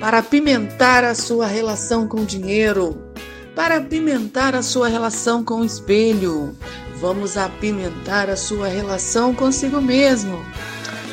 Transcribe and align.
para 0.00 0.18
apimentar 0.18 1.04
a 1.04 1.14
sua 1.14 1.46
relação 1.46 2.08
com 2.08 2.22
o 2.22 2.26
dinheiro, 2.26 2.98
para 3.54 3.76
apimentar 3.76 4.54
a 4.54 4.62
sua 4.62 4.88
relação 4.88 5.44
com 5.44 5.60
o 5.60 5.64
espelho. 5.64 6.56
Vamos 6.96 7.36
apimentar 7.36 8.30
a 8.30 8.36
sua 8.36 8.66
relação 8.66 9.34
consigo 9.34 9.80
mesmo. 9.80 10.42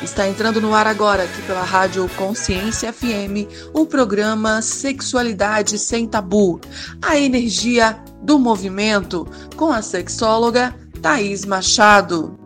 Está 0.02 0.26
entrando 0.26 0.60
no 0.60 0.74
ar 0.74 0.86
agora, 0.86 1.24
aqui 1.24 1.42
pela 1.42 1.62
Rádio 1.62 2.08
Consciência 2.16 2.92
FM, 2.92 3.50
o 3.74 3.84
programa 3.84 4.62
Sexualidade 4.62 5.78
Sem 5.78 6.06
Tabu, 6.06 6.60
a 7.02 7.18
energia 7.18 7.98
do 8.22 8.38
movimento, 8.38 9.26
com 9.56 9.70
a 9.70 9.82
sexóloga 9.82 10.74
Thaís 11.02 11.44
Machado. 11.44 12.38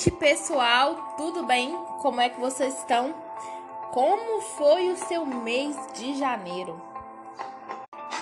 Noite, 0.00 0.10
pessoal. 0.12 1.14
Tudo 1.18 1.44
bem? 1.44 1.76
Como 2.00 2.22
é 2.22 2.30
que 2.30 2.40
vocês 2.40 2.74
estão? 2.78 3.14
Como 3.92 4.40
foi 4.40 4.88
o 4.88 4.96
seu 4.96 5.26
mês 5.26 5.76
de 5.92 6.16
janeiro? 6.16 6.80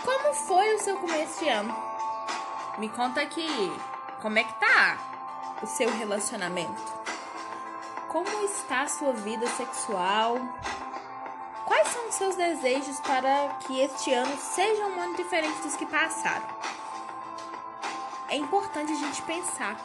Como 0.05 0.35
foi 0.35 0.75
o 0.75 0.81
seu 0.81 0.97
começo 0.97 1.39
de 1.39 1.49
ano? 1.49 1.77
Me 2.79 2.89
conta 2.89 3.21
aqui, 3.21 3.47
como 4.21 4.39
é 4.39 4.45
que 4.45 4.55
tá 4.59 4.99
o 5.63 5.67
seu 5.67 5.89
relacionamento? 5.89 6.83
Como 8.09 8.45
está 8.45 8.83
a 8.83 8.89
sua 8.89 9.13
vida 9.13 9.47
sexual? 9.47 10.37
Quais 11.65 11.89
são 11.89 12.09
os 12.09 12.15
seus 12.17 12.35
desejos 12.35 12.99
para 13.01 13.57
que 13.61 13.81
este 13.81 14.13
ano 14.13 14.37
seja 14.37 14.85
um 14.85 15.01
ano 15.01 15.17
diferente 15.17 15.63
dos 15.63 15.77
que 15.77 15.87
passaram? 15.87 16.49
É 18.29 18.37
importante 18.37 18.93
a 18.93 18.97
gente 18.97 19.23
pensar, 19.23 19.77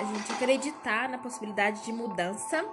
a 0.00 0.04
gente 0.04 0.32
acreditar 0.32 1.08
na 1.08 1.18
possibilidade 1.18 1.82
de 1.82 1.92
mudança. 1.92 2.64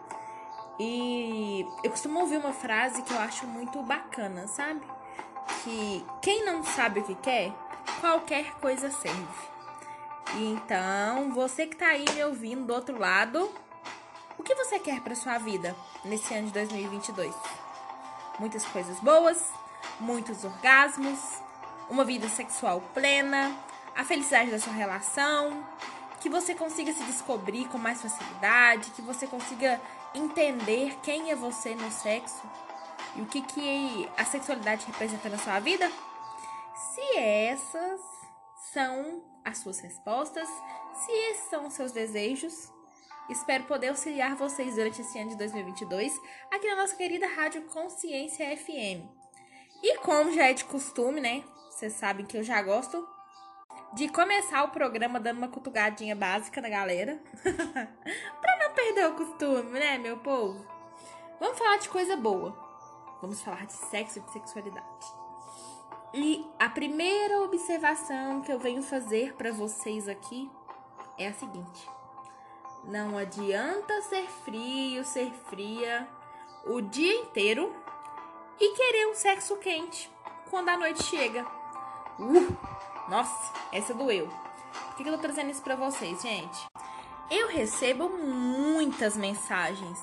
E 0.80 1.66
eu 1.84 1.90
costumo 1.90 2.20
ouvir 2.20 2.38
uma 2.38 2.54
frase 2.54 3.02
que 3.02 3.14
eu 3.14 3.20
acho 3.20 3.48
muito 3.48 3.82
bacana, 3.82 4.48
sabe? 4.48 4.82
que 5.64 6.06
quem 6.22 6.46
não 6.46 6.64
sabe 6.64 7.00
o 7.00 7.04
que 7.04 7.16
quer, 7.16 7.52
qualquer 8.00 8.54
coisa 8.56 8.92
serve. 8.92 9.48
Então, 10.36 11.34
você 11.34 11.66
que 11.66 11.76
tá 11.76 11.88
aí 11.88 12.06
me 12.14 12.24
ouvindo 12.24 12.66
do 12.66 12.74
outro 12.74 13.00
lado, 13.00 13.50
o 14.38 14.44
que 14.44 14.54
você 14.56 14.78
quer 14.78 15.02
para 15.02 15.16
sua 15.16 15.38
vida 15.38 15.76
nesse 16.04 16.34
ano 16.34 16.48
de 16.48 16.54
2022? 16.54 17.34
Muitas 18.40 18.66
coisas 18.66 19.00
boas, 19.00 19.52
muitos 20.00 20.44
orgasmos, 20.44 21.20
uma 21.90 22.04
vida 22.04 22.28
sexual 22.28 22.82
plena, 22.94 23.56
a 23.96 24.04
felicidade 24.04 24.52
da 24.52 24.60
sua 24.60 24.74
relação, 24.74 25.66
que 26.28 26.30
você 26.30 26.54
consiga 26.54 26.92
se 26.92 27.02
descobrir 27.06 27.70
com 27.70 27.78
mais 27.78 28.02
facilidade, 28.02 28.92
que 28.92 29.02
você 29.02 29.26
consiga 29.26 29.80
entender 30.14 30.94
quem 31.02 31.32
é 31.32 31.36
você 31.38 31.74
no 31.74 31.90
sexo, 31.90 32.44
e 33.16 33.22
o 33.22 33.26
que, 33.26 33.42
que 33.42 34.10
a 34.18 34.26
sexualidade 34.26 34.86
representa 34.88 35.30
na 35.30 35.38
sua 35.38 35.58
vida? 35.62 35.90
Se 36.76 37.18
essas 37.18 38.02
são 38.74 39.24
as 39.46 39.60
suas 39.60 39.80
respostas, 39.80 40.50
se 40.96 41.12
esses 41.30 41.50
são 41.50 41.68
os 41.68 41.74
seus 41.74 41.94
desejos, 41.94 42.74
espero 43.30 43.64
poder 43.64 43.88
auxiliar 43.88 44.36
vocês 44.36 44.76
durante 44.76 45.00
esse 45.00 45.18
ano 45.18 45.30
de 45.30 45.38
2022 45.38 46.14
aqui 46.52 46.68
na 46.68 46.76
nossa 46.76 46.98
querida 46.98 47.26
Rádio 47.26 47.62
Consciência 47.68 48.46
FM. 48.58 49.08
E 49.82 49.98
como 50.00 50.34
já 50.34 50.50
é 50.50 50.54
de 50.54 50.66
costume, 50.66 51.22
né? 51.22 51.46
Vocês 51.70 51.94
sabem 51.94 52.26
que 52.26 52.36
eu 52.36 52.44
já 52.44 52.62
gosto 52.62 53.08
de 53.94 54.10
começar 54.10 54.64
o 54.64 54.70
programa 54.70 55.20
dando 55.20 55.38
uma 55.38 55.48
cutugadinha 55.48 56.16
básica 56.16 56.62
na 56.62 56.70
galera. 56.70 57.20
pra 57.44 58.58
não 58.60 58.74
perder 58.74 59.08
o 59.08 59.16
costume, 59.16 59.80
né, 59.80 59.98
meu 59.98 60.18
povo? 60.18 60.66
Vamos 61.40 61.58
falar 61.58 61.78
de 61.78 61.90
coisa 61.90 62.16
boa. 62.16 62.56
Vamos 63.22 63.42
falar 63.42 63.66
de 63.66 63.74
sexo 63.74 64.20
e 64.20 64.22
de 64.22 64.32
sexualidade. 64.32 65.08
E 66.14 66.46
a 66.58 66.70
primeira 66.70 67.42
observação 67.42 68.42
que 68.42 68.52
eu 68.52 68.60
venho 68.60 68.82
fazer 68.82 69.34
para 69.34 69.52
vocês 69.52 70.08
aqui 70.08 70.50
é 71.18 71.28
a 71.28 71.34
seguinte: 71.34 71.90
não 72.86 73.18
adianta 73.18 74.02
ser 74.04 74.28
frio, 74.46 75.04
ser 75.04 75.32
fria 75.50 76.08
o 76.66 76.82
dia 76.82 77.14
inteiro 77.22 77.76
e 78.60 78.74
querer 78.76 79.08
um 79.08 79.16
sexo 79.16 79.58
quente 79.58 80.10
quando 80.50 80.70
a 80.70 80.78
noite 80.78 81.04
chega. 81.04 81.46
Uh, 82.20 82.77
nossa, 83.10 83.54
essa 83.72 83.94
doeu. 83.94 84.28
Por 84.96 85.04
que 85.04 85.10
eu 85.10 85.14
tô 85.14 85.20
trazendo 85.20 85.52
isso 85.52 85.62
para 85.62 85.76
vocês, 85.76 86.22
gente? 86.22 86.68
Eu 87.30 87.48
recebo 87.48 88.10
muitas 88.10 89.18
mensagens 89.18 90.00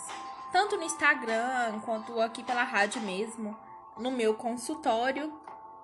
tanto 0.54 0.76
no 0.76 0.84
Instagram 0.84 1.80
quanto 1.84 2.20
aqui 2.20 2.44
pela 2.44 2.62
rádio 2.62 3.02
mesmo, 3.02 3.58
no 3.98 4.12
meu 4.12 4.34
consultório. 4.34 5.36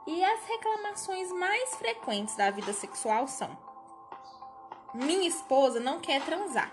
E 0.07 0.25
as 0.25 0.47
reclamações 0.47 1.33
mais 1.33 1.75
frequentes 1.75 2.37
da 2.37 2.53
vida 2.53 2.73
sexual 2.73 3.27
são: 3.27 3.51
minha 4.95 5.27
esposa 5.27 5.81
não 5.81 5.99
quer 5.99 6.25
transar, 6.25 6.71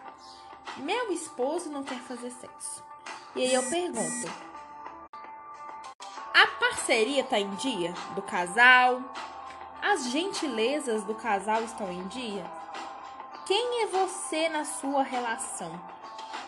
meu 0.78 1.12
esposo 1.12 1.72
não 1.72 1.84
quer 1.84 1.97
fazer 2.02 2.29
sexo. 2.29 2.84
E 3.35 3.41
aí 3.41 3.53
eu 3.56 3.68
pergunto: 3.68 4.31
a 6.35 6.47
parceria 6.59 7.24
tá 7.24 7.40
em 7.40 7.50
dia 7.56 7.96
do 8.14 8.22
casal? 8.22 9.02
As 9.82 10.10
gentilezas 10.10 11.04
do 11.04 11.16
casal 11.16 11.64
estão 11.64 11.92
em 11.92 12.08
dia? 12.08 12.46
Quem 13.46 13.84
é 13.84 13.88
você 13.88 14.50
na 14.50 14.66
sua 14.66 15.04
relação? 15.04 15.72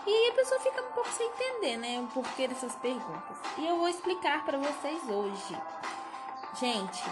E 0.05 0.29
a 0.29 0.33
pessoa 0.33 0.59
fica 0.59 0.81
um 0.81 0.91
pouco 0.91 1.09
sem 1.11 1.27
entender, 1.27 1.77
né, 1.77 1.99
o 1.99 2.07
porquê 2.07 2.47
dessas 2.47 2.75
perguntas. 2.75 3.37
E 3.57 3.67
eu 3.67 3.77
vou 3.77 3.87
explicar 3.87 4.43
para 4.43 4.57
vocês 4.57 5.01
hoje. 5.07 5.57
Gente, 6.59 7.03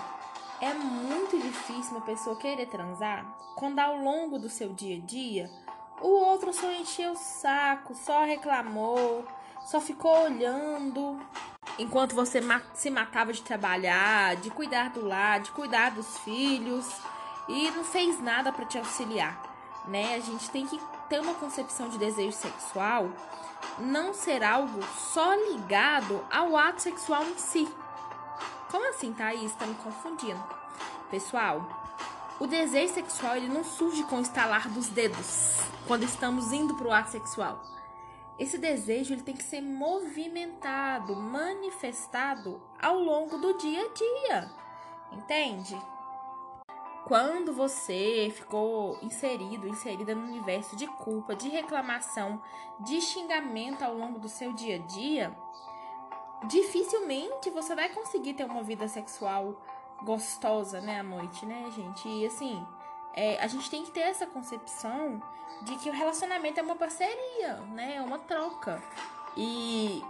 é 0.60 0.74
muito 0.74 1.40
difícil 1.40 1.92
uma 1.92 2.06
pessoa 2.06 2.36
querer 2.36 2.66
transar 2.66 3.26
quando 3.56 3.80
ao 3.80 3.98
longo 3.98 4.40
do 4.40 4.50
seu 4.50 4.74
dia 4.74 4.98
a 4.98 5.06
dia 5.06 5.50
o 6.02 6.08
outro 6.08 6.52
só 6.52 6.72
encheu 6.72 7.12
o 7.12 7.16
saco, 7.16 7.94
só 7.96 8.24
reclamou, 8.24 9.24
só 9.66 9.80
ficou 9.80 10.26
olhando 10.26 11.20
enquanto 11.78 12.16
você 12.16 12.42
se 12.74 12.90
matava 12.90 13.32
de 13.32 13.42
trabalhar, 13.42 14.36
de 14.36 14.50
cuidar 14.50 14.90
do 14.90 15.06
lar, 15.06 15.40
de 15.40 15.52
cuidar 15.52 15.92
dos 15.92 16.18
filhos 16.20 16.88
e 17.48 17.70
não 17.72 17.84
fez 17.84 18.20
nada 18.22 18.52
para 18.52 18.66
te 18.66 18.78
auxiliar, 18.78 19.42
né? 19.88 20.16
A 20.16 20.20
gente 20.20 20.50
tem 20.50 20.66
que 20.66 20.80
ter 21.08 21.20
uma 21.20 21.34
concepção 21.36 21.90
de 21.90 21.98
desejo 21.98 22.36
sexual 22.36 23.10
não 23.80 24.14
ser 24.14 24.44
algo 24.44 24.80
só 25.14 25.34
ligado 25.52 26.24
ao 26.32 26.58
ato 26.58 26.82
sexual 26.82 27.24
em 27.24 27.38
si. 27.38 27.68
Como 28.70 28.90
assim, 28.90 29.14
Thaís? 29.14 29.54
Tá 29.56 29.66
me 29.66 29.76
confundindo. 29.76 30.44
Pessoal, 31.10 31.66
o 32.40 32.48
desejo 32.48 32.94
sexual 32.94 33.38
ele 33.38 33.48
não 33.48 33.64
surge 33.64 34.04
com 34.04 34.18
o 34.18 34.22
estalar 34.22 34.68
dos 34.70 34.88
dedos 34.90 35.58
quando 35.88 36.04
estamos 36.04 36.52
indo 36.52 36.76
para 36.76 36.88
o 36.88 36.94
ato 36.94 37.12
sexual. 37.12 37.62
Esse 38.40 38.58
desejo 38.58 39.14
ele 39.14 39.24
tem 39.24 39.36
que 39.36 39.44
ser 39.44 39.62
movimentado, 39.62 41.16
manifestado 41.16 42.62
ao 42.80 43.00
longo 43.00 43.38
do 43.38 43.58
dia 43.58 43.82
a 43.82 43.94
dia. 43.94 44.52
Entende? 45.12 45.78
quando 47.08 47.54
você 47.54 48.30
ficou 48.36 49.00
inserido, 49.02 49.66
inserida 49.66 50.14
no 50.14 50.28
universo 50.28 50.76
de 50.76 50.86
culpa, 50.88 51.34
de 51.34 51.48
reclamação, 51.48 52.42
de 52.82 53.00
xingamento 53.00 53.82
ao 53.82 53.94
longo 53.94 54.20
do 54.20 54.28
seu 54.28 54.52
dia 54.52 54.76
a 54.76 54.80
dia, 54.80 55.34
dificilmente 56.50 57.50
você 57.50 57.74
vai 57.74 57.88
conseguir 57.88 58.34
ter 58.34 58.44
uma 58.44 58.62
vida 58.62 58.90
sexual 58.90 59.56
gostosa, 60.04 60.82
né, 60.82 61.00
à 61.00 61.04
noite, 61.04 61.46
né, 61.46 61.72
gente? 61.72 62.10
E 62.10 62.26
assim, 62.26 62.62
é, 63.18 63.42
a 63.42 63.48
gente 63.48 63.68
tem 63.68 63.84
que 63.84 63.90
ter 63.90 64.02
essa 64.02 64.28
concepção 64.28 65.20
de 65.64 65.76
que 65.78 65.90
o 65.90 65.94
relacionamento 65.94 66.60
é 66.60 66.64
uma 66.64 66.76
parceria, 66.76 67.56
né? 67.74 67.96
É 67.96 68.02
uma 68.02 68.20
troca. 68.20 68.80
E 69.36 70.06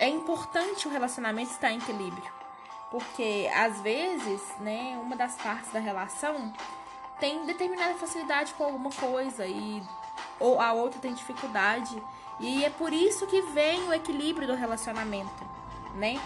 é 0.00 0.08
importante 0.08 0.88
o 0.88 0.90
relacionamento 0.90 1.52
estar 1.52 1.70
em 1.70 1.78
equilíbrio. 1.78 2.32
Porque 2.90 3.48
às 3.54 3.80
vezes, 3.80 4.42
né, 4.58 4.98
uma 5.00 5.14
das 5.14 5.36
partes 5.36 5.72
da 5.72 5.78
relação 5.78 6.52
tem 7.20 7.46
determinada 7.46 7.94
facilidade 7.94 8.52
com 8.54 8.64
alguma 8.64 8.90
coisa 8.90 9.46
e 9.46 9.80
ou 10.40 10.60
a 10.60 10.72
outra 10.72 10.98
tem 10.98 11.14
dificuldade. 11.14 12.02
E 12.40 12.64
é 12.64 12.70
por 12.70 12.92
isso 12.92 13.24
que 13.28 13.40
vem 13.40 13.88
o 13.88 13.94
equilíbrio 13.94 14.48
do 14.48 14.54
relacionamento, 14.56 15.44
né? 15.94 16.20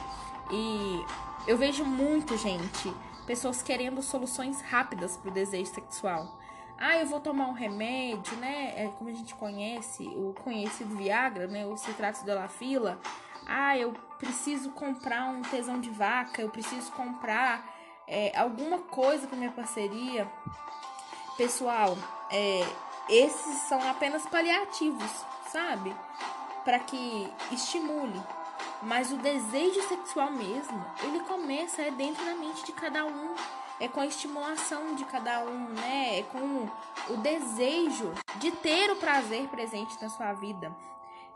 E 0.51 1.05
eu 1.47 1.59
vejo 1.59 1.85
muito, 1.85 2.39
gente, 2.39 2.91
pessoas 3.27 3.63
querendo 3.63 4.03
soluções 4.03 4.61
rápidas 4.61 5.17
para 5.17 5.31
o 5.31 5.35
desejo 5.35 5.73
sexual. 5.75 6.39
Ah, 6.79 6.99
eu 6.99 7.07
vou 7.07 7.21
tomar 7.21 7.49
um 7.49 7.53
remédio, 7.53 8.37
né? 8.37 8.75
É, 8.77 8.89
como 8.99 9.09
a 9.11 9.13
gente 9.13 9.35
conhece, 9.35 10.07
o 10.09 10.35
conhecido 10.45 10.95
Viagra, 10.95 11.47
né? 11.47 11.67
O 11.67 11.77
citrato 11.77 12.25
de 12.25 12.33
la 12.33 12.49
fila 12.49 13.01
ah, 13.47 13.79
eu 13.79 13.95
preciso 14.19 14.71
comprar 14.71 15.29
um 15.29 15.41
tesão 15.43 15.81
de 15.81 15.89
vaca, 15.89 16.43
eu 16.43 16.51
preciso 16.51 16.91
comprar 16.93 17.65
é, 18.09 18.37
alguma 18.37 18.79
coisa 18.79 19.27
para 19.29 19.37
minha 19.37 19.53
parceria. 19.53 20.29
Pessoal, 21.37 21.97
é, 22.31 22.67
esses 23.09 23.59
são 23.69 23.81
apenas 23.89 24.27
paliativos, 24.27 25.11
sabe? 25.53 25.95
Para 26.65 26.81
que 26.81 27.33
estimule. 27.53 28.21
Mas 28.83 29.11
o 29.11 29.17
desejo 29.17 29.83
sexual 29.89 30.31
mesmo, 30.31 30.85
ele 31.03 31.21
começa 31.21 31.83
é 31.83 31.91
dentro 31.91 32.25
da 32.25 32.35
mente 32.35 32.65
de 32.65 32.73
cada 32.73 33.05
um, 33.05 33.35
é 33.81 33.89
com 33.89 34.01
a 34.01 34.07
estimulação 34.07 34.95
de 34.95 35.05
cada 35.05 35.45
um, 35.45 35.69
né? 35.71 36.21
É 36.21 36.23
com 36.23 36.69
o 37.13 37.17
desejo 37.19 38.13
de 38.37 38.51
ter 38.53 38.91
o 38.91 38.97
prazer 38.97 39.49
presente 39.49 40.01
na 40.01 40.09
sua 40.09 40.33
vida. 40.33 40.75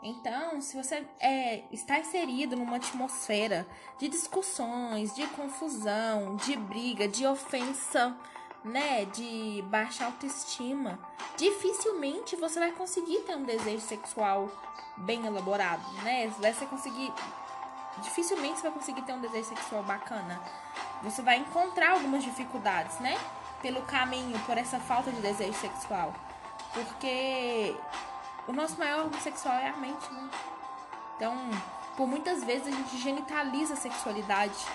Então, 0.03 0.59
se 0.61 0.75
você 0.75 1.05
é, 1.19 1.63
está 1.71 1.99
inserido 1.99 2.55
numa 2.55 2.77
atmosfera 2.77 3.67
de 3.99 4.07
discussões, 4.07 5.13
de 5.13 5.27
confusão, 5.27 6.35
de 6.37 6.55
briga, 6.55 7.07
de 7.07 7.25
ofensa, 7.27 8.15
né, 8.63 9.05
de 9.05 9.63
baixa 9.67 10.05
autoestima, 10.05 10.99
dificilmente 11.37 12.35
você 12.35 12.59
vai 12.59 12.71
conseguir 12.71 13.19
ter 13.21 13.35
um 13.35 13.43
desejo 13.43 13.81
sexual 13.81 14.49
bem 14.97 15.25
elaborado, 15.25 15.81
né? 16.03 16.31
Você 16.37 16.65
conseguir 16.65 17.11
dificilmente 17.99 18.59
você 18.59 18.63
vai 18.63 18.71
conseguir 18.71 19.01
ter 19.01 19.13
um 19.13 19.21
desejo 19.21 19.49
sexual 19.49 19.83
bacana. 19.83 20.41
Você 21.03 21.21
vai 21.21 21.37
encontrar 21.37 21.91
algumas 21.91 22.23
dificuldades, 22.23 22.99
né? 22.99 23.17
Pelo 23.61 23.81
caminho, 23.83 24.37
por 24.39 24.57
essa 24.57 24.79
falta 24.79 25.11
de 25.11 25.21
desejo 25.21 25.53
sexual. 25.53 26.13
Porque 26.73 27.75
o 28.47 28.53
nosso 28.53 28.77
maior 28.77 29.05
órgão 29.05 29.19
sexual 29.19 29.55
é 29.55 29.69
a 29.69 29.77
mente, 29.77 30.11
né? 30.13 30.29
Então, 31.15 31.35
por 31.97 32.07
muitas 32.07 32.43
vezes 32.43 32.67
a 32.67 32.71
gente 32.71 32.97
genitaliza 32.97 33.73
a 33.73 33.77
sexualidade 33.77 34.65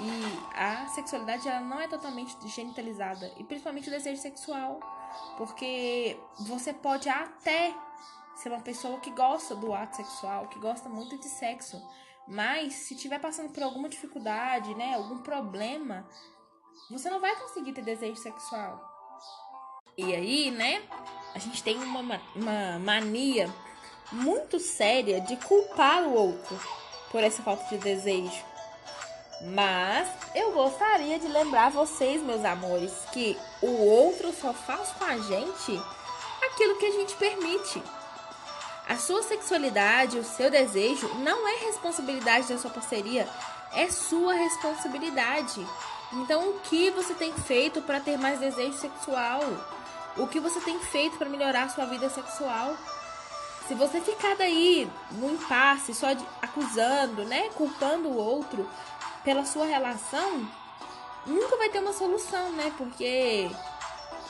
e 0.00 0.56
a 0.56 0.86
sexualidade 0.88 1.48
ela 1.48 1.60
não 1.60 1.80
é 1.80 1.88
totalmente 1.88 2.36
genitalizada, 2.48 3.32
e 3.36 3.44
principalmente 3.44 3.88
o 3.88 3.92
desejo 3.92 4.20
sexual, 4.20 4.80
porque 5.36 6.18
você 6.40 6.72
pode 6.72 7.08
até 7.08 7.74
ser 8.36 8.50
uma 8.50 8.60
pessoa 8.60 9.00
que 9.00 9.10
gosta 9.10 9.54
do 9.54 9.74
ato 9.74 9.96
sexual, 9.96 10.46
que 10.48 10.58
gosta 10.58 10.88
muito 10.88 11.18
de 11.18 11.28
sexo, 11.28 11.82
mas 12.26 12.74
se 12.74 12.94
estiver 12.94 13.18
passando 13.18 13.50
por 13.50 13.62
alguma 13.62 13.88
dificuldade, 13.88 14.74
né, 14.74 14.94
algum 14.94 15.18
problema, 15.18 16.08
você 16.90 17.10
não 17.10 17.20
vai 17.20 17.34
conseguir 17.36 17.72
ter 17.72 17.82
desejo 17.82 18.16
sexual. 18.16 18.86
E 19.96 20.14
aí, 20.14 20.50
né, 20.50 20.82
a 21.34 21.38
gente 21.38 21.62
tem 21.62 21.76
uma, 21.76 22.20
uma 22.36 22.78
mania 22.78 23.52
muito 24.12 24.60
séria 24.60 25.20
de 25.20 25.36
culpar 25.38 26.02
o 26.04 26.14
outro 26.14 26.58
por 27.10 27.22
essa 27.22 27.42
falta 27.42 27.64
de 27.64 27.78
desejo. 27.78 28.47
Mas 29.40 30.08
eu 30.34 30.52
gostaria 30.52 31.18
de 31.18 31.28
lembrar 31.28 31.70
vocês, 31.70 32.22
meus 32.22 32.44
amores, 32.44 32.92
que 33.12 33.38
o 33.62 33.70
outro 33.70 34.32
só 34.32 34.52
faz 34.52 34.90
com 34.90 35.04
a 35.04 35.16
gente 35.18 35.80
aquilo 36.42 36.76
que 36.76 36.86
a 36.86 36.90
gente 36.90 37.14
permite. 37.14 37.82
A 38.88 38.96
sua 38.96 39.22
sexualidade, 39.22 40.18
o 40.18 40.24
seu 40.24 40.50
desejo 40.50 41.08
não 41.16 41.46
é 41.46 41.66
responsabilidade 41.66 42.48
da 42.48 42.58
sua 42.58 42.70
parceria, 42.70 43.28
é 43.72 43.90
sua 43.90 44.34
responsabilidade. 44.34 45.64
Então, 46.12 46.48
o 46.48 46.60
que 46.60 46.90
você 46.90 47.14
tem 47.14 47.32
feito 47.32 47.82
para 47.82 48.00
ter 48.00 48.16
mais 48.16 48.40
desejo 48.40 48.78
sexual? 48.78 49.42
O 50.16 50.26
que 50.26 50.40
você 50.40 50.58
tem 50.60 50.78
feito 50.80 51.18
para 51.18 51.28
melhorar 51.28 51.64
a 51.64 51.68
sua 51.68 51.84
vida 51.84 52.08
sexual? 52.08 52.74
Se 53.68 53.74
você 53.74 54.00
ficar 54.00 54.34
daí 54.36 54.90
no 55.12 55.30
impasse, 55.30 55.94
só 55.94 56.06
acusando, 56.40 57.24
né, 57.26 57.50
culpando 57.50 58.08
o 58.08 58.16
outro, 58.16 58.66
pela 59.28 59.44
sua 59.44 59.66
relação, 59.66 60.48
nunca 61.26 61.54
vai 61.58 61.68
ter 61.68 61.80
uma 61.80 61.92
solução, 61.92 62.50
né? 62.52 62.72
Porque 62.78 63.50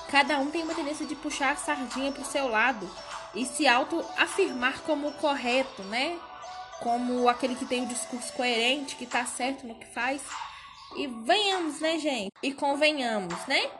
cada 0.08 0.40
um 0.40 0.50
tem 0.50 0.64
uma 0.64 0.74
tendência 0.74 1.06
de 1.06 1.14
puxar 1.14 1.52
a 1.52 1.56
sardinha 1.56 2.10
pro 2.10 2.24
seu 2.24 2.48
lado 2.48 2.90
e 3.32 3.46
se 3.46 3.68
auto-afirmar 3.68 4.80
como 4.80 5.12
correto, 5.12 5.84
né? 5.84 6.18
Como 6.80 7.28
aquele 7.28 7.54
que 7.54 7.64
tem 7.64 7.84
o 7.84 7.86
discurso 7.86 8.32
coerente, 8.32 8.96
que 8.96 9.06
tá 9.06 9.24
certo 9.24 9.68
no 9.68 9.76
que 9.76 9.86
faz. 9.86 10.20
E 10.96 11.06
venhamos, 11.06 11.78
né, 11.78 11.96
gente? 12.00 12.32
E 12.42 12.52
convenhamos, 12.52 13.38
né? 13.46 13.70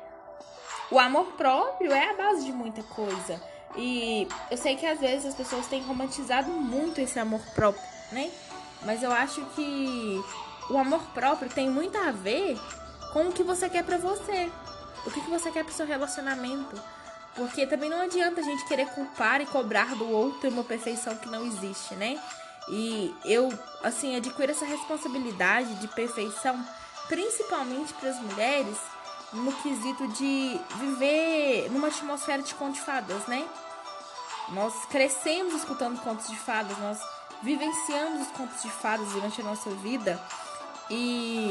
O 0.88 1.00
amor 1.00 1.32
próprio 1.32 1.90
é 1.90 2.10
a 2.10 2.14
base 2.14 2.44
de 2.44 2.52
muita 2.52 2.84
coisa. 2.84 3.42
E 3.76 4.28
eu 4.52 4.56
sei 4.56 4.76
que 4.76 4.86
às 4.86 5.00
vezes 5.00 5.26
as 5.26 5.34
pessoas 5.34 5.66
têm 5.66 5.82
romantizado 5.82 6.48
muito 6.48 7.00
esse 7.00 7.18
amor 7.18 7.40
próprio, 7.56 7.82
né? 8.12 8.30
Mas 8.84 9.02
eu 9.02 9.10
acho 9.10 9.44
que 9.56 10.22
o 10.70 10.78
amor 10.78 11.00
próprio 11.14 11.50
tem 11.50 11.70
muito 11.70 11.96
a 11.96 12.10
ver 12.10 12.58
com 13.12 13.28
o 13.28 13.32
que 13.32 13.42
você 13.42 13.68
quer 13.68 13.84
para 13.84 13.98
você. 13.98 14.50
O 15.06 15.10
que, 15.10 15.20
que 15.20 15.30
você 15.30 15.50
quer 15.50 15.64
pro 15.64 15.72
seu 15.72 15.86
relacionamento. 15.86 16.80
Porque 17.34 17.66
também 17.66 17.88
não 17.88 18.02
adianta 18.02 18.40
a 18.40 18.44
gente 18.44 18.66
querer 18.66 18.86
culpar 18.88 19.40
e 19.40 19.46
cobrar 19.46 19.94
do 19.94 20.10
outro 20.10 20.50
uma 20.50 20.64
perfeição 20.64 21.16
que 21.16 21.28
não 21.28 21.46
existe, 21.46 21.94
né? 21.94 22.20
E 22.68 23.14
eu, 23.24 23.48
assim, 23.82 24.16
adquiro 24.16 24.50
essa 24.50 24.66
responsabilidade 24.66 25.74
de 25.76 25.88
perfeição, 25.88 26.62
principalmente 27.06 27.94
para 27.94 28.10
as 28.10 28.20
mulheres, 28.20 28.76
no 29.32 29.52
quesito 29.52 30.06
de 30.08 30.60
viver 30.76 31.70
numa 31.70 31.88
atmosfera 31.88 32.42
de 32.42 32.54
contos 32.54 32.80
de 32.80 32.84
fadas, 32.84 33.26
né? 33.26 33.46
Nós 34.50 34.84
crescemos 34.86 35.54
escutando 35.54 36.00
contos 36.00 36.28
de 36.28 36.36
fadas, 36.36 36.76
nós 36.78 36.98
vivenciamos 37.42 38.22
os 38.22 38.28
contos 38.32 38.62
de 38.62 38.70
fadas 38.70 39.08
durante 39.12 39.40
a 39.40 39.44
nossa 39.44 39.70
vida 39.70 40.20
e 40.90 41.50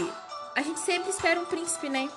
a 0.55 0.61
gente 0.61 0.79
sempre 0.79 1.09
espera 1.09 1.39
um 1.39 1.45
príncipe, 1.45 1.89
né? 1.89 2.09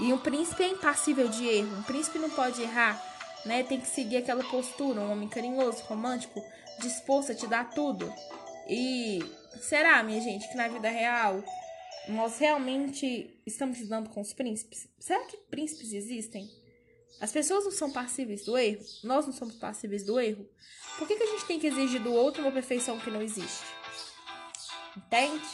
E 0.00 0.12
um 0.12 0.18
príncipe 0.18 0.62
é 0.62 0.68
impassível 0.68 1.28
de 1.28 1.46
erro. 1.46 1.78
Um 1.78 1.82
príncipe 1.82 2.18
não 2.18 2.30
pode 2.30 2.62
errar, 2.62 3.02
né? 3.44 3.62
Tem 3.62 3.80
que 3.80 3.86
seguir 3.86 4.18
aquela 4.18 4.44
postura, 4.44 5.00
um 5.00 5.10
homem 5.10 5.28
carinhoso, 5.28 5.82
romântico, 5.84 6.42
disposto 6.80 7.32
a 7.32 7.34
te 7.34 7.46
dar 7.46 7.70
tudo. 7.70 8.12
E 8.68 9.20
será, 9.60 10.02
minha 10.02 10.20
gente, 10.20 10.48
que 10.48 10.56
na 10.56 10.68
vida 10.68 10.88
real 10.88 11.42
nós 12.08 12.38
realmente 12.38 13.40
estamos 13.46 13.78
lidando 13.78 14.10
com 14.10 14.20
os 14.20 14.32
príncipes? 14.32 14.88
Será 14.98 15.24
que 15.26 15.36
príncipes 15.36 15.92
existem? 15.92 16.50
As 17.20 17.32
pessoas 17.32 17.64
não 17.64 17.72
são 17.72 17.90
passíveis 17.90 18.44
do 18.44 18.56
erro? 18.56 18.84
Nós 19.02 19.26
não 19.26 19.32
somos 19.32 19.56
passíveis 19.56 20.04
do 20.04 20.20
erro? 20.20 20.48
Por 20.98 21.06
que, 21.06 21.16
que 21.16 21.22
a 21.22 21.26
gente 21.26 21.46
tem 21.46 21.58
que 21.58 21.66
exigir 21.66 22.02
do 22.02 22.12
outro 22.12 22.42
uma 22.42 22.52
perfeição 22.52 22.98
que 22.98 23.10
não 23.10 23.20
existe? 23.20 23.64
Entende? 24.96 25.46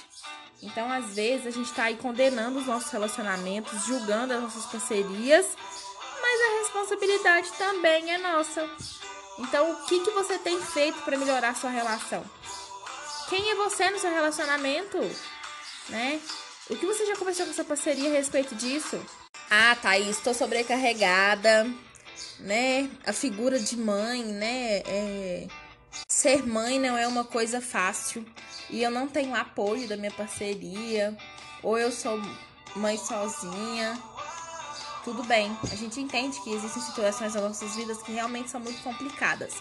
Então, 0.62 0.90
às 0.90 1.14
vezes, 1.14 1.46
a 1.46 1.50
gente 1.50 1.70
está 1.70 1.84
aí 1.84 1.96
condenando 1.96 2.58
os 2.58 2.66
nossos 2.66 2.90
relacionamentos, 2.90 3.84
julgando 3.84 4.32
as 4.32 4.42
nossas 4.42 4.66
parcerias, 4.66 5.46
mas 6.20 6.40
a 6.40 6.58
responsabilidade 6.62 7.52
também 7.52 8.12
é 8.12 8.18
nossa. 8.18 8.68
Então, 9.38 9.72
o 9.72 9.86
que, 9.86 10.00
que 10.00 10.10
você 10.10 10.38
tem 10.38 10.60
feito 10.60 11.02
para 11.02 11.18
melhorar 11.18 11.50
a 11.50 11.54
sua 11.54 11.70
relação? 11.70 12.24
Quem 13.28 13.50
é 13.50 13.54
você 13.54 13.90
no 13.90 13.98
seu 13.98 14.10
relacionamento? 14.10 14.98
Né? 15.88 16.20
O 16.70 16.76
que 16.76 16.86
você 16.86 17.04
já 17.06 17.16
conversou 17.16 17.46
com 17.46 17.52
sua 17.52 17.64
parceria 17.64 18.08
a 18.08 18.12
respeito 18.12 18.54
disso? 18.54 18.98
Ah, 19.50 19.76
Thaís, 19.80 20.16
estou 20.16 20.32
sobrecarregada, 20.32 21.70
né? 22.40 22.90
A 23.06 23.12
figura 23.12 23.58
de 23.58 23.76
mãe, 23.76 24.22
né? 24.24 24.82
É... 24.86 25.46
Ser 26.08 26.46
mãe 26.46 26.78
não 26.78 26.96
é 26.96 27.06
uma 27.06 27.24
coisa 27.24 27.60
fácil 27.60 28.24
e 28.70 28.82
eu 28.82 28.90
não 28.90 29.06
tenho 29.08 29.34
apoio 29.34 29.88
da 29.88 29.96
minha 29.96 30.10
parceria, 30.10 31.16
ou 31.62 31.78
eu 31.78 31.90
sou 31.90 32.20
mãe 32.76 32.96
sozinha, 32.96 33.98
tudo 35.04 35.22
bem. 35.24 35.56
A 35.70 35.76
gente 35.76 36.00
entende 36.00 36.40
que 36.40 36.50
existem 36.50 36.82
situações 36.82 37.34
nas 37.34 37.42
nossas 37.42 37.76
vidas 37.76 38.02
que 38.02 38.12
realmente 38.12 38.50
são 38.50 38.60
muito 38.60 38.82
complicadas. 38.82 39.54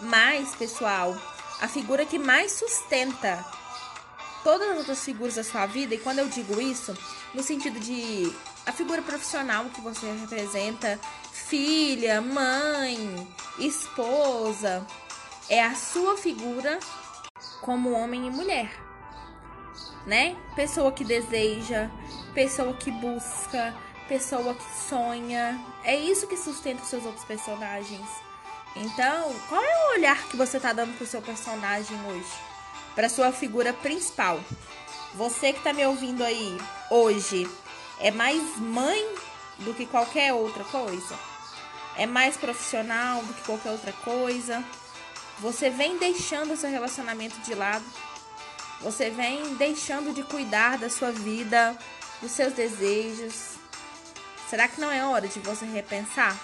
Mas, 0.00 0.54
pessoal, 0.54 1.16
a 1.60 1.68
figura 1.68 2.04
que 2.04 2.18
mais 2.18 2.52
sustenta 2.52 3.44
todas 4.44 4.70
as 4.70 4.78
outras 4.78 5.04
figuras 5.04 5.34
da 5.34 5.42
sua 5.42 5.66
vida, 5.66 5.94
e 5.94 5.98
quando 5.98 6.20
eu 6.20 6.28
digo 6.28 6.60
isso, 6.60 6.96
no 7.34 7.42
sentido 7.42 7.80
de 7.80 8.32
a 8.64 8.72
figura 8.72 9.02
profissional 9.02 9.64
que 9.66 9.80
você 9.80 10.06
representa, 10.20 11.00
filha, 11.32 12.20
mãe, 12.20 13.26
esposa, 13.58 14.86
é 15.48 15.62
a 15.62 15.74
sua 15.74 16.16
figura 16.16 16.78
como 17.60 17.92
homem 17.92 18.26
e 18.26 18.30
mulher, 18.30 18.70
né? 20.06 20.36
Pessoa 20.54 20.92
que 20.92 21.04
deseja, 21.04 21.90
pessoa 22.34 22.72
que 22.74 22.90
busca, 22.90 23.74
pessoa 24.08 24.54
que 24.54 24.88
sonha. 24.88 25.60
É 25.84 25.96
isso 25.96 26.26
que 26.26 26.36
sustenta 26.36 26.82
os 26.82 26.88
seus 26.88 27.04
outros 27.04 27.24
personagens. 27.24 28.08
Então, 28.74 29.34
qual 29.48 29.62
é 29.62 29.76
o 29.76 29.98
olhar 29.98 30.28
que 30.28 30.36
você 30.36 30.60
tá 30.60 30.72
dando 30.72 30.96
pro 30.96 31.06
seu 31.06 31.22
personagem 31.22 31.98
hoje? 32.06 32.32
Pra 32.94 33.08
sua 33.08 33.32
figura 33.32 33.72
principal. 33.72 34.40
Você 35.14 35.52
que 35.52 35.62
tá 35.62 35.72
me 35.72 35.84
ouvindo 35.86 36.22
aí 36.22 36.58
hoje 36.90 37.48
é 37.98 38.10
mais 38.10 38.58
mãe 38.58 39.02
do 39.60 39.72
que 39.72 39.86
qualquer 39.86 40.34
outra 40.34 40.64
coisa? 40.64 41.18
É 41.96 42.06
mais 42.06 42.36
profissional 42.36 43.22
do 43.22 43.32
que 43.32 43.42
qualquer 43.42 43.70
outra 43.70 43.92
coisa? 43.92 44.62
Você 45.40 45.68
vem 45.70 45.98
deixando 45.98 46.56
seu 46.56 46.70
relacionamento 46.70 47.38
de 47.40 47.54
lado. 47.54 47.84
Você 48.80 49.10
vem 49.10 49.54
deixando 49.56 50.14
de 50.14 50.22
cuidar 50.22 50.78
da 50.78 50.88
sua 50.88 51.12
vida, 51.12 51.76
dos 52.20 52.32
seus 52.32 52.52
desejos. 52.52 53.56
Será 54.48 54.68
que 54.68 54.80
não 54.80 54.90
é 54.90 55.04
hora 55.04 55.28
de 55.28 55.40
você 55.40 55.66
repensar 55.66 56.36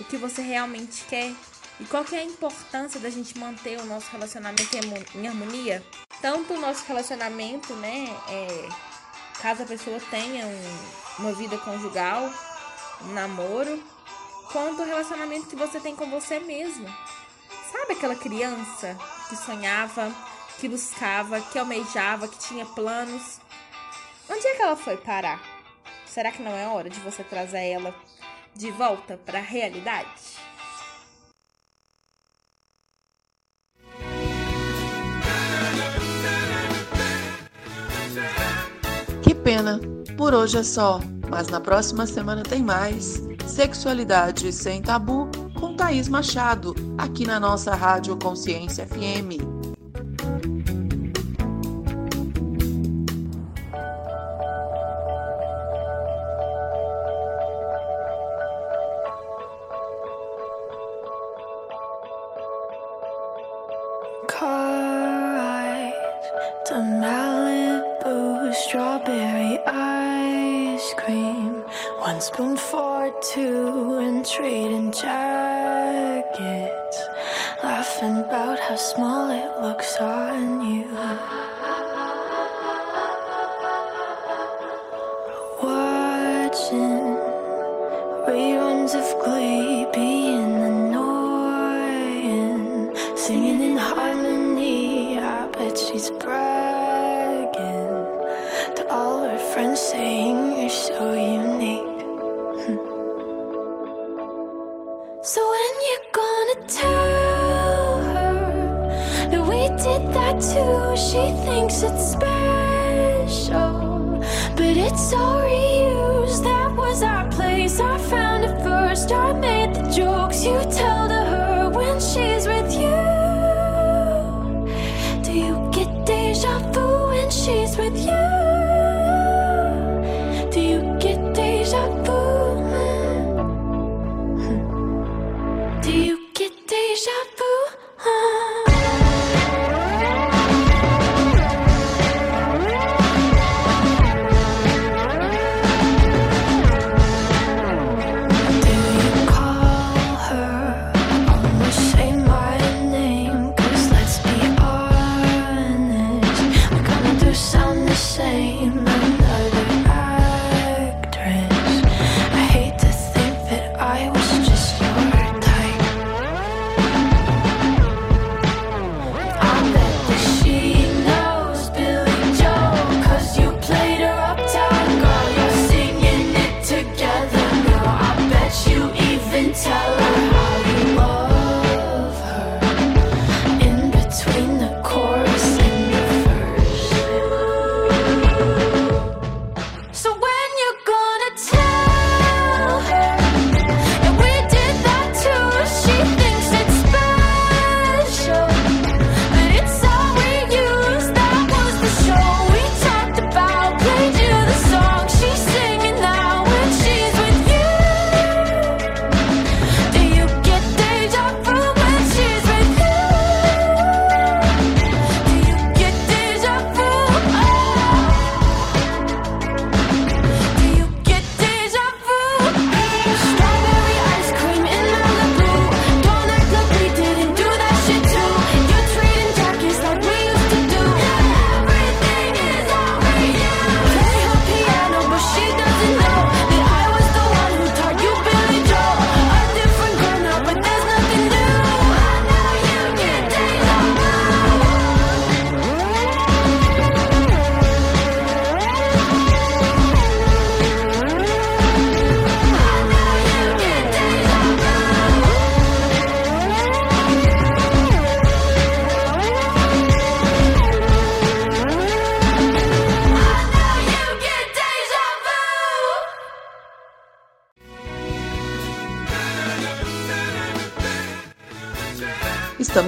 o 0.00 0.04
que 0.04 0.16
você 0.16 0.40
realmente 0.40 1.04
quer 1.04 1.32
e 1.78 1.84
qual 1.84 2.04
que 2.04 2.14
é 2.14 2.20
a 2.20 2.24
importância 2.24 3.00
da 3.00 3.08
gente 3.08 3.38
manter 3.38 3.78
o 3.80 3.84
nosso 3.86 4.10
relacionamento 4.10 4.68
em 5.14 5.28
harmonia? 5.28 5.84
Tanto 6.20 6.54
o 6.54 6.60
nosso 6.60 6.84
relacionamento, 6.86 7.72
né, 7.74 8.06
é, 8.28 8.68
caso 9.40 9.62
a 9.62 9.66
pessoa 9.66 9.98
tenha 10.10 10.46
um, 10.46 11.20
uma 11.20 11.32
vida 11.32 11.56
conjugal, 11.58 12.30
um 13.02 13.12
namoro, 13.14 13.82
quanto 14.52 14.82
o 14.82 14.84
relacionamento 14.84 15.46
que 15.46 15.56
você 15.56 15.80
tem 15.80 15.96
com 15.96 16.10
você 16.10 16.38
mesmo. 16.38 16.86
Sabe 17.80 17.94
aquela 17.94 18.14
criança 18.14 18.94
que 19.26 19.34
sonhava, 19.34 20.14
que 20.58 20.68
buscava, 20.68 21.40
que 21.40 21.58
almejava, 21.58 22.28
que 22.28 22.38
tinha 22.38 22.66
planos? 22.66 23.40
Onde 24.28 24.46
é 24.46 24.54
que 24.54 24.60
ela 24.60 24.76
foi 24.76 24.98
parar? 24.98 25.40
Será 26.04 26.30
que 26.30 26.42
não 26.42 26.52
é 26.52 26.68
hora 26.68 26.90
de 26.90 27.00
você 27.00 27.24
trazer 27.24 27.70
ela 27.70 27.94
de 28.54 28.70
volta 28.70 29.18
para 29.24 29.38
a 29.38 29.42
realidade? 29.42 30.10
Que 39.22 39.34
pena, 39.34 39.80
por 40.18 40.34
hoje 40.34 40.58
é 40.58 40.62
só, 40.62 41.00
mas 41.30 41.48
na 41.48 41.62
próxima 41.62 42.06
semana 42.06 42.42
tem 42.42 42.62
mais. 42.62 43.22
Sexualidade 43.48 44.52
sem 44.52 44.82
tabu 44.82 45.30
com 45.60 45.74
Thaís 45.74 46.08
Machado, 46.08 46.74
aqui 46.96 47.26
na 47.26 47.38
nossa 47.38 47.74
Rádio 47.74 48.16
Consciência 48.16 48.86
FM. 48.86 49.59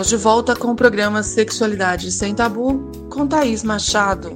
Estamos 0.02 0.08
de 0.08 0.16
volta 0.16 0.56
com 0.56 0.72
o 0.72 0.74
programa 0.74 1.22
Sexualidade 1.22 2.10
Sem 2.10 2.34
Tabu 2.34 2.90
com 3.08 3.24
Thaís 3.24 3.62
Machado. 3.62 4.34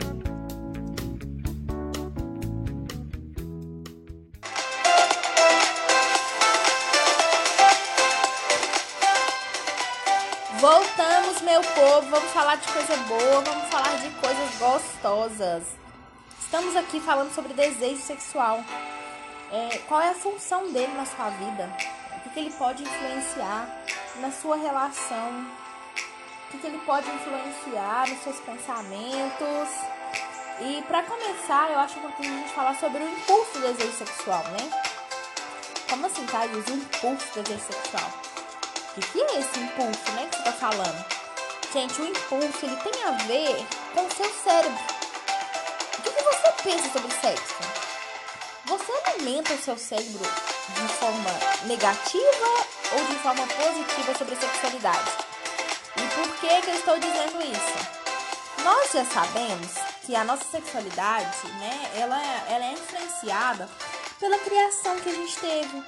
Voltamos, 10.61 11.41
meu 11.43 11.61
povo. 11.61 12.11
Vamos 12.11 12.31
falar 12.31 12.55
de 12.59 12.69
coisa 12.69 12.97
boa, 13.09 13.41
vamos 13.41 13.69
falar 13.69 13.97
de 13.97 14.09
coisas 14.21 14.59
gostosas. 14.61 15.65
Estamos 16.39 16.77
aqui 16.77 17.01
falando 17.01 17.35
sobre 17.35 17.53
desejo 17.55 18.01
sexual. 18.03 18.63
é, 19.51 19.79
qual 19.89 20.01
é 20.01 20.11
a 20.11 20.15
função 20.15 20.71
dele 20.73 20.93
na 20.97 21.07
sua 21.07 21.29
vida, 21.31 21.69
o 22.17 22.21
que, 22.21 22.31
que 22.31 22.39
ele 22.39 22.51
pode 22.53 22.85
influenciar 22.85 23.67
na 24.21 24.31
sua 24.31 24.57
relação, 24.57 25.47
o 26.47 26.51
que, 26.51 26.59
que 26.59 26.67
ele 26.67 26.79
pode 26.87 27.09
influenciar 27.09 28.09
nos 28.09 28.23
seus 28.23 28.37
pensamentos. 28.41 29.69
E 30.61 30.83
para 30.83 31.03
começar, 31.03 31.71
eu 31.71 31.79
acho 31.79 31.99
importante 31.99 32.29
a 32.29 32.33
gente 32.33 32.53
falar 32.53 32.75
sobre 32.77 33.03
o 33.03 33.09
impulso 33.09 33.53
do 33.55 33.61
desejo 33.61 33.93
sexual, 33.93 34.43
né? 34.45 34.71
Como 35.89 36.07
assim, 36.07 36.25
Thaís? 36.27 36.67
O 36.67 36.73
impulso 36.73 37.27
do 37.35 37.43
desejo 37.43 37.65
sexual. 37.65 38.11
O 38.97 39.01
que, 39.01 39.07
que 39.13 39.21
é 39.21 39.41
esse 39.41 39.61
impulso, 39.61 40.13
né, 40.13 40.27
que 40.31 40.37
você 40.37 40.43
tá 40.45 40.53
falando? 40.53 41.05
Gente, 41.73 42.01
o 42.01 42.07
impulso, 42.07 42.65
ele 42.65 42.77
tem 42.77 43.05
a 43.05 43.11
ver 43.11 43.67
com 43.93 44.07
o 44.07 44.11
seu 44.11 44.31
cérebro. 44.43 44.79
O 45.99 46.03
que, 46.03 46.11
que 46.11 46.23
você 46.23 46.53
pensa 46.63 46.89
sobre 46.91 47.15
sexo? 47.17 47.55
Você 48.65 48.93
alimenta 49.11 49.53
o 49.53 49.59
seu 49.59 49.77
cérebro 49.77 50.25
de 50.75 50.89
forma 50.95 51.31
negativa 51.67 52.76
ou 52.93 53.05
de 53.07 53.15
forma 53.17 53.47
positiva 53.47 54.17
sobre 54.17 54.35
a 54.35 54.41
sexualidade? 54.41 55.11
E 55.97 56.15
por 56.15 56.37
que, 56.41 56.63
que 56.63 56.71
eu 56.71 56.75
estou 56.75 56.99
dizendo 56.99 57.43
isso? 57.43 58.07
Nós 58.63 58.93
já 58.93 59.05
sabemos 59.05 59.73
que 60.05 60.15
a 60.15 60.25
nossa 60.25 60.45
sexualidade, 60.45 61.47
né, 61.59 61.91
ela, 61.97 62.21
ela 62.49 62.65
é 62.65 62.73
influenciada 62.73 63.69
pela 64.19 64.39
criação 64.39 64.99
que 65.01 65.09
a 65.09 65.15
gente 65.15 65.37
teve, 65.37 65.83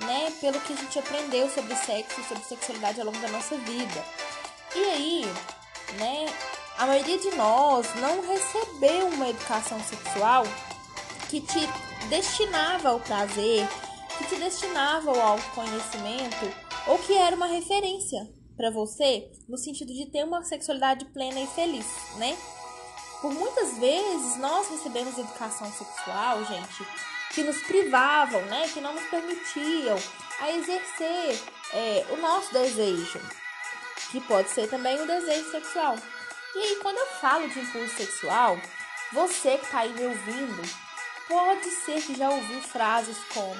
né, 0.00 0.32
pelo 0.40 0.60
que 0.60 0.72
a 0.72 0.76
gente 0.76 0.98
aprendeu 0.98 1.50
sobre 1.50 1.74
sexo, 1.74 2.22
sobre 2.24 2.44
sexualidade 2.44 3.00
ao 3.00 3.06
longo 3.06 3.18
da 3.18 3.28
nossa 3.28 3.56
vida. 3.56 4.04
E 4.74 4.84
aí, 4.84 5.24
né, 5.98 6.26
a 6.78 6.86
maioria 6.86 7.18
de 7.18 7.30
nós 7.36 7.86
não 7.96 8.20
recebeu 8.26 9.08
uma 9.08 9.28
educação 9.28 9.80
sexual 9.80 10.44
que 11.28 11.40
te 11.40 11.68
destinava 12.08 12.90
ao 12.90 13.00
prazer, 13.00 13.66
que 14.18 14.26
te 14.28 14.36
destinava 14.36 15.10
ao 15.10 15.20
autoconhecimento 15.20 16.52
ou 16.86 16.98
que 16.98 17.14
era 17.14 17.36
uma 17.36 17.46
referência 17.46 18.28
para 18.56 18.70
você 18.70 19.30
no 19.48 19.58
sentido 19.58 19.92
de 19.92 20.06
ter 20.06 20.24
uma 20.24 20.42
sexualidade 20.44 21.04
plena 21.06 21.40
e 21.40 21.46
feliz, 21.48 21.86
né? 22.16 22.36
Por 23.20 23.32
muitas 23.32 23.78
vezes 23.78 24.36
nós 24.38 24.68
recebemos 24.68 25.18
educação 25.18 25.70
sexual, 25.72 26.44
gente, 26.44 26.86
que 27.34 27.42
nos 27.42 27.58
privavam, 27.62 28.40
né? 28.42 28.68
Que 28.68 28.80
não 28.80 28.94
nos 28.94 29.04
permitiam 29.04 29.98
a 30.40 30.50
exercer 30.52 31.42
é, 31.72 32.06
o 32.10 32.16
nosso 32.16 32.52
desejo, 32.52 33.20
que 34.10 34.20
pode 34.20 34.50
ser 34.50 34.68
também 34.68 35.00
o 35.00 35.06
desejo 35.06 35.50
sexual. 35.50 35.96
E 36.54 36.58
aí, 36.58 36.76
quando 36.76 36.98
eu 36.98 37.06
falo 37.20 37.48
de 37.48 37.60
impulso 37.60 37.96
sexual, 37.96 38.58
você 39.12 39.58
que 39.58 39.64
está 39.64 39.80
aí 39.80 39.92
me 39.92 40.06
ouvindo, 40.06 40.62
pode 41.28 41.70
ser 41.70 42.02
que 42.02 42.14
já 42.14 42.30
ouviu 42.30 42.60
frases 42.62 43.18
como: 43.32 43.54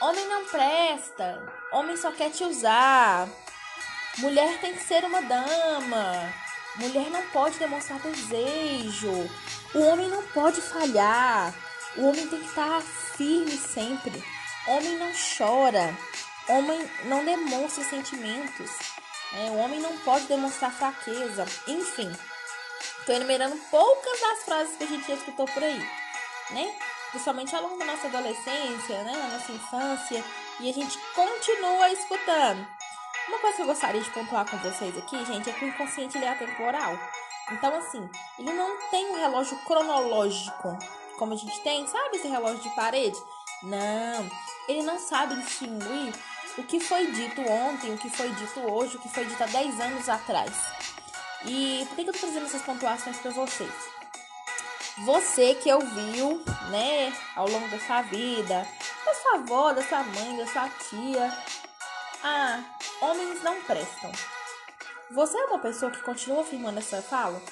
homem 0.00 0.26
não 0.28 0.44
presta, 0.44 1.42
homem 1.72 1.96
só 1.96 2.10
quer 2.12 2.30
te 2.30 2.44
usar, 2.44 3.28
mulher 4.18 4.60
tem 4.60 4.74
que 4.74 4.82
ser 4.82 5.04
uma 5.04 5.22
dama, 5.22 6.32
mulher 6.76 7.10
não 7.10 7.22
pode 7.28 7.58
demonstrar 7.58 7.98
desejo, 8.00 9.30
o 9.74 9.80
homem 9.80 10.08
não 10.08 10.22
pode 10.28 10.60
falhar, 10.60 11.54
o 11.96 12.08
homem 12.08 12.26
tem 12.26 12.40
que 12.40 12.46
estar 12.46 12.80
firme 12.80 13.56
sempre, 13.56 14.22
homem 14.66 14.98
não 14.98 15.12
chora, 15.36 15.96
homem 16.48 16.90
não 17.04 17.24
demonstra 17.24 17.84
sentimentos. 17.84 18.70
É, 19.32 19.50
o 19.50 19.56
homem 19.56 19.80
não 19.80 19.96
pode 19.98 20.26
demonstrar 20.26 20.72
fraqueza. 20.72 21.44
Enfim, 21.66 22.10
estou 23.00 23.14
enumerando 23.14 23.56
poucas 23.70 24.20
das 24.20 24.44
frases 24.44 24.76
que 24.76 24.84
a 24.84 24.86
gente 24.86 25.06
já 25.06 25.14
escutou 25.14 25.46
por 25.46 25.62
aí, 25.62 25.90
né? 26.50 26.74
Principalmente 27.16 27.56
ao 27.56 27.62
longo 27.62 27.78
da 27.78 27.86
nossa 27.86 28.08
adolescência, 28.08 29.02
né? 29.02 29.12
Na 29.16 29.38
nossa 29.38 29.50
infância. 29.50 30.22
E 30.60 30.68
a 30.68 30.72
gente 30.74 30.98
continua 31.14 31.90
escutando. 31.90 32.68
Uma 33.26 33.38
coisa 33.38 33.56
que 33.56 33.62
eu 33.62 33.66
gostaria 33.66 34.02
de 34.02 34.10
pontuar 34.10 34.44
com 34.44 34.58
vocês 34.58 34.94
aqui, 34.98 35.24
gente, 35.24 35.48
é 35.48 35.52
que 35.54 35.64
o 35.64 35.68
inconsciente 35.68 36.18
ele 36.18 36.26
é 36.26 36.28
atemporal. 36.28 36.92
Então, 37.50 37.74
assim, 37.74 38.06
ele 38.38 38.52
não 38.52 38.76
tem 38.90 39.10
um 39.12 39.14
relógio 39.14 39.56
cronológico, 39.60 40.78
como 41.16 41.32
a 41.32 41.36
gente 41.36 41.58
tem, 41.62 41.86
sabe 41.86 42.18
esse 42.18 42.28
relógio 42.28 42.60
de 42.60 42.68
parede? 42.76 43.18
Não, 43.62 44.30
ele 44.68 44.82
não 44.82 44.98
sabe 44.98 45.36
distinguir 45.36 46.12
o 46.58 46.62
que 46.64 46.78
foi 46.78 47.10
dito 47.12 47.40
ontem, 47.40 47.94
o 47.94 47.98
que 47.98 48.10
foi 48.10 48.28
dito 48.28 48.60
hoje, 48.60 48.98
o 48.98 49.00
que 49.00 49.08
foi 49.08 49.24
dito 49.24 49.42
há 49.42 49.46
10 49.46 49.80
anos 49.80 50.06
atrás. 50.06 50.52
E 51.46 51.86
por 51.88 51.94
que 51.94 52.02
eu 52.02 52.12
tô 52.12 52.18
trazendo 52.18 52.44
essas 52.44 52.60
pontuações 52.60 53.16
para 53.16 53.30
vocês? 53.30 53.95
Você 55.04 55.54
que 55.54 55.70
ouviu, 55.70 56.42
né, 56.70 57.12
ao 57.34 57.46
longo 57.46 57.68
da 57.68 57.78
sua 57.78 58.00
vida, 58.00 58.66
da 59.04 59.14
sua 59.14 59.34
avó, 59.34 59.72
da 59.74 59.82
sua 59.82 60.02
mãe, 60.02 60.38
da 60.38 60.46
sua 60.46 60.70
tia, 60.70 61.38
ah, 62.24 62.64
homens 63.02 63.42
não 63.42 63.60
prestam. 63.62 64.10
Você 65.10 65.36
é 65.36 65.44
uma 65.44 65.58
pessoa 65.58 65.90
que 65.90 66.00
continua 66.00 66.40
afirmando 66.40 66.78
essa 66.78 67.02
fala? 67.02 67.42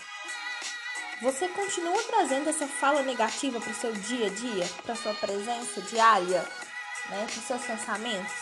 Você 1.20 1.46
continua 1.48 2.02
trazendo 2.04 2.48
essa 2.48 2.66
fala 2.66 3.02
negativa 3.02 3.60
para 3.60 3.70
o 3.70 3.74
seu 3.74 3.92
dia 3.92 4.28
a 4.28 4.30
dia, 4.30 4.66
para 4.82 4.96
sua 4.96 5.12
presença 5.12 5.82
diária, 5.82 6.40
né, 7.10 7.26
para 7.30 7.38
os 7.38 7.44
seus 7.44 7.62
pensamentos? 7.62 8.32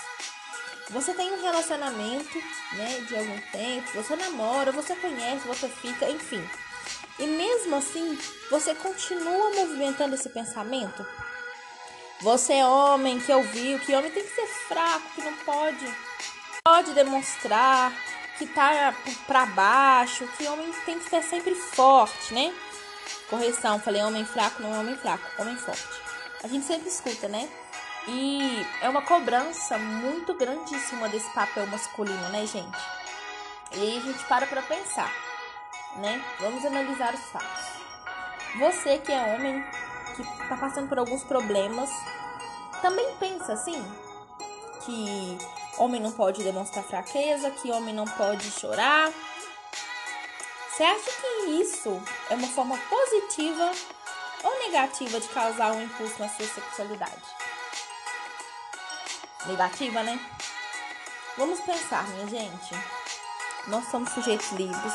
Você 0.90 1.12
tem 1.12 1.32
um 1.32 1.42
relacionamento, 1.42 2.38
né, 2.72 3.00
de 3.08 3.16
algum 3.16 3.40
tempo, 3.50 3.90
você 3.94 4.14
namora, 4.14 4.70
você 4.70 4.94
conhece, 4.94 5.46
você 5.46 5.68
fica, 5.68 6.08
enfim. 6.08 6.48
E 7.18 7.26
mesmo 7.26 7.76
assim, 7.76 8.18
você 8.50 8.74
continua 8.74 9.54
movimentando 9.54 10.14
esse 10.14 10.28
pensamento? 10.28 11.06
Você 12.22 12.54
é 12.54 12.66
homem 12.66 13.20
que 13.20 13.32
ouviu 13.32 13.78
que 13.80 13.94
homem 13.94 14.10
tem 14.10 14.22
que 14.22 14.34
ser 14.34 14.46
fraco, 14.68 15.08
que 15.14 15.22
não 15.22 15.34
pode 15.38 16.12
pode 16.64 16.92
demonstrar 16.92 17.92
que 18.38 18.46
tá 18.46 18.94
para 19.26 19.46
baixo, 19.46 20.26
que 20.36 20.46
homem 20.46 20.72
tem 20.84 20.98
que 20.98 21.10
ser 21.10 21.22
sempre 21.22 21.54
forte, 21.54 22.32
né? 22.32 22.54
Correção, 23.28 23.80
falei 23.80 24.02
homem 24.02 24.24
fraco, 24.24 24.62
não 24.62 24.74
é 24.74 24.78
homem 24.78 24.96
fraco, 24.96 25.24
homem 25.38 25.56
forte. 25.56 26.00
A 26.42 26.48
gente 26.48 26.64
sempre 26.64 26.88
escuta, 26.88 27.28
né? 27.28 27.48
E 28.08 28.66
é 28.80 28.88
uma 28.88 29.02
cobrança 29.02 29.78
muito 29.78 30.34
grandíssima 30.34 31.08
desse 31.08 31.30
papel 31.30 31.66
masculino, 31.66 32.28
né, 32.30 32.46
gente? 32.46 32.78
E 33.72 33.80
aí 33.80 33.98
a 33.98 34.00
gente 34.00 34.24
para 34.24 34.46
pra 34.46 34.62
pensar, 34.62 35.12
né? 35.96 36.24
Vamos 36.40 36.64
analisar 36.64 37.14
os 37.14 37.20
fatos. 37.20 37.64
Você 38.58 38.98
que 38.98 39.12
é 39.12 39.34
homem, 39.34 39.64
que 40.16 40.48
tá 40.48 40.56
passando 40.56 40.88
por 40.88 40.98
alguns 40.98 41.24
problemas, 41.24 41.90
também 42.80 43.14
pensa 43.16 43.52
assim? 43.54 43.82
Que 44.84 45.38
homem 45.78 46.00
não 46.00 46.12
pode 46.12 46.42
demonstrar 46.42 46.84
fraqueza, 46.84 47.50
que 47.50 47.70
homem 47.70 47.94
não 47.94 48.04
pode 48.04 48.50
chorar. 48.50 49.10
Você 50.68 50.82
acha 50.82 51.10
que 51.10 51.50
isso 51.60 52.02
é 52.30 52.34
uma 52.34 52.48
forma 52.48 52.76
positiva 52.76 53.72
ou 54.42 54.58
negativa 54.58 55.20
de 55.20 55.28
causar 55.28 55.72
um 55.72 55.82
impulso 55.82 56.18
na 56.18 56.28
sua 56.28 56.46
sexualidade? 56.46 57.42
negativa, 59.46 60.02
né? 60.02 60.18
Vamos 61.36 61.60
pensar, 61.60 62.06
minha 62.08 62.26
gente. 62.28 62.74
Nós 63.66 63.86
somos 63.90 64.10
sujeitos 64.10 64.50
livres 64.52 64.94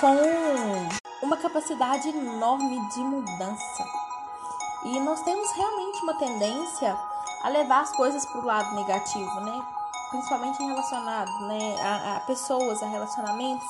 com 0.00 1.26
uma 1.26 1.36
capacidade 1.36 2.08
enorme 2.08 2.88
de 2.90 3.00
mudança. 3.00 3.84
E 4.84 5.00
nós 5.00 5.20
temos 5.22 5.50
realmente 5.52 6.02
uma 6.02 6.14
tendência 6.14 6.96
a 7.42 7.48
levar 7.48 7.80
as 7.80 7.92
coisas 7.92 8.24
para 8.26 8.40
o 8.40 8.44
lado 8.44 8.74
negativo, 8.74 9.40
né? 9.40 9.62
Principalmente 10.10 10.62
relacionado 10.62 11.30
né? 11.46 11.76
A, 11.80 12.16
a 12.16 12.20
pessoas, 12.20 12.82
a 12.82 12.86
relacionamentos, 12.86 13.66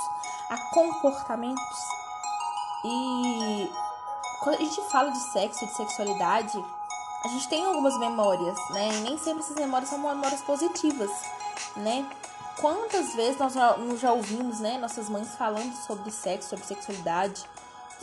a 0.51 0.59
comportamentos. 0.75 1.79
E 2.85 3.71
quando 4.41 4.57
a 4.57 4.65
gente 4.65 4.83
fala 4.91 5.11
de 5.11 5.19
sexo, 5.19 5.67
de 5.67 5.75
sexualidade, 5.75 6.63
a 7.25 7.29
gente 7.29 7.49
tem 7.49 7.65
algumas 7.65 7.99
memórias, 7.99 8.59
né? 8.71 8.89
E 8.95 9.01
nem 9.01 9.19
sempre 9.19 9.41
essas 9.41 9.57
memórias 9.57 9.89
são 9.89 9.99
memórias 9.99 10.43
positivas, 10.43 11.11
né? 11.77 12.05
Quantas 12.61 13.15
vezes 13.15 13.39
nós 13.39 13.53
já, 14.01 14.13
ouvimos, 14.13 14.61
né, 14.61 14.79
nossas 14.79 15.09
mães 15.09 15.29
falando 15.37 15.75
sobre 15.87 16.11
sexo, 16.11 16.51
sobre 16.51 16.65
sexualidade, 16.65 17.45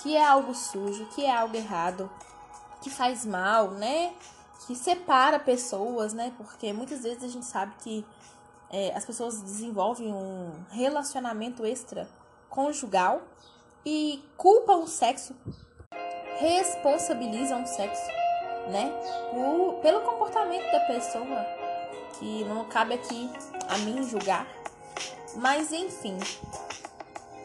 que 0.02 0.16
é 0.16 0.24
algo 0.24 0.54
sujo, 0.54 1.06
que 1.08 1.26
é 1.26 1.36
algo 1.36 1.56
errado, 1.56 2.10
que 2.82 2.90
faz 2.90 3.26
mal, 3.26 3.72
né? 3.72 4.14
Que 4.66 4.76
separa 4.76 5.40
pessoas, 5.40 6.14
né? 6.14 6.34
Porque 6.38 6.72
muitas 6.72 7.04
vezes 7.04 7.24
a 7.24 7.28
gente 7.28 7.46
sabe 7.46 7.74
que 7.80 8.06
é, 8.70 8.96
as 8.96 9.06
pessoas 9.06 9.42
desenvolvem 9.42 10.14
um 10.14 10.52
relacionamento 10.70 11.66
extra 11.66 12.08
conjugal 12.50 13.22
e 13.86 14.24
culpam 14.38 14.78
o 14.78 14.88
sexo, 14.88 15.36
responsabilizam 16.40 17.64
o 17.64 17.68
sexo 17.68 18.24
né? 18.68 18.92
Por, 19.32 19.80
pelo 19.82 20.02
comportamento 20.02 20.72
da 20.72 20.80
pessoa, 20.82 21.46
que 22.20 22.44
não 22.46 22.66
cabe 22.66 22.94
aqui 22.94 23.30
a 23.70 23.78
mim 23.80 24.08
julgar. 24.08 24.48
Mas 25.36 25.72
enfim, 25.72 26.18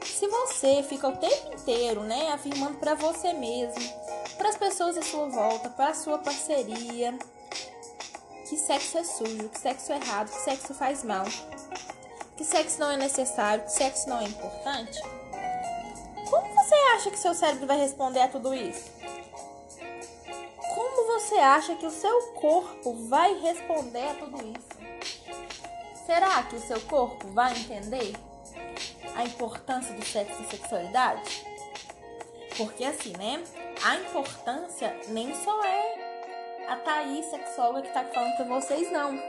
se 0.02 0.26
você 0.26 0.83
fica 0.83 1.09
o 1.09 1.16
tempo 1.16 1.54
inteiro, 1.54 2.02
né, 2.02 2.33
afirmando 2.33 2.78
para 2.78 2.94
você 2.94 3.33
mesmo 3.33 3.98
para 4.37 4.50
as 4.50 4.57
pessoas 4.57 4.96
à 4.96 5.02
sua 5.02 5.28
volta, 5.28 5.68
para 5.68 5.90
a 5.90 5.94
sua 5.94 6.18
parceria, 6.18 7.18
que 8.48 8.57
sexo 8.57 8.98
é 8.98 9.04
sujo, 9.04 9.48
que 9.48 9.59
sexo 9.59 9.92
é 9.92 9.96
errado, 9.96 10.31
que 10.31 10.40
sexo 10.40 10.72
faz 10.72 11.02
mal, 11.02 11.24
que 12.37 12.44
sexo 12.44 12.78
não 12.78 12.90
é 12.92 12.96
necessário, 12.96 13.64
que 13.64 13.72
sexo 13.72 14.09
não 14.09 14.20
é 14.20 14.24
importante? 14.24 15.02
Como 16.31 16.54
você 16.54 16.74
acha 16.94 17.11
que 17.11 17.18
seu 17.18 17.35
cérebro 17.35 17.66
vai 17.66 17.78
responder 17.78 18.20
a 18.20 18.28
tudo 18.28 18.54
isso? 18.54 18.97
Você 21.29 21.41
acha 21.41 21.75
que 21.75 21.85
o 21.85 21.91
seu 21.91 22.23
corpo 22.37 22.95
vai 23.07 23.38
responder 23.38 24.03
a 24.03 24.14
tudo 24.14 24.38
isso? 24.47 26.07
Será 26.07 26.43
que 26.45 26.57
o 26.57 26.59
seu 26.59 26.81
corpo 26.81 27.29
vai 27.33 27.53
entender 27.53 28.14
a 29.14 29.25
importância 29.25 29.95
do 29.95 30.03
sexo 30.03 30.41
e 30.41 30.47
sexualidade? 30.47 31.45
Porque 32.57 32.83
assim, 32.83 33.12
né? 33.19 33.45
A 33.85 33.97
importância 33.97 34.99
nem 35.09 35.35
só 35.35 35.62
é 35.67 36.64
a 36.67 36.77
Thaís 36.77 37.27
sexóloga 37.27 37.83
que 37.83 37.93
tá 37.93 38.05
falando 38.05 38.37
pra 38.37 38.47
vocês, 38.47 38.91
não. 38.91 39.23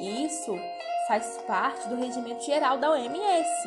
Isso 0.00 0.58
faz 1.06 1.42
parte 1.46 1.86
do 1.88 1.96
regimento 1.96 2.42
geral 2.42 2.78
da 2.78 2.90
OMS, 2.90 3.62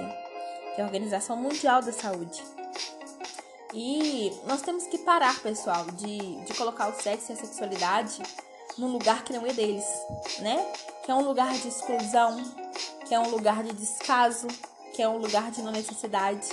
que 0.74 0.82
é 0.82 0.84
a 0.84 0.86
Organização 0.86 1.38
Mundial 1.38 1.84
da 1.84 1.92
Saúde. 1.92 2.44
E 3.74 4.32
nós 4.46 4.62
temos 4.62 4.86
que 4.86 4.98
parar, 4.98 5.40
pessoal, 5.42 5.86
de, 5.92 6.36
de 6.46 6.54
colocar 6.54 6.88
o 6.88 6.94
sexo 6.94 7.32
e 7.32 7.34
a 7.34 7.38
sexualidade 7.38 8.22
num 8.78 8.92
lugar 8.92 9.24
que 9.24 9.34
não 9.34 9.46
é 9.46 9.54
deles, 9.54 9.86
né? 10.40 10.66
Que 11.04 11.12
é 11.12 11.16
um 11.16 11.22
lugar 11.22 11.54
de 11.54 11.68
exclusão, 11.68 12.44
que 13.06 13.14
é 13.14 13.20
um 13.20 13.30
lugar 13.30 13.64
de 13.64 13.74
descaso, 13.74 14.48
que 14.94 15.02
é 15.02 15.10
um 15.10 15.18
lugar 15.18 15.52
de 15.52 15.62
não 15.62 15.72
necessidade. 15.72 16.48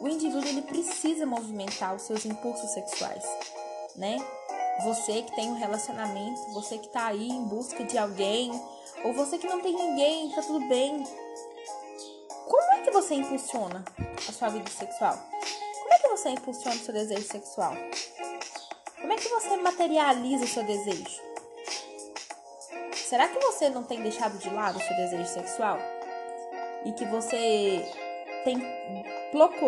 O 0.00 0.08
indivíduo 0.08 0.44
ele 0.44 0.62
precisa 0.62 1.24
movimentar 1.24 1.94
os 1.94 2.02
seus 2.02 2.24
impulsos 2.24 2.70
sexuais, 2.70 3.24
né? 3.96 4.16
Você 4.84 5.22
que 5.22 5.36
tem 5.36 5.50
um 5.50 5.56
relacionamento, 5.56 6.40
você 6.52 6.78
que 6.78 6.88
tá 6.88 7.06
aí 7.06 7.28
em 7.28 7.44
busca 7.44 7.84
de 7.84 7.96
alguém, 7.96 8.50
ou 9.04 9.12
você 9.12 9.38
que 9.38 9.46
não 9.46 9.60
tem 9.60 9.72
ninguém, 9.72 10.30
tá 10.30 10.42
tudo 10.42 10.66
bem. 10.66 11.04
Como 12.48 12.72
é 12.72 12.80
que 12.82 12.90
você 12.90 13.14
impulsiona 13.14 13.84
a 14.28 14.32
sua 14.32 14.48
vida 14.48 14.68
sexual? 14.68 15.16
Você 16.24 16.30
impulsiona 16.30 16.76
o 16.76 16.78
seu 16.78 16.94
desejo 16.94 17.22
sexual? 17.22 17.74
Como 18.98 19.12
é 19.12 19.16
que 19.16 19.28
você 19.28 19.56
materializa 19.58 20.44
o 20.44 20.48
seu 20.48 20.62
desejo? 20.64 21.20
Será 22.94 23.28
que 23.28 23.38
você 23.40 23.68
não 23.68 23.82
tem 23.82 24.00
deixado 24.00 24.38
de 24.38 24.48
lado 24.48 24.78
o 24.78 24.82
seu 24.82 24.96
desejo 24.96 25.26
sexual? 25.26 25.78
E 26.86 26.92
que 26.92 27.04
você 27.04 27.86
tem 28.42 28.58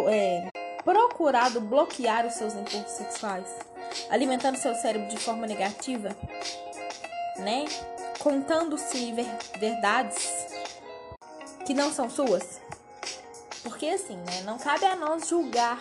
é, 0.09 0.49
procurado 0.83 1.61
bloquear 1.61 2.27
os 2.27 2.33
seus 2.33 2.55
impulsos 2.55 2.93
sexuais? 2.93 3.55
Alimentando 4.09 4.57
seu 4.57 4.75
cérebro 4.77 5.09
de 5.09 5.19
forma 5.19 5.47
negativa? 5.47 6.17
Né? 7.37 7.67
Contando-se 8.19 9.13
ver 9.13 9.29
verdades 9.59 10.47
que 11.67 11.75
não 11.75 11.93
são 11.93 12.09
suas? 12.09 12.63
Porque 13.63 13.89
assim, 13.89 14.17
né? 14.17 14.41
Não 14.47 14.57
cabe 14.57 14.87
a 14.87 14.97
nós 14.97 15.29
julgar 15.29 15.79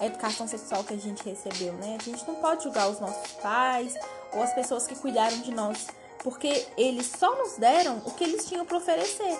a 0.00 0.06
educação 0.06 0.46
sexual 0.46 0.84
que 0.84 0.94
a 0.94 0.98
gente 0.98 1.22
recebeu, 1.24 1.72
né? 1.74 1.96
A 2.00 2.02
gente 2.02 2.26
não 2.26 2.36
pode 2.36 2.64
julgar 2.64 2.88
os 2.88 3.00
nossos 3.00 3.32
pais 3.34 3.94
ou 4.32 4.42
as 4.42 4.52
pessoas 4.52 4.86
que 4.86 4.96
cuidaram 4.96 5.38
de 5.38 5.52
nós, 5.52 5.86
porque 6.22 6.66
eles 6.76 7.06
só 7.06 7.34
nos 7.36 7.56
deram 7.56 8.02
o 8.04 8.10
que 8.12 8.24
eles 8.24 8.46
tinham 8.46 8.64
para 8.64 8.76
oferecer. 8.76 9.38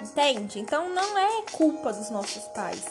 Entende? 0.00 0.60
Então 0.60 0.88
não 0.88 1.18
é 1.18 1.42
culpa 1.52 1.92
dos 1.92 2.10
nossos 2.10 2.44
pais. 2.48 2.84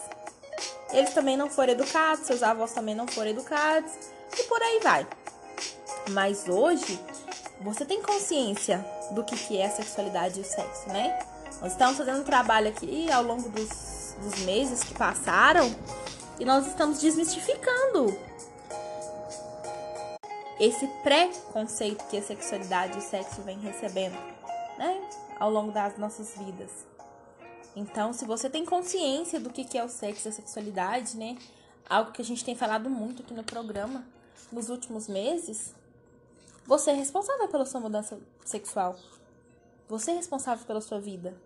Eles 0.92 1.14
também 1.14 1.38
não 1.38 1.50
foram 1.50 1.74
educados, 1.74 2.26
seus 2.26 2.44
avós 2.44 2.74
também 2.74 2.96
não 2.96 3.08
foram 3.08 3.30
educados 3.30 3.92
e 4.38 4.44
por 4.44 4.62
aí 4.62 4.80
vai. 4.82 5.08
Mas 6.10 6.48
hoje 6.48 7.00
você 7.62 7.86
tem 7.86 8.02
consciência 8.02 8.86
do 9.12 9.24
que, 9.24 9.36
que 9.36 9.58
é 9.58 9.68
a 9.68 9.70
sexualidade 9.70 10.40
e 10.40 10.42
o 10.42 10.46
sexo, 10.46 10.90
né? 10.90 11.18
Nós 11.62 11.74
estamos 11.74 11.98
fazendo 11.98 12.22
um 12.22 12.24
trabalho 12.24 12.70
aqui 12.70 13.10
ao 13.12 13.24
longo 13.24 13.48
dos, 13.50 14.16
dos 14.20 14.40
meses 14.40 14.84
que 14.84 14.94
passaram 14.96 15.74
e 16.42 16.46
nós 16.46 16.66
estamos 16.66 17.00
desmistificando 17.00 18.18
esse 20.60 20.88
pré-conceito 21.04 22.04
que 22.06 22.18
a 22.18 22.24
sexualidade 22.24 22.96
e 22.96 22.98
o 22.98 23.02
sexo 23.02 23.44
vem 23.44 23.60
recebendo, 23.60 24.16
né, 24.76 25.08
ao 25.40 25.52
longo 25.52 25.72
das 25.72 26.00
nossas 26.00 26.36
vidas. 26.36 26.72
Então, 27.76 28.12
se 28.12 28.26
você 28.26 28.50
tem 28.50 28.66
consciência 28.66 29.40
do 29.40 29.52
que 29.52 29.78
é 29.78 29.84
o 29.84 29.88
sexo 29.88 30.28
e 30.28 30.30
a 30.30 30.32
sexualidade, 30.32 31.16
né, 31.16 31.38
algo 31.88 32.12
que 32.12 32.24
a 32.24 32.26
gente 32.26 32.44
tem 32.44 32.56
falado 32.56 32.90
muito 32.90 33.22
aqui 33.22 33.36
no 33.36 33.44
programa 33.44 34.04
nos 34.52 34.68
últimos 34.68 35.08
meses, 35.08 35.76
você 36.66 36.90
é 36.90 36.96
responsável 36.96 37.48
pela 37.50 37.68
sua 37.68 37.82
mudança 37.82 38.18
sexual. 38.44 38.96
Você 39.88 40.10
é 40.10 40.16
responsável 40.16 40.66
pela 40.66 40.82
sua 40.82 41.00
vida. 41.00 41.38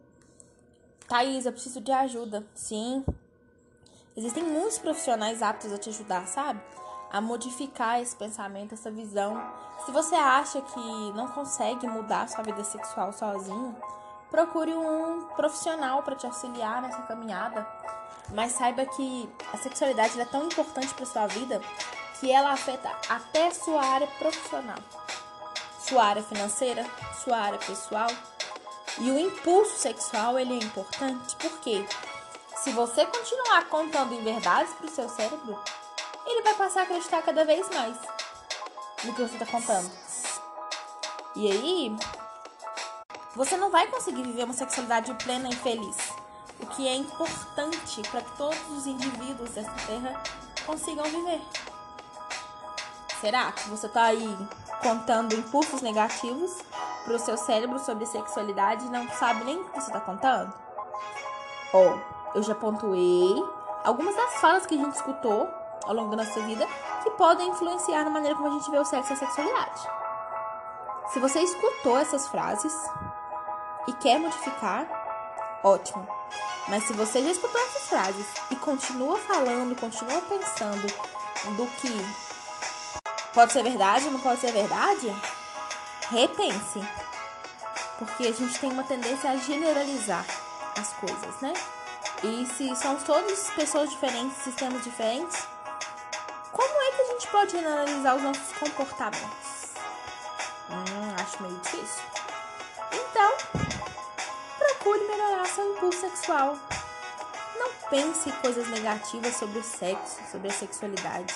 Thaís, 1.05 1.45
eu 1.45 1.51
preciso 1.51 1.81
de 1.81 1.91
ajuda. 1.91 2.47
Sim, 2.55 3.03
Existem 4.17 4.43
muitos 4.43 4.79
profissionais 4.79 5.43
aptos 5.43 5.73
a 5.73 5.77
te 5.77 5.89
ajudar, 5.89 6.25
sabe? 6.25 6.61
A 7.11 7.19
modificar 7.19 8.01
esse 8.01 8.15
pensamento, 8.15 8.73
essa 8.73 8.89
visão. 8.89 9.41
Se 9.85 9.91
você 9.91 10.15
acha 10.15 10.61
que 10.61 11.11
não 11.13 11.27
consegue 11.27 11.85
mudar 11.85 12.29
sua 12.29 12.41
vida 12.41 12.63
sexual 12.63 13.11
sozinho, 13.11 13.75
procure 14.31 14.73
um 14.73 15.27
profissional 15.35 16.01
para 16.01 16.15
te 16.15 16.25
auxiliar 16.25 16.81
nessa 16.81 17.01
caminhada. 17.01 17.67
Mas 18.33 18.53
saiba 18.53 18.85
que 18.85 19.29
a 19.53 19.57
sexualidade 19.57 20.19
é 20.19 20.25
tão 20.25 20.45
importante 20.45 20.93
para 20.93 21.05
sua 21.05 21.27
vida 21.27 21.61
que 22.19 22.31
ela 22.31 22.53
afeta 22.53 22.89
até 23.09 23.51
sua 23.51 23.83
área 23.83 24.07
profissional, 24.17 24.79
sua 25.79 26.05
área 26.05 26.23
financeira, 26.23 26.85
sua 27.21 27.37
área 27.37 27.59
pessoal. 27.59 28.07
E 28.97 29.11
o 29.11 29.19
impulso 29.19 29.77
sexual 29.77 30.39
ele 30.39 30.53
é 30.53 30.63
importante 30.63 31.35
porque 31.35 31.85
se 32.65 32.71
você 32.71 33.05
continuar 33.05 33.69
contando 33.69 34.11
em 34.15 34.23
verdades 34.23 34.73
para 34.73 34.87
o 34.87 34.89
seu 34.89 35.07
cérebro, 35.07 35.55
ele 36.25 36.41
vai 36.41 36.55
passar 36.55 36.79
a 36.79 36.83
acreditar 36.85 37.21
cada 37.21 37.45
vez 37.45 37.69
mais 37.69 37.95
no 39.03 39.13
que 39.13 39.21
você 39.21 39.35
está 39.35 39.45
contando. 39.45 39.87
E 41.35 41.51
aí, 41.51 41.95
você 43.35 43.55
não 43.55 43.69
vai 43.69 43.85
conseguir 43.85 44.23
viver 44.23 44.45
uma 44.45 44.53
sexualidade 44.55 45.13
plena 45.13 45.47
e 45.47 45.55
feliz. 45.55 45.95
O 46.59 46.65
que 46.65 46.87
é 46.87 46.95
importante 46.95 48.01
para 48.09 48.21
que 48.21 48.35
todos 48.35 48.71
os 48.71 48.87
indivíduos 48.87 49.51
dessa 49.51 49.71
terra 49.85 50.23
consigam 50.65 51.05
viver. 51.05 51.41
Será 53.21 53.51
que 53.51 53.69
você 53.69 53.85
está 53.85 54.05
aí 54.05 54.37
contando 54.81 55.35
impulsos 55.35 55.83
negativos 55.83 56.57
para 57.03 57.13
o 57.13 57.19
seu 57.19 57.37
cérebro 57.37 57.77
sobre 57.77 58.07
sexualidade 58.07 58.87
e 58.87 58.89
não 58.89 59.07
sabe 59.09 59.43
nem 59.43 59.61
o 59.61 59.65
que 59.65 59.79
você 59.79 59.87
está 59.87 59.99
contando? 59.99 60.51
Ou 61.71 62.14
eu 62.35 62.43
já 62.43 62.53
pontuei 62.53 63.33
algumas 63.83 64.15
das 64.15 64.35
falas 64.35 64.65
que 64.65 64.75
a 64.75 64.77
gente 64.77 64.93
escutou 64.93 65.49
ao 65.85 65.93
longo 65.93 66.15
da 66.15 66.23
nossa 66.23 66.41
vida 66.41 66.67
que 67.01 67.11
podem 67.11 67.49
influenciar 67.49 68.03
na 68.03 68.09
maneira 68.09 68.35
como 68.35 68.49
a 68.49 68.51
gente 68.51 68.69
vê 68.69 68.77
o 68.77 68.85
sexo 68.85 69.13
e 69.13 69.13
a 69.13 69.17
sexualidade. 69.17 69.81
Se 71.13 71.19
você 71.19 71.39
escutou 71.39 71.97
essas 71.97 72.27
frases 72.27 72.73
e 73.87 73.93
quer 73.93 74.19
modificar, 74.19 74.85
ótimo. 75.63 76.05
Mas 76.67 76.83
se 76.83 76.93
você 76.93 77.23
já 77.23 77.31
escutou 77.31 77.61
essas 77.61 77.87
frases 77.87 78.27
e 78.51 78.55
continua 78.55 79.17
falando, 79.17 79.79
continua 79.79 80.21
pensando 80.21 80.87
do 81.55 81.67
que 81.77 81.91
pode 83.33 83.53
ser 83.53 83.63
verdade 83.63 84.05
ou 84.05 84.11
não 84.11 84.19
pode 84.19 84.41
ser 84.41 84.51
verdade, 84.51 85.15
repense. 86.09 86.81
Porque 87.99 88.27
a 88.27 88.33
gente 88.33 88.59
tem 88.59 88.71
uma 88.71 88.83
tendência 88.83 89.29
a 89.29 89.37
generalizar 89.37 90.25
as 90.77 90.91
coisas, 90.93 91.41
né? 91.41 91.53
E 92.23 92.45
se 92.45 92.75
são 92.75 92.95
todas 92.97 93.49
pessoas 93.51 93.89
diferentes, 93.89 94.37
sistemas 94.37 94.83
diferentes, 94.83 95.45
como 96.51 96.81
é 96.81 96.91
que 96.91 97.01
a 97.01 97.05
gente 97.05 97.27
pode 97.27 97.57
analisar 97.57 98.15
os 98.15 98.23
nossos 98.23 98.51
comportamentos? 98.57 99.73
Hum, 100.69 101.15
acho 101.21 101.43
meio 101.43 101.57
difícil. 101.59 102.03
Então, 102.91 103.31
procure 104.57 105.07
melhorar 105.07 105.45
seu 105.47 105.75
impulso 105.75 105.99
sexual. 105.99 106.57
Não 107.57 107.69
pense 107.89 108.31
coisas 108.33 108.67
negativas 108.69 109.35
sobre 109.35 109.59
o 109.59 109.63
sexo, 109.63 110.17
sobre 110.31 110.49
a 110.49 110.53
sexualidade. 110.53 111.33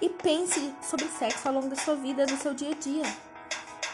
E 0.00 0.08
pense 0.08 0.74
sobre 0.82 1.08
sexo 1.08 1.48
ao 1.48 1.54
longo 1.54 1.68
da 1.68 1.76
sua 1.76 1.96
vida, 1.96 2.26
do 2.26 2.36
seu 2.36 2.54
dia 2.54 2.70
a 2.70 2.74
dia. 2.74 3.04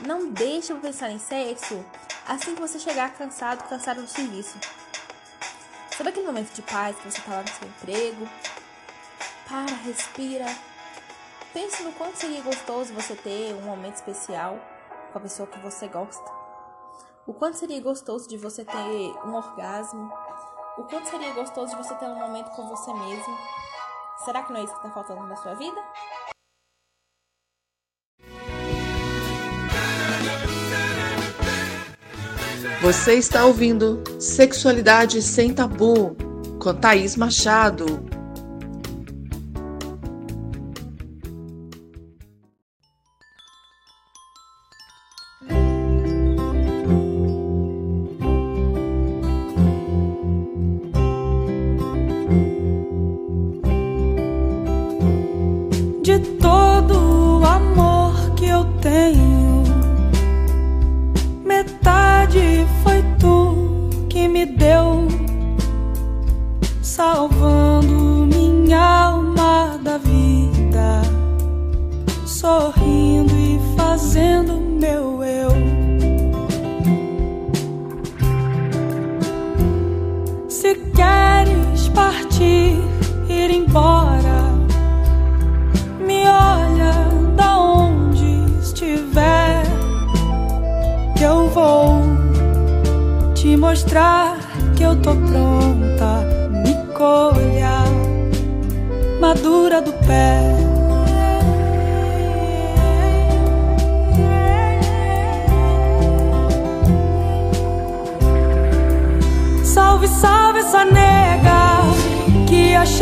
Não 0.01 0.31
deixe 0.31 0.73
de 0.73 0.81
pensar 0.81 1.11
em 1.11 1.19
sexo 1.19 1.85
assim 2.27 2.55
que 2.55 2.61
você 2.61 2.79
chegar 2.79 3.13
cansado, 3.15 3.69
cansado 3.69 4.03
do 4.03 4.09
serviço. 4.09 4.57
Sabe 6.01 6.09
aquele 6.09 6.29
momento 6.29 6.55
de 6.55 6.63
paz 6.63 6.97
que 6.97 7.11
você 7.11 7.21
tá 7.21 7.31
lá 7.31 7.43
no 7.43 7.49
seu 7.49 7.69
emprego? 7.69 8.27
Para, 9.47 9.77
respira. 9.85 10.47
Pense 11.53 11.83
no 11.83 11.93
quanto 11.93 12.17
seria 12.17 12.41
gostoso 12.41 12.95
você 12.95 13.15
ter 13.15 13.53
um 13.53 13.61
momento 13.61 13.97
especial 13.97 14.59
com 15.13 15.19
a 15.19 15.21
pessoa 15.21 15.47
que 15.47 15.59
você 15.59 15.89
gosta. 15.89 16.25
O 17.27 17.35
quanto 17.35 17.59
seria 17.59 17.83
gostoso 17.83 18.27
de 18.27 18.39
você 18.39 18.65
ter 18.65 19.27
um 19.27 19.35
orgasmo. 19.35 20.11
O 20.79 20.85
quanto 20.85 21.07
seria 21.07 21.35
gostoso 21.35 21.77
de 21.77 21.77
você 21.77 21.95
ter 21.97 22.07
um 22.07 22.19
momento 22.19 22.49
com 22.53 22.67
você 22.67 22.95
mesmo. 22.95 23.39
Será 24.25 24.43
que 24.43 24.55
não 24.55 24.61
é 24.61 24.65
isso 24.65 24.73
que 24.73 24.79
está 24.79 24.91
faltando 24.95 25.27
na 25.27 25.37
sua 25.37 25.53
vida? 25.53 25.85
Você 32.81 33.13
está 33.13 33.45
ouvindo 33.45 34.03
Sexualidade 34.19 35.21
Sem 35.21 35.53
Tabu 35.53 36.17
com 36.59 36.73
Thaís 36.73 37.15
Machado. 37.15 38.03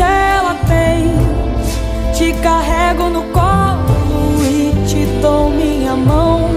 Ela 0.09 0.55
tem. 0.67 1.13
Te 2.13 2.33
carrego 2.41 3.09
no 3.09 3.23
colo 3.23 4.43
e 4.43 4.73
te 4.87 5.05
dou 5.21 5.49
minha 5.49 5.95
mão. 5.95 6.49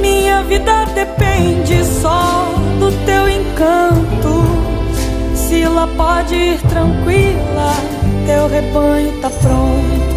Minha 0.00 0.42
vida 0.42 0.84
depende 0.94 1.84
só 1.84 2.52
do 2.78 2.90
teu 3.04 3.28
encanto. 3.28 4.44
Sila 5.34 5.88
pode 5.96 6.34
ir 6.34 6.60
tranquila, 6.62 7.72
teu 8.26 8.48
rebanho 8.48 9.12
tá 9.20 9.30
pronto. 9.30 10.07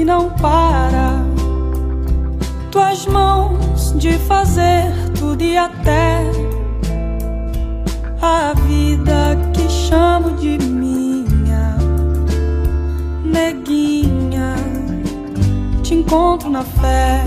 E 0.00 0.04
não 0.04 0.30
para 0.30 1.22
tuas 2.70 3.04
mãos 3.06 3.92
de 3.98 4.12
fazer 4.20 4.90
tudo 5.18 5.42
e 5.42 5.58
até 5.58 6.22
a 8.22 8.54
vida 8.66 9.36
que 9.52 9.68
chamo 9.68 10.30
de 10.38 10.56
minha 10.58 11.76
neguinha. 13.24 14.54
Te 15.82 15.94
encontro 15.94 16.48
na 16.48 16.62
fé. 16.62 17.22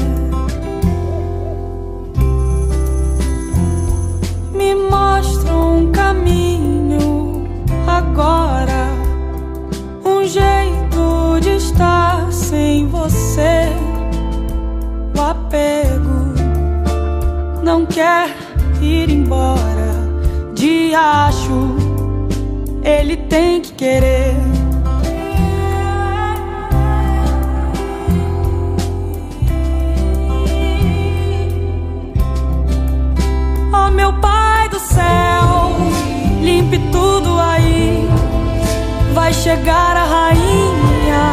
Me 4.51 4.73
mostra 4.73 5.32
não 17.73 17.87
quer 17.87 18.29
ir 18.79 19.09
embora. 19.09 19.93
De 20.53 20.93
acho, 20.93 21.75
ele 22.83 23.17
tem 23.17 23.61
que 23.61 23.73
querer. 23.73 24.35
Oh 33.73 33.89
meu 33.89 34.13
pai 34.21 34.69
do 34.69 34.79
céu, 34.79 35.71
limpe 36.43 36.77
tudo 36.91 37.39
aí. 37.39 38.07
Vai 39.15 39.33
chegar 39.33 39.97
a 39.97 40.03
rainha 40.03 41.23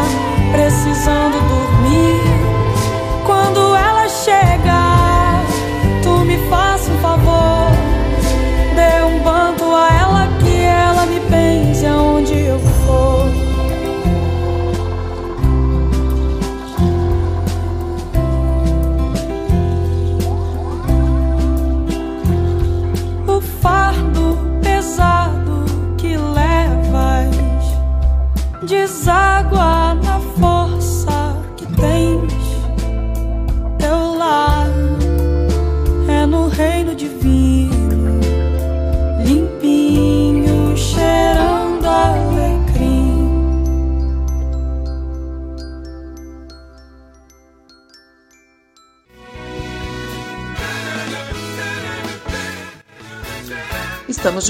precisando 0.53 1.37
dormir. 1.53 2.22
Quando 3.26 3.76
ela 3.76 4.09
chegar, 4.09 4.80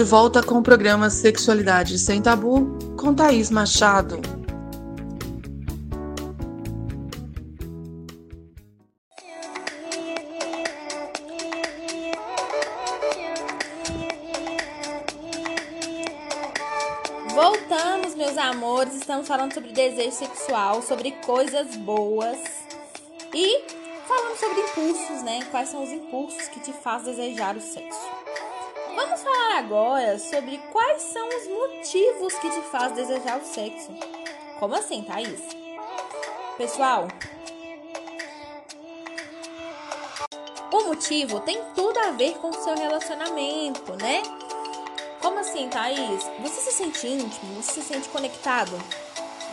de 0.01 0.05
volta 0.05 0.43
com 0.43 0.55
o 0.55 0.63
programa 0.63 1.11
Sexualidade 1.11 1.99
Sem 1.99 2.23
Tabu 2.23 2.79
com 2.97 3.15
Thaís 3.15 3.51
Machado. 3.51 4.19
Voltamos, 17.35 18.15
meus 18.15 18.39
amores. 18.39 18.95
Estamos 18.95 19.29
falando 19.29 19.53
sobre 19.53 19.73
desejo 19.73 20.13
sexual, 20.13 20.81
sobre 20.81 21.11
coisas 21.27 21.77
boas 21.77 22.39
e 23.35 23.65
falando 24.09 24.37
sobre 24.39 24.61
impulsos, 24.63 25.23
né? 25.23 25.45
Quais 25.51 25.69
são 25.69 25.85
os 25.85 25.91
impulsos 25.91 26.49
que 26.49 26.61
te 26.61 26.73
faz 26.73 27.03
desejar 27.03 27.55
o 27.55 27.61
sexo? 27.61 28.30
Vamos 29.03 29.23
falar 29.23 29.57
agora 29.57 30.19
sobre 30.19 30.59
quais 30.71 31.01
são 31.01 31.27
os 31.27 31.49
motivos 31.49 32.35
que 32.35 32.51
te 32.51 32.61
faz 32.71 32.93
desejar 32.93 33.41
o 33.41 33.45
sexo. 33.47 33.91
Como 34.59 34.75
assim, 34.75 35.03
Thaís? 35.03 35.41
Pessoal, 36.59 37.09
o 40.71 40.85
motivo 40.85 41.41
tem 41.41 41.65
tudo 41.75 41.99
a 41.99 42.11
ver 42.11 42.35
com 42.41 42.51
o 42.51 42.63
seu 42.63 42.77
relacionamento, 42.77 43.97
né? 43.97 44.23
Como 45.23 45.39
assim, 45.39 45.71
Thaís? 45.71 46.23
Você 46.43 46.61
se 46.61 46.73
sente 46.73 47.07
íntimo? 47.07 47.63
Você 47.63 47.81
se 47.81 47.83
sente 47.83 48.07
conectado 48.11 48.79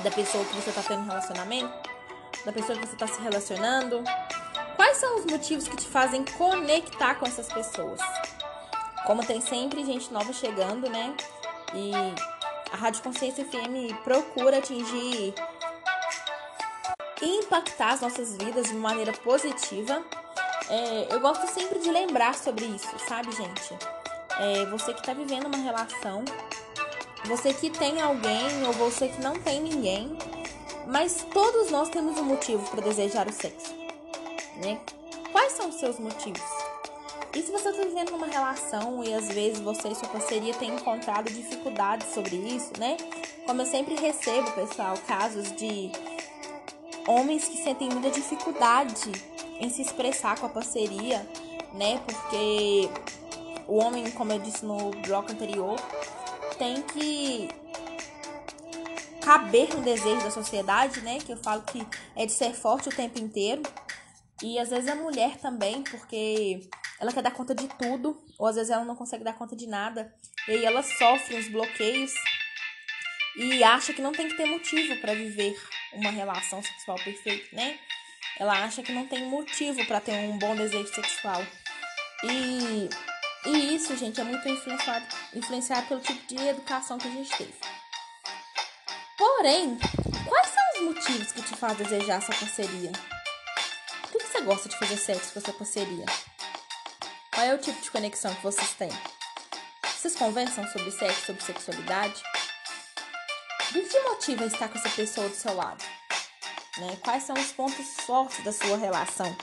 da 0.04 0.12
pessoa 0.12 0.44
que 0.44 0.56
você 0.56 0.74
tá 0.74 0.84
tendo 0.86 1.08
relacionamento? 1.08 1.72
Da 2.46 2.52
pessoa 2.52 2.78
que 2.78 2.86
você 2.86 2.98
tá 2.98 3.08
se 3.08 3.22
relacionando? 3.22 4.04
Quais 4.76 4.98
são 4.98 5.20
os 5.20 5.26
motivos 5.26 5.70
que 5.70 5.78
te 5.78 5.88
fazem 5.88 6.26
conectar 6.38 7.16
com 7.16 7.26
essas 7.26 7.48
pessoas? 7.48 8.02
Como 9.08 9.26
tem 9.26 9.40
sempre 9.40 9.86
gente 9.86 10.12
nova 10.12 10.34
chegando, 10.34 10.90
né? 10.90 11.16
E 11.74 11.94
a 12.74 12.76
Rádio 12.76 13.02
Consciência 13.02 13.46
FM 13.46 13.96
procura 14.04 14.58
atingir 14.58 15.34
e 17.22 17.26
impactar 17.26 17.94
as 17.94 18.02
nossas 18.02 18.36
vidas 18.36 18.68
de 18.68 18.74
maneira 18.74 19.14
positiva. 19.14 20.04
É, 20.70 21.08
eu 21.10 21.22
gosto 21.22 21.48
sempre 21.48 21.80
de 21.80 21.90
lembrar 21.90 22.36
sobre 22.36 22.66
isso, 22.66 22.90
sabe, 23.08 23.32
gente? 23.32 23.78
É, 24.42 24.66
você 24.66 24.94
que 24.94 25.00
está 25.00 25.14
vivendo 25.14 25.46
uma 25.46 25.58
relação, 25.58 26.26
você 27.24 27.54
que 27.54 27.70
tem 27.70 28.02
alguém 28.02 28.68
ou 28.68 28.74
você 28.74 29.08
que 29.08 29.22
não 29.22 29.40
tem 29.40 29.62
ninguém, 29.62 30.18
mas 30.86 31.26
todos 31.34 31.72
nós 31.72 31.88
temos 31.88 32.18
um 32.18 32.26
motivo 32.26 32.70
para 32.70 32.82
desejar 32.82 33.26
o 33.26 33.32
sexo, 33.32 33.74
né? 34.58 34.82
Quais 35.32 35.54
são 35.54 35.70
os 35.70 35.76
seus 35.76 35.98
motivos? 35.98 36.57
E 37.38 37.44
se 37.44 37.52
você 37.52 37.70
está 37.70 37.84
vivendo 37.84 38.16
uma 38.16 38.26
relação 38.26 39.04
e 39.04 39.14
às 39.14 39.28
vezes 39.28 39.60
você 39.60 39.90
e 39.90 39.96
sua 39.96 40.08
parceria 40.08 40.56
têm 40.56 40.72
encontrado 40.74 41.32
dificuldades 41.32 42.12
sobre 42.12 42.36
isso, 42.36 42.72
né? 42.80 42.98
Como 43.46 43.62
eu 43.62 43.66
sempre 43.68 43.94
recebo, 43.94 44.52
pessoal, 44.54 44.98
casos 45.08 45.52
de 45.52 45.92
homens 47.08 47.48
que 47.48 47.58
sentem 47.58 47.90
muita 47.90 48.10
dificuldade 48.10 49.12
em 49.60 49.70
se 49.70 49.84
expressar 49.84 50.40
com 50.40 50.48
a 50.48 50.50
parceria, 50.50 51.20
né? 51.76 52.02
Porque 52.08 52.90
o 53.68 53.76
homem, 53.78 54.10
como 54.10 54.32
eu 54.34 54.40
disse 54.40 54.66
no 54.66 54.90
bloco 55.06 55.32
anterior, 55.32 55.80
tem 56.58 56.82
que 56.82 57.50
caber 59.22 59.76
no 59.76 59.84
desejo 59.84 60.24
da 60.24 60.32
sociedade, 60.32 61.02
né? 61.02 61.20
Que 61.20 61.34
eu 61.34 61.38
falo 61.38 61.62
que 61.62 61.86
é 62.16 62.26
de 62.26 62.32
ser 62.32 62.56
forte 62.56 62.90
o 62.90 62.92
tempo 62.92 63.20
inteiro. 63.20 63.62
E 64.42 64.58
às 64.58 64.70
vezes 64.70 64.90
a 64.90 64.96
mulher 64.96 65.38
também, 65.38 65.84
porque 65.84 66.68
ela 67.00 67.14
quer 67.14 67.22
dar 67.22 67.32
conta 67.32 67.54
de 67.54 67.68
tudo, 67.68 68.22
ou 68.38 68.48
às 68.48 68.56
vezes 68.56 68.72
ela 68.72 68.86
não 68.86 68.96
consegue 68.96 69.24
dar 69.24 69.34
conta 69.34 69.56
de 69.56 69.68
nada. 69.68 70.14
E 70.48 70.52
aí 70.52 70.66
ela 70.66 70.82
sofre 70.82 71.36
uns 71.36 71.48
bloqueios 71.48 72.14
e 73.36 73.64
acha 73.64 73.94
que 73.94 74.02
não 74.02 74.12
tem 74.12 74.28
que 74.28 74.36
ter 74.36 74.46
motivo 74.46 75.00
para 75.00 75.14
viver 75.14 75.56
uma 75.94 76.10
relação 76.10 76.62
sexual 76.64 76.98
perfeita, 76.98 77.56
né? 77.56 77.80
Ela 78.40 78.64
acha 78.64 78.82
que 78.82 78.92
não 78.92 79.08
tem 79.08 79.26
motivo 79.26 79.86
para 79.86 80.02
ter 80.02 80.14
um 80.14 80.38
bom 80.38 80.56
desejo 80.56 80.94
sexual. 80.94 81.46
E, 82.24 82.90
e 83.46 83.76
isso, 83.76 83.96
gente, 83.96 84.20
é 84.20 84.24
muito 84.24 84.48
influenciado, 84.48 85.06
influenciado 85.36 85.88
pelo 85.88 86.02
tipo 86.02 86.28
de 86.28 86.48
educação 86.48 86.98
que 86.98 87.08
a 87.08 87.12
gente 87.12 87.36
teve. 87.38 87.54
Porém, 89.18 89.78
quais 90.28 90.48
são 90.48 90.64
os 90.74 90.96
motivos 90.96 91.32
que 91.32 91.42
te 91.44 91.56
fazem 91.56 91.86
desejar 91.86 92.18
essa 92.18 92.34
parceria? 92.34 92.92
Por 94.12 94.22
que 94.22 94.28
você 94.28 94.42
gosta 94.42 94.70
de 94.70 94.78
fazer 94.78 94.98
sexo 94.98 95.34
com 95.34 95.40
essa 95.40 95.54
parceria? 95.54 96.06
Qual 97.38 97.46
é 97.46 97.54
o 97.54 97.60
tipo 97.60 97.80
de 97.80 97.92
conexão 97.92 98.34
que 98.34 98.42
vocês 98.42 98.74
têm? 98.74 98.90
Vocês 99.84 100.16
conversam 100.16 100.66
sobre 100.70 100.90
sexo, 100.90 101.28
sobre 101.28 101.44
sexualidade? 101.44 102.24
O 103.76 103.88
que 103.88 104.00
motiva 104.02 104.46
estar 104.46 104.68
com 104.68 104.80
essa 104.80 104.90
pessoa 104.90 105.30
do 105.30 105.36
seu 105.36 105.54
lado? 105.54 105.84
Né? 106.80 106.98
Quais 107.04 107.22
são 107.22 107.36
os 107.36 107.52
pontos 107.52 107.86
fortes 108.08 108.44
da 108.44 108.52
sua 108.52 108.76
relação? 108.78 109.38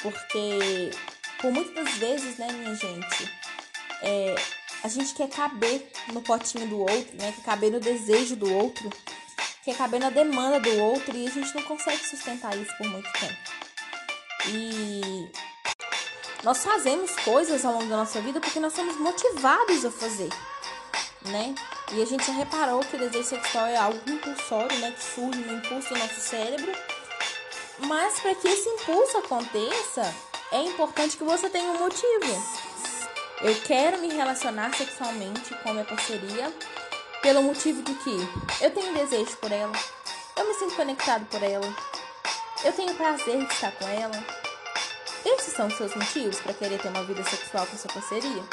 Porque, 0.00 0.92
por 1.40 1.50
muitas 1.50 1.90
vezes, 1.94 2.38
né, 2.38 2.52
minha 2.52 2.76
gente, 2.76 3.34
é, 4.02 4.36
a 4.84 4.88
gente 4.88 5.12
quer 5.12 5.28
caber 5.28 5.90
no 6.12 6.22
potinho 6.22 6.68
do 6.68 6.78
outro, 6.78 7.16
né? 7.16 7.32
Quer 7.32 7.42
caber 7.42 7.72
no 7.72 7.80
desejo 7.80 8.36
do 8.36 8.54
outro, 8.54 8.88
quer 9.64 9.76
caber 9.76 9.98
na 9.98 10.10
demanda 10.10 10.60
do 10.60 10.78
outro 10.78 11.16
e 11.16 11.26
a 11.26 11.30
gente 11.32 11.52
não 11.52 11.62
consegue 11.64 12.06
sustentar 12.06 12.56
isso 12.56 12.76
por 12.78 12.86
muito 12.88 13.10
tempo. 13.14 13.56
E 14.50 15.28
nós 16.46 16.62
fazemos 16.62 17.10
coisas 17.24 17.64
ao 17.64 17.72
longo 17.72 17.86
da 17.86 17.96
nossa 17.96 18.20
vida 18.20 18.38
porque 18.38 18.60
nós 18.60 18.72
somos 18.72 18.96
motivados 18.98 19.84
a 19.84 19.90
fazer, 19.90 20.28
né? 21.22 21.52
E 21.90 22.00
a 22.00 22.06
gente 22.06 22.24
já 22.24 22.32
reparou 22.34 22.78
que 22.84 22.94
o 22.94 22.98
desejo 23.00 23.30
sexual 23.30 23.66
é 23.66 23.76
algo 23.76 23.98
impulsório, 24.08 24.78
né? 24.78 24.92
Que 24.92 25.02
surge 25.02 25.40
no 25.40 25.54
impulso 25.54 25.92
do 25.92 25.98
nosso 25.98 26.20
cérebro. 26.20 26.72
Mas 27.80 28.20
para 28.20 28.32
que 28.36 28.46
esse 28.46 28.68
impulso 28.68 29.18
aconteça, 29.18 30.14
é 30.52 30.62
importante 30.62 31.16
que 31.16 31.24
você 31.24 31.50
tenha 31.50 31.68
um 31.68 31.80
motivo. 31.80 32.44
Eu 33.40 33.60
quero 33.62 33.98
me 33.98 34.14
relacionar 34.14 34.72
sexualmente 34.72 35.52
com 35.64 35.70
a 35.70 35.72
minha 35.72 35.84
parceria 35.84 36.54
pelo 37.22 37.42
motivo 37.42 37.82
de 37.82 37.92
que 37.92 38.16
eu 38.60 38.70
tenho 38.70 38.94
desejo 38.94 39.36
por 39.38 39.50
ela, 39.50 39.72
eu 40.36 40.46
me 40.46 40.54
sinto 40.54 40.76
conectado 40.76 41.26
por 41.26 41.42
ela, 41.42 41.74
eu 42.64 42.72
tenho 42.72 42.94
prazer 42.94 43.36
de 43.36 43.52
estar 43.52 43.72
com 43.72 43.88
ela. 43.88 44.45
Esses 45.26 45.54
são 45.54 45.66
os 45.66 45.76
seus 45.76 45.94
motivos 45.94 46.40
para 46.40 46.54
querer 46.54 46.80
ter 46.80 46.88
uma 46.88 47.04
vida 47.04 47.22
sexual 47.24 47.66
com 47.66 47.76
sua 47.76 47.92
parceria? 47.92 48.44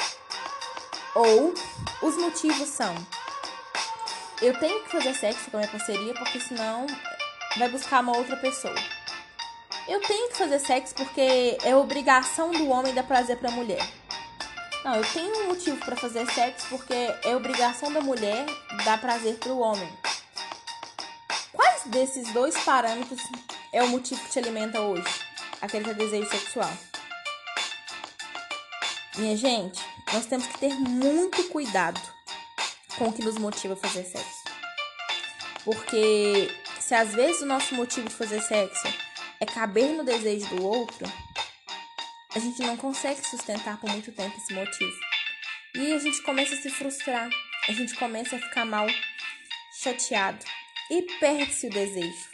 Ou 1.16 1.54
os 2.02 2.18
motivos 2.18 2.68
são 2.68 2.96
eu 4.44 4.54
tenho 4.60 4.84
que 4.84 4.92
fazer 4.92 5.14
sexo 5.14 5.50
com 5.50 5.56
a 5.56 5.62
minha 5.62 5.72
parceria 5.72 6.14
porque 6.16 6.38
senão 6.38 6.86
vai 7.58 7.70
buscar 7.70 8.02
uma 8.02 8.18
outra 8.18 8.36
pessoa. 8.36 8.76
Eu 9.88 10.02
tenho 10.02 10.28
que 10.28 10.36
fazer 10.36 10.60
sexo 10.60 10.94
porque 10.96 11.58
é 11.64 11.74
obrigação 11.74 12.52
do 12.52 12.68
homem 12.68 12.94
dar 12.94 13.04
prazer 13.04 13.38
para 13.38 13.48
a 13.48 13.54
mulher. 13.54 13.88
Não, 14.84 14.96
eu 14.96 15.06
tenho 15.14 15.44
um 15.44 15.48
motivo 15.48 15.78
para 15.78 15.96
fazer 15.96 16.30
sexo 16.30 16.68
porque 16.68 16.94
é 17.24 17.34
obrigação 17.34 17.90
da 17.94 18.02
mulher 18.02 18.46
dar 18.84 19.00
prazer 19.00 19.36
para 19.36 19.54
o 19.54 19.60
homem. 19.60 19.88
Quais 21.54 21.84
desses 21.86 22.34
dois 22.34 22.58
parâmetros 22.66 23.22
é 23.72 23.82
o 23.82 23.88
motivo 23.88 24.22
que 24.26 24.30
te 24.30 24.40
alimenta 24.40 24.82
hoje? 24.82 25.23
Aquele 25.64 25.86
que 25.86 25.92
é 25.92 25.94
desejo 25.94 26.30
sexual. 26.30 26.78
Minha 29.16 29.38
gente, 29.38 29.82
nós 30.12 30.26
temos 30.26 30.46
que 30.46 30.58
ter 30.58 30.74
muito 30.74 31.42
cuidado 31.46 32.02
com 32.98 33.08
o 33.08 33.14
que 33.14 33.24
nos 33.24 33.38
motiva 33.38 33.74
a 33.74 33.78
fazer 33.78 34.04
sexo. 34.04 34.44
Porque 35.64 36.54
se 36.82 36.94
às 36.94 37.14
vezes 37.14 37.44
o 37.44 37.46
nosso 37.46 37.74
motivo 37.76 38.10
de 38.10 38.14
fazer 38.14 38.42
sexo 38.42 38.94
é 39.40 39.46
caber 39.46 39.94
no 39.94 40.04
desejo 40.04 40.54
do 40.54 40.66
outro, 40.66 41.10
a 42.36 42.40
gente 42.40 42.62
não 42.62 42.76
consegue 42.76 43.26
sustentar 43.26 43.80
por 43.80 43.90
muito 43.90 44.12
tempo 44.12 44.38
esse 44.38 44.54
motivo. 44.54 45.00
E 45.76 45.94
a 45.94 46.00
gente 46.00 46.22
começa 46.24 46.56
a 46.56 46.58
se 46.58 46.70
frustrar, 46.70 47.30
a 47.70 47.72
gente 47.72 47.96
começa 47.96 48.36
a 48.36 48.40
ficar 48.40 48.66
mal, 48.66 48.88
chateado 49.82 50.44
e 50.92 51.04
perde-se 51.22 51.68
o 51.68 51.70
desejo. 51.70 52.34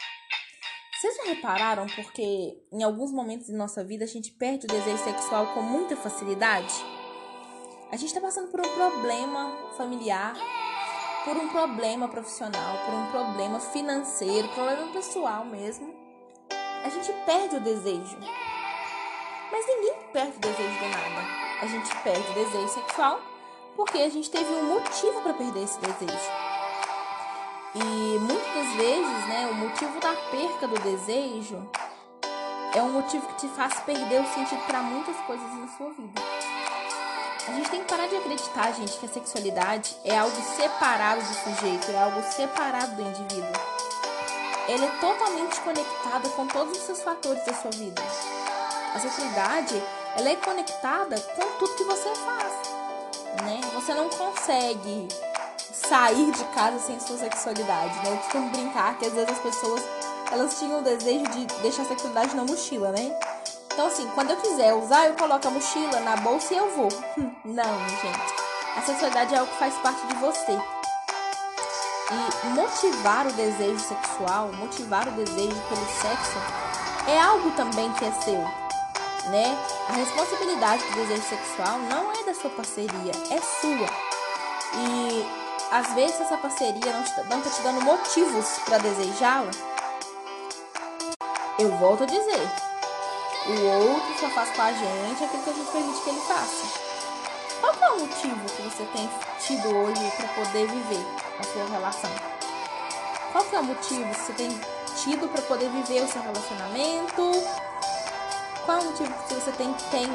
Vocês 0.99 1.15
já 1.15 1.23
repararam 1.23 1.87
porque 1.87 2.61
em 2.69 2.83
alguns 2.83 3.09
momentos 3.09 3.47
de 3.47 3.53
nossa 3.53 3.81
vida 3.85 4.03
a 4.03 4.07
gente 4.07 4.33
perde 4.33 4.65
o 4.65 4.67
desejo 4.67 5.01
sexual 5.01 5.53
com 5.53 5.61
muita 5.61 5.95
facilidade? 5.95 6.73
A 7.89 7.95
gente 7.95 8.07
está 8.07 8.19
passando 8.19 8.51
por 8.51 8.59
um 8.59 8.75
problema 8.75 9.49
familiar, 9.77 10.35
por 11.23 11.37
um 11.37 11.47
problema 11.47 12.09
profissional, 12.09 12.85
por 12.85 12.93
um 12.93 13.11
problema 13.11 13.61
financeiro, 13.61 14.49
problema 14.49 14.91
pessoal 14.91 15.45
mesmo. 15.45 15.95
A 16.83 16.89
gente 16.89 17.13
perde 17.25 17.55
o 17.55 17.61
desejo. 17.61 18.17
Mas 19.53 19.65
ninguém 19.67 19.93
perde 20.11 20.35
o 20.35 20.41
desejo 20.41 20.79
do 20.79 20.89
nada. 20.89 21.27
A 21.61 21.65
gente 21.65 21.95
perde 22.03 22.29
o 22.29 22.33
desejo 22.33 22.67
sexual 22.67 23.21
porque 23.77 23.99
a 23.99 24.09
gente 24.09 24.29
teve 24.29 24.51
um 24.51 24.65
motivo 24.65 25.21
para 25.21 25.33
perder 25.33 25.63
esse 25.63 25.79
desejo. 25.79 26.48
E 27.75 28.19
muitas 28.19 28.75
vezes, 28.75 29.27
né, 29.27 29.47
o 29.51 29.53
motivo 29.53 29.99
da 29.99 30.13
perca 30.31 30.67
do 30.67 30.79
desejo 30.79 31.69
é 32.73 32.81
um 32.81 32.91
motivo 32.91 33.27
que 33.27 33.35
te 33.35 33.47
faz 33.49 33.79
perder 33.81 34.21
o 34.21 34.33
sentido 34.33 34.65
para 34.65 34.81
muitas 34.81 35.15
coisas 35.27 35.47
na 35.53 35.67
sua 35.77 35.89
vida. 35.89 36.21
A 37.47 37.51
gente 37.51 37.69
tem 37.69 37.81
que 37.81 37.89
parar 37.89 38.07
de 38.07 38.15
acreditar, 38.15 38.71
gente, 38.73 38.97
que 38.97 39.05
a 39.05 39.09
sexualidade 39.09 39.95
é 40.03 40.17
algo 40.17 40.35
separado 40.55 41.21
do 41.21 41.33
sujeito, 41.33 41.91
é 41.91 41.97
algo 41.97 42.21
separado 42.31 42.95
do 42.95 43.01
indivíduo. 43.01 43.61
Ele 44.67 44.85
é 44.85 44.91
totalmente 44.99 45.59
conectado 45.61 46.29
com 46.35 46.47
todos 46.47 46.77
os 46.77 46.83
seus 46.83 47.01
fatores 47.01 47.43
da 47.45 47.53
sua 47.53 47.71
vida. 47.71 48.01
A 48.95 48.99
sexualidade, 48.99 49.81
ela 50.15 50.29
é 50.29 50.35
conectada 50.35 51.19
com 51.19 51.45
tudo 51.57 51.75
que 51.75 51.83
você 51.83 52.15
faz, 52.15 52.53
né? 53.43 53.61
Você 53.73 53.93
não 53.93 54.09
consegue 54.09 55.07
sair 55.89 56.31
de 56.31 56.43
casa 56.53 56.77
sem 56.79 56.99
sua 56.99 57.17
sexualidade, 57.17 57.95
né? 58.03 58.11
Eu 58.11 58.17
costumo 58.17 58.49
brincar 58.51 58.95
que 58.99 59.07
às 59.07 59.13
vezes 59.13 59.29
as 59.29 59.39
pessoas, 59.39 59.81
elas 60.31 60.59
tinham 60.59 60.79
o 60.79 60.83
desejo 60.83 61.23
de 61.31 61.45
deixar 61.63 61.81
a 61.81 61.85
sexualidade 61.85 62.35
na 62.35 62.45
mochila, 62.45 62.91
né? 62.91 63.11
Então, 63.73 63.87
assim, 63.87 64.07
quando 64.13 64.29
eu 64.29 64.37
quiser 64.37 64.73
usar, 64.73 65.07
eu 65.07 65.15
coloco 65.15 65.47
a 65.47 65.51
mochila 65.51 65.99
na 66.01 66.15
bolsa 66.17 66.53
e 66.53 66.57
eu 66.57 66.69
vou. 66.75 66.89
Não, 67.43 67.89
gente. 67.89 68.33
A 68.77 68.81
sexualidade 68.83 69.33
é 69.33 69.39
algo 69.39 69.51
que 69.51 69.57
faz 69.57 69.73
parte 69.75 70.05
de 70.05 70.13
você. 70.15 70.61
E 72.11 72.47
motivar 72.49 73.25
o 73.27 73.33
desejo 73.33 73.79
sexual, 73.79 74.51
motivar 74.53 75.07
o 75.07 75.11
desejo 75.11 75.61
pelo 75.69 75.85
sexo, 75.87 76.37
é 77.07 77.19
algo 77.19 77.51
também 77.51 77.91
que 77.93 78.05
é 78.05 78.11
seu, 78.11 78.41
né? 79.29 79.57
A 79.87 79.93
responsabilidade 79.93 80.83
do 80.83 80.95
desejo 80.95 81.23
sexual 81.23 81.79
não 81.89 82.11
é 82.11 82.23
da 82.23 82.33
sua 82.33 82.49
parceria, 82.51 83.11
é 83.31 83.39
sua. 83.39 84.09
E 84.75 85.38
às 85.71 85.93
vezes 85.93 86.19
essa 86.19 86.37
parceria 86.37 86.91
não, 86.91 87.03
está, 87.03 87.23
não 87.23 87.41
tá 87.41 87.49
te 87.49 87.61
dando 87.61 87.81
motivos 87.81 88.59
para 88.65 88.79
desejá-la. 88.79 89.51
Eu 91.59 91.69
volto 91.77 92.03
a 92.03 92.07
dizer, 92.07 92.51
o 93.47 93.65
outro 93.91 94.19
só 94.19 94.29
faz 94.29 94.49
com 94.55 94.61
a 94.61 94.71
gente 94.71 95.23
aquilo 95.23 95.43
que 95.43 95.49
a 95.49 95.53
gente 95.53 95.71
permite 95.71 96.01
que 96.01 96.09
ele 96.09 96.21
faça. 96.21 96.89
Qual 97.61 97.73
é 97.81 97.89
o 97.89 97.99
motivo 97.99 98.45
que 98.55 98.61
você 98.63 98.85
tem 98.85 99.09
tido 99.39 99.75
hoje 99.75 100.11
para 100.17 100.27
poder 100.29 100.67
viver 100.67 101.05
a 101.39 101.43
sua 101.43 101.65
relação? 101.65 102.11
Qual 103.31 103.45
é 103.51 103.59
o 103.59 103.63
motivo 103.63 104.09
que 104.09 104.21
você 104.21 104.33
tem 104.33 104.61
tido 105.03 105.27
para 105.27 105.41
poder 105.43 105.69
viver 105.69 106.01
o 106.01 106.07
seu 106.07 106.21
relacionamento? 106.21 107.31
Qual 108.65 108.77
é 108.77 108.81
o 108.81 108.85
motivo 108.85 109.13
que 109.27 109.33
você 109.35 109.51
tem, 109.51 109.73
tem 109.91 110.07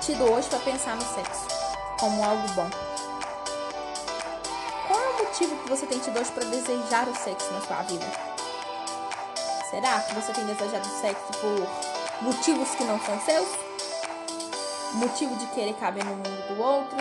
tido 0.00 0.24
hoje 0.24 0.48
para 0.48 0.58
pensar 0.60 0.96
no 0.96 1.02
sexo 1.02 1.46
como 2.00 2.24
algo 2.24 2.48
bom? 2.54 2.87
Motivo 5.40 5.62
que 5.62 5.68
você 5.68 5.86
tem 5.86 6.00
tido 6.00 6.18
hoje 6.18 6.32
para 6.32 6.44
desejar 6.46 7.06
o 7.06 7.14
sexo 7.14 7.52
na 7.52 7.60
sua 7.60 7.80
vida? 7.82 8.04
Será 9.70 10.00
que 10.00 10.12
você 10.16 10.32
tem 10.32 10.44
desejado 10.44 10.84
sexo 10.88 11.26
por 11.40 12.24
motivos 12.24 12.74
que 12.74 12.82
não 12.82 12.98
são 12.98 13.20
seus? 13.20 13.46
Motivo 14.94 15.36
de 15.36 15.46
querer 15.54 15.74
caber 15.74 16.04
no 16.04 16.16
mundo 16.16 16.48
do 16.48 16.60
outro? 16.60 16.98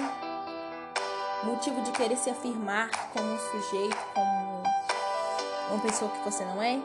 Motivo 1.45 1.81
de 1.81 1.91
querer 1.93 2.15
se 2.15 2.29
afirmar 2.29 2.91
como 3.11 3.25
um 3.25 3.39
sujeito, 3.39 3.97
como 4.13 4.63
uma 5.71 5.79
pessoa 5.81 6.11
que 6.11 6.29
você 6.29 6.45
não 6.45 6.61
é? 6.61 6.79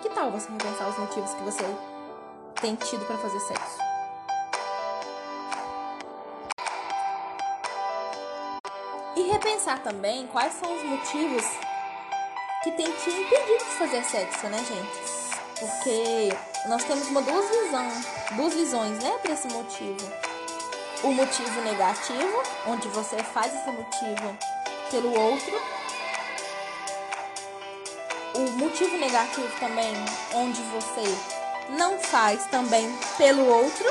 Que 0.00 0.10
tal 0.10 0.30
você 0.30 0.48
repensar 0.48 0.90
os 0.90 0.96
motivos 0.96 1.34
que 1.34 1.42
você 1.42 1.64
tem 2.60 2.76
tido 2.76 3.04
para 3.04 3.18
fazer 3.18 3.40
sexo? 3.40 3.93
Repensar 9.44 9.78
também 9.80 10.26
quais 10.28 10.54
são 10.54 10.74
os 10.74 10.82
motivos 10.84 11.44
que 12.62 12.70
tem 12.72 12.86
te 12.86 13.10
impedido 13.10 13.58
de 13.58 13.74
fazer 13.76 14.02
sexo, 14.02 14.46
né, 14.46 14.56
gente? 14.56 15.14
Porque 15.60 16.34
nós 16.66 16.82
temos 16.84 17.06
uma 17.08 17.20
duas 17.20 17.46
visões, 17.50 18.06
duas 18.36 18.54
visões, 18.54 19.02
né, 19.02 19.18
para 19.20 19.34
esse 19.34 19.46
motivo. 19.48 20.10
O 21.02 21.12
motivo 21.12 21.60
negativo, 21.60 22.42
onde 22.66 22.88
você 22.88 23.22
faz 23.22 23.54
esse 23.54 23.70
motivo 23.70 24.38
pelo 24.90 25.12
outro. 25.12 25.62
O 28.36 28.50
motivo 28.52 28.96
negativo 28.96 29.60
também, 29.60 29.92
onde 30.32 30.62
você 30.62 31.04
não 31.76 31.98
faz 31.98 32.46
também 32.46 32.90
pelo 33.18 33.46
outro. 33.46 33.84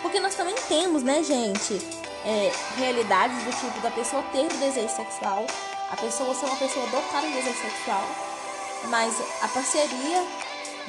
Porque 0.00 0.20
nós 0.20 0.36
também 0.36 0.54
temos, 0.68 1.02
né, 1.02 1.24
gente, 1.24 2.01
é, 2.24 2.52
realidades 2.76 3.42
do 3.44 3.50
tipo 3.50 3.80
da 3.80 3.90
pessoa 3.90 4.22
ter 4.32 4.46
o 4.46 4.56
desejo 4.58 4.88
sexual 4.88 5.46
a 5.92 5.96
pessoa 5.96 6.34
ser 6.34 6.46
uma 6.46 6.56
pessoa 6.56 6.86
dotada 6.86 7.26
em 7.26 7.32
desejo 7.32 7.60
sexual, 7.60 8.02
mas 8.84 9.14
a 9.42 9.48
parceria 9.48 10.26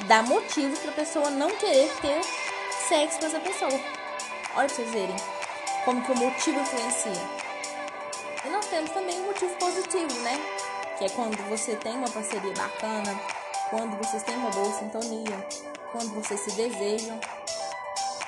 dá 0.06 0.22
motivos 0.22 0.78
para 0.78 0.92
a 0.92 0.94
pessoa 0.94 1.30
não 1.30 1.50
querer 1.56 1.92
ter 2.00 2.22
sexo 2.88 3.18
com 3.18 3.26
essa 3.26 3.38
pessoa. 3.38 3.70
Olha 3.70 4.66
pra 4.66 4.68
vocês 4.68 4.90
verem 4.90 5.16
como 5.84 6.02
que 6.02 6.10
o 6.10 6.16
motivo 6.16 6.58
influencia. 6.58 7.22
E 8.46 8.48
nós 8.48 8.64
temos 8.66 8.92
também 8.92 9.20
um 9.20 9.26
motivo 9.26 9.54
positivo, 9.56 10.18
né? 10.20 10.40
Que 10.96 11.04
é 11.04 11.08
quando 11.10 11.36
você 11.50 11.76
tem 11.76 11.98
uma 11.98 12.08
parceria 12.08 12.54
bacana, 12.54 13.20
quando 13.68 13.98
vocês 13.98 14.22
têm 14.22 14.36
uma 14.36 14.50
boa 14.50 14.72
sintonia, 14.72 15.46
quando 15.92 16.14
vocês 16.14 16.40
se 16.40 16.52
desejam. 16.52 17.20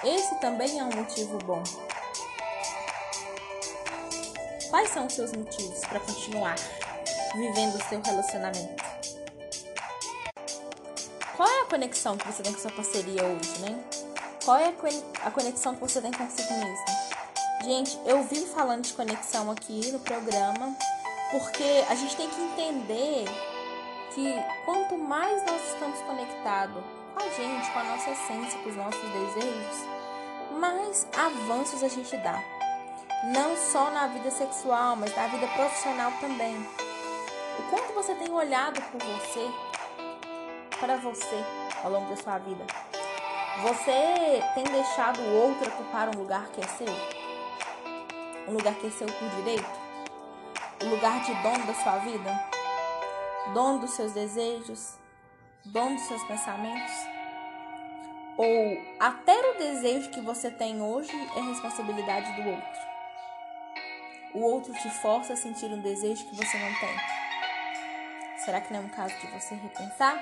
Esse 0.04 0.34
também 0.40 0.78
é 0.78 0.84
um 0.84 0.94
motivo 0.94 1.38
bom. 1.38 1.62
Quais 4.76 4.90
são 4.90 5.06
os 5.06 5.14
seus 5.14 5.32
motivos 5.32 5.80
para 5.86 5.98
continuar 6.00 6.54
vivendo 7.34 7.76
o 7.76 7.88
seu 7.88 7.98
relacionamento? 8.02 8.84
Qual 11.34 11.48
é 11.48 11.62
a 11.62 11.64
conexão 11.64 12.14
que 12.18 12.26
você 12.26 12.42
tem 12.42 12.52
com 12.52 12.60
sua 12.60 12.70
parceria 12.70 13.24
hoje, 13.24 13.58
né? 13.60 13.82
Qual 14.44 14.58
é 14.58 14.74
a 15.24 15.30
conexão 15.30 15.74
que 15.74 15.80
você 15.80 15.98
tem 16.02 16.12
consigo 16.12 16.52
mesmo? 16.52 16.84
Gente, 17.64 17.98
eu 18.04 18.22
vim 18.24 18.44
falando 18.44 18.82
de 18.82 18.92
conexão 18.92 19.50
aqui 19.50 19.90
no 19.90 19.98
programa 20.00 20.76
porque 21.30 21.82
a 21.88 21.94
gente 21.94 22.14
tem 22.14 22.28
que 22.28 22.38
entender 22.42 23.24
que 24.14 24.34
quanto 24.66 24.98
mais 24.98 25.42
nós 25.46 25.72
estamos 25.72 25.98
conectados 26.00 26.84
com 27.14 27.20
a 27.20 27.28
gente, 27.30 27.72
com 27.72 27.78
a 27.78 27.84
nossa 27.84 28.10
essência, 28.10 28.58
com 28.60 28.68
os 28.68 28.76
nossos 28.76 29.00
desejos, 29.00 29.86
mais 30.60 31.06
avanços 31.16 31.82
a 31.82 31.88
gente 31.88 32.14
dá 32.18 32.55
não 33.24 33.56
só 33.56 33.90
na 33.90 34.06
vida 34.08 34.30
sexual, 34.30 34.94
mas 34.96 35.14
na 35.16 35.26
vida 35.28 35.46
profissional 35.48 36.12
também. 36.20 36.56
O 37.58 37.62
quanto 37.70 37.94
você 37.94 38.14
tem 38.14 38.30
olhado 38.30 38.80
por 38.82 39.00
você, 39.00 39.50
para 40.78 40.96
você, 40.96 41.44
ao 41.82 41.90
longo 41.90 42.08
da 42.10 42.16
sua 42.16 42.38
vida? 42.38 42.66
Você 43.62 44.42
tem 44.54 44.64
deixado 44.64 45.18
o 45.18 45.34
outro 45.42 45.68
ocupar 45.68 46.14
um 46.14 46.18
lugar 46.18 46.46
que 46.48 46.60
é 46.60 46.68
seu? 46.68 46.94
Um 48.46 48.52
lugar 48.52 48.74
que 48.74 48.86
é 48.86 48.90
seu 48.90 49.06
por 49.06 49.28
direito? 49.36 49.86
Um 50.84 50.90
lugar 50.90 51.22
de 51.24 51.34
dono 51.42 51.66
da 51.66 51.74
sua 51.74 51.96
vida? 51.98 52.44
Dono 53.54 53.78
dos 53.78 53.92
seus 53.92 54.12
desejos? 54.12 54.98
Dono 55.64 55.94
dos 55.94 56.04
seus 56.04 56.22
pensamentos? 56.24 56.92
Ou 58.36 58.78
até 59.00 59.32
o 59.32 59.58
desejo 59.58 60.10
que 60.10 60.20
você 60.20 60.50
tem 60.50 60.82
hoje 60.82 61.10
é 61.34 61.40
responsabilidade 61.40 62.42
do 62.42 62.50
outro? 62.50 62.85
O 64.34 64.40
outro 64.40 64.72
te 64.74 64.90
força 64.90 65.32
a 65.32 65.36
sentir 65.36 65.66
um 65.66 65.80
desejo 65.80 66.26
que 66.26 66.36
você 66.36 66.58
não 66.58 66.74
tem. 66.74 66.96
Será 68.38 68.60
que 68.60 68.72
não 68.72 68.80
é 68.80 68.82
um 68.84 68.88
caso 68.88 69.14
de 69.18 69.26
você 69.28 69.54
repensar? 69.54 70.16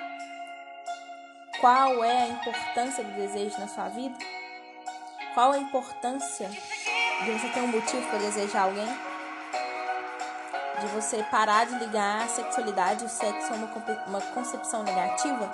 Qual 1.61 2.03
é 2.05 2.23
a 2.23 2.29
importância 2.29 3.05
do 3.05 3.13
desejo 3.13 3.59
na 3.59 3.69
sua 3.69 3.89
vida? 3.89 4.17
Qual 5.35 5.53
a 5.53 5.59
importância 5.59 6.49
de 6.49 7.31
você 7.33 7.49
ter 7.49 7.61
um 7.61 7.69
motivo 7.69 8.07
para 8.09 8.19
desejar 8.19 8.63
alguém? 8.63 8.89
De 10.81 10.87
você 10.89 11.23
parar 11.25 11.67
de 11.67 11.75
ligar 11.77 12.23
a 12.23 12.29
sexualidade 12.29 13.05
e 13.05 13.07
o 13.07 13.11
sexo 13.11 13.53
a 13.53 13.57
uma, 14.09 14.21
concepção 14.33 14.83
negativa? 14.83 15.51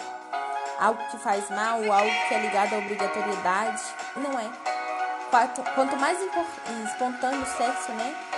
Algo 0.78 1.02
que 1.10 1.18
faz 1.18 1.48
mal, 1.50 1.80
algo 1.92 2.28
que 2.28 2.34
é 2.34 2.40
ligado 2.40 2.74
à 2.74 2.78
obrigatoriedade? 2.78 3.82
Não 4.16 4.38
é. 4.38 4.50
Quanto 5.74 5.96
mais 5.96 6.18
espontâneo 6.20 7.42
o 7.42 7.46
sexo, 7.46 7.92
né? 7.92 8.29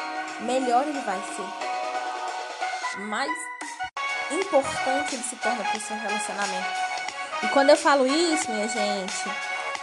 Melhor 0.43 0.87
ele 0.87 1.01
vai 1.01 1.21
ser. 1.37 3.01
Mais 3.03 3.31
importante 4.31 5.15
ele 5.15 5.23
se 5.23 5.37
torna 5.37 5.65
para 5.65 5.77
o 5.77 5.81
seu 5.81 5.97
relacionamento. 5.97 6.93
E 7.43 7.49
quando 7.49 7.71
eu 7.71 7.77
falo 7.77 8.07
isso, 8.07 8.51
minha 8.51 8.69
gente, 8.69 9.31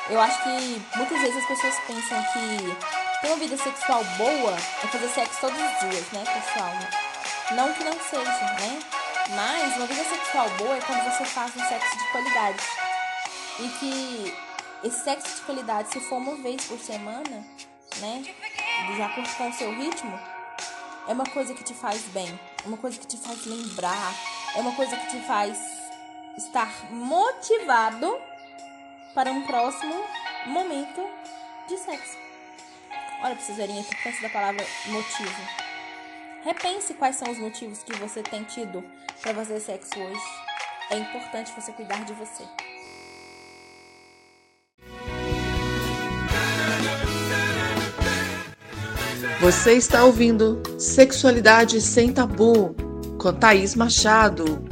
eu 0.10 0.20
acho 0.20 0.44
que 0.44 0.82
muitas 0.96 1.22
vezes 1.22 1.38
as 1.38 1.46
pessoas 1.46 1.76
pensam 1.86 2.24
que 2.34 3.20
ter 3.22 3.28
uma 3.28 3.38
vida 3.38 3.58
sexual 3.58 4.04
boa 4.18 4.56
é 4.84 4.88
fazer 4.88 5.10
sexo 5.10 5.42
todos 5.42 5.58
os 5.58 5.80
dias, 5.80 6.06
né, 6.12 6.24
pessoal? 6.24 6.72
Não 7.52 7.74
que 7.74 7.84
não 7.84 7.94
seja, 7.94 8.24
né? 8.24 8.80
Mas 9.36 9.76
uma 9.76 9.86
vida 9.86 10.04
sexual 10.04 10.50
boa 10.52 10.78
é 10.78 10.82
quando 10.82 11.04
você 11.04 11.26
faz 11.26 11.56
um 11.56 11.68
sexo 11.68 11.98
de 11.98 12.12
qualidade. 12.12 12.64
E 13.60 13.68
que 13.80 14.38
esse 14.84 15.04
sexo 15.04 15.36
de 15.36 15.42
qualidade, 15.42 15.90
se 15.90 16.00
for 16.00 16.16
uma 16.16 16.36
vez 16.38 16.64
por 16.66 16.80
semana, 16.80 17.46
né? 17.98 18.24
Acordo 19.04 19.30
com 19.36 19.50
o 19.50 19.54
seu 19.54 19.74
ritmo, 19.76 20.20
é 21.10 21.12
uma 21.12 21.26
coisa 21.26 21.56
que 21.56 21.64
te 21.64 21.74
faz 21.74 22.04
bem, 22.14 22.40
é 22.64 22.68
uma 22.68 22.78
coisa 22.78 23.00
que 23.00 23.08
te 23.08 23.18
faz 23.18 23.44
lembrar, 23.48 24.14
é 24.56 24.60
uma 24.60 24.76
coisa 24.76 24.96
que 24.96 25.08
te 25.08 25.20
faz 25.22 25.60
estar 26.38 26.72
motivado 26.92 28.16
para 29.16 29.32
um 29.32 29.42
próximo 29.42 29.96
momento 30.46 31.02
de 31.68 31.78
sexo. 31.78 32.16
Olha 33.24 33.36
pra 33.36 33.44
vocês 33.44 33.58
verem 33.58 33.78
a 33.78 33.82
importância 33.82 34.22
da 34.22 34.30
palavra 34.30 34.64
motivo. 34.86 35.42
Repense 36.44 36.94
quais 36.94 37.16
são 37.16 37.32
os 37.32 37.40
motivos 37.40 37.82
que 37.82 37.96
você 37.98 38.22
tem 38.22 38.44
tido 38.44 38.84
para 39.20 39.34
fazer 39.34 39.60
sexo 39.60 40.00
hoje. 40.00 40.22
É 40.92 40.98
importante 40.98 41.52
você 41.60 41.72
cuidar 41.72 42.06
de 42.06 42.14
você. 42.14 42.44
Você 49.42 49.74
está 49.74 50.04
ouvindo 50.04 50.62
Sexualidade 50.78 51.82
Sem 51.82 52.12
Tabu 52.12 52.76
com 53.18 53.34
Thaís 53.34 53.76
Machado. 53.76 54.69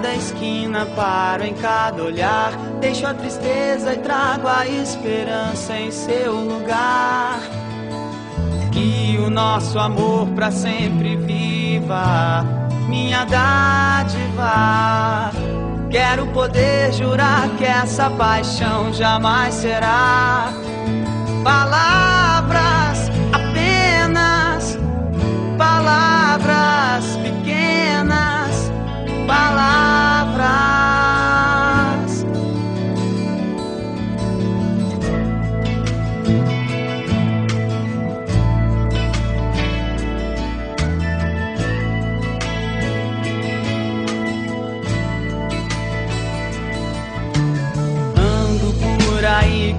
Cada 0.00 0.14
esquina, 0.14 0.86
paro 0.86 1.44
em 1.44 1.54
cada 1.54 2.02
olhar. 2.02 2.52
Deixo 2.80 3.06
a 3.06 3.14
tristeza 3.14 3.94
e 3.94 3.98
trago 3.98 4.48
a 4.48 4.66
esperança 4.66 5.76
em 5.76 5.90
seu 5.90 6.34
lugar. 6.34 7.40
Que 8.72 9.18
o 9.18 9.28
nosso 9.28 9.78
amor 9.78 10.28
para 10.28 10.50
sempre 10.50 11.16
viva 11.16 12.44
minha 12.88 13.24
dádiva. 13.24 15.30
Quero 15.90 16.26
poder 16.28 16.92
jurar 16.92 17.48
que 17.58 17.64
essa 17.64 18.08
paixão 18.10 18.92
jamais 18.92 19.54
será 19.54 20.52
palavras, 21.42 22.19
palavras. 29.30 30.90
querendo 48.60 48.70
te 48.74 48.90
encontrar. 49.20 49.44
Em 49.46 49.78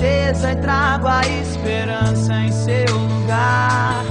Deixo 0.00 0.06
a 0.06 0.32
tristeza 0.40 0.52
e 0.52 0.56
trago 0.56 1.06
a 1.06 1.20
esperança 1.26 2.34
em 2.34 2.50
seu 2.50 2.96
lugar. 2.96 4.04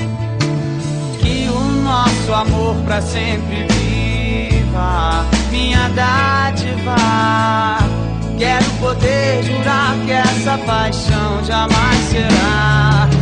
Que 1.19 1.49
o 1.49 1.59
nosso 1.81 2.31
amor 2.33 2.75
pra 2.85 3.01
sempre 3.01 3.65
viva, 3.71 5.25
minha 5.49 5.89
dádiva. 5.89 6.95
Quero 8.37 8.65
poder 8.79 9.43
jurar 9.43 9.95
que 10.05 10.11
essa 10.11 10.57
paixão 10.59 11.43
jamais 11.43 11.99
será. 12.09 13.18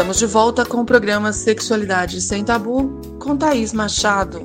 Estamos 0.00 0.16
de 0.16 0.24
volta 0.24 0.64
com 0.64 0.78
o 0.78 0.84
programa 0.86 1.30
Sexualidade 1.30 2.22
Sem 2.22 2.42
Tabu 2.42 3.18
com 3.18 3.36
Thaís 3.36 3.70
Machado. 3.74 4.42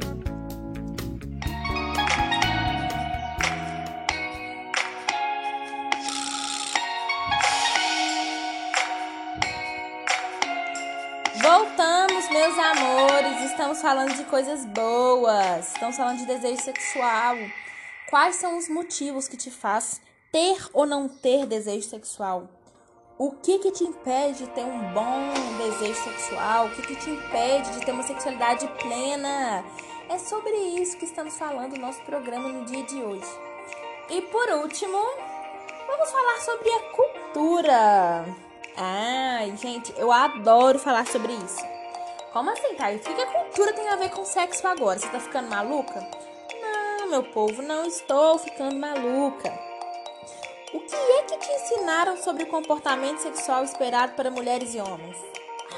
Voltamos, 11.42 12.30
meus 12.30 12.60
amores. 12.60 13.50
Estamos 13.50 13.82
falando 13.82 14.14
de 14.14 14.26
coisas 14.26 14.66
boas. 14.66 15.70
Estamos 15.70 15.96
falando 15.96 16.18
de 16.18 16.26
desejo 16.26 16.62
sexual. 16.62 17.38
Quais 18.10 18.36
são 18.36 18.58
os 18.58 18.68
motivos 18.68 19.30
que 19.30 19.38
te 19.38 19.50
faz 19.50 20.02
ter 20.34 20.58
ou 20.74 20.86
não 20.86 21.08
ter 21.08 21.46
desejo 21.46 21.88
sexual? 21.88 22.65
O 23.18 23.32
que 23.32 23.60
que 23.60 23.72
te 23.72 23.86
impede 23.86 24.40
de 24.40 24.48
ter 24.48 24.66
um 24.66 24.92
bom 24.92 25.32
desejo 25.58 26.04
sexual? 26.04 26.66
O 26.66 26.72
que 26.72 26.82
que 26.82 26.96
te 26.98 27.10
impede 27.10 27.72
de 27.72 27.86
ter 27.86 27.94
uma 27.94 28.04
sexualidade 28.04 28.68
plena? 28.82 29.64
É 30.10 30.18
sobre 30.18 30.52
isso 30.52 30.98
que 30.98 31.06
estamos 31.06 31.38
falando 31.38 31.78
no 31.78 31.82
nosso 31.82 32.02
programa 32.02 32.50
no 32.50 32.66
dia 32.66 32.84
de 32.84 33.02
hoje. 33.02 33.40
E 34.10 34.22
por 34.24 34.50
último, 34.50 34.98
vamos 35.88 36.12
falar 36.12 36.38
sobre 36.42 36.70
a 36.70 36.80
cultura. 36.92 38.26
Ai, 38.76 39.56
gente, 39.56 39.94
eu 39.98 40.12
adoro 40.12 40.78
falar 40.78 41.08
sobre 41.08 41.32
isso. 41.32 41.64
Como 42.34 42.50
assim, 42.50 42.76
Thaís? 42.76 43.00
O 43.00 43.14
que 43.14 43.22
a 43.22 43.28
cultura 43.28 43.72
tem 43.72 43.88
a 43.88 43.96
ver 43.96 44.10
com 44.10 44.26
sexo 44.26 44.68
agora? 44.68 45.00
Você 45.00 45.08
tá 45.08 45.22
ficando 45.22 45.50
maluca? 45.50 46.06
Não, 46.62 47.08
meu 47.08 47.24
povo, 47.24 47.62
não 47.62 47.86
estou 47.86 48.38
ficando 48.40 48.76
maluca. 48.76 49.58
O 50.76 50.80
que 50.82 50.94
é 50.94 51.22
que 51.24 51.38
te 51.38 51.50
ensinaram 51.54 52.18
sobre 52.18 52.44
o 52.44 52.48
comportamento 52.48 53.20
sexual 53.20 53.64
esperado 53.64 54.12
para 54.12 54.30
mulheres 54.30 54.76
e 54.76 54.82
homens? 54.82 55.16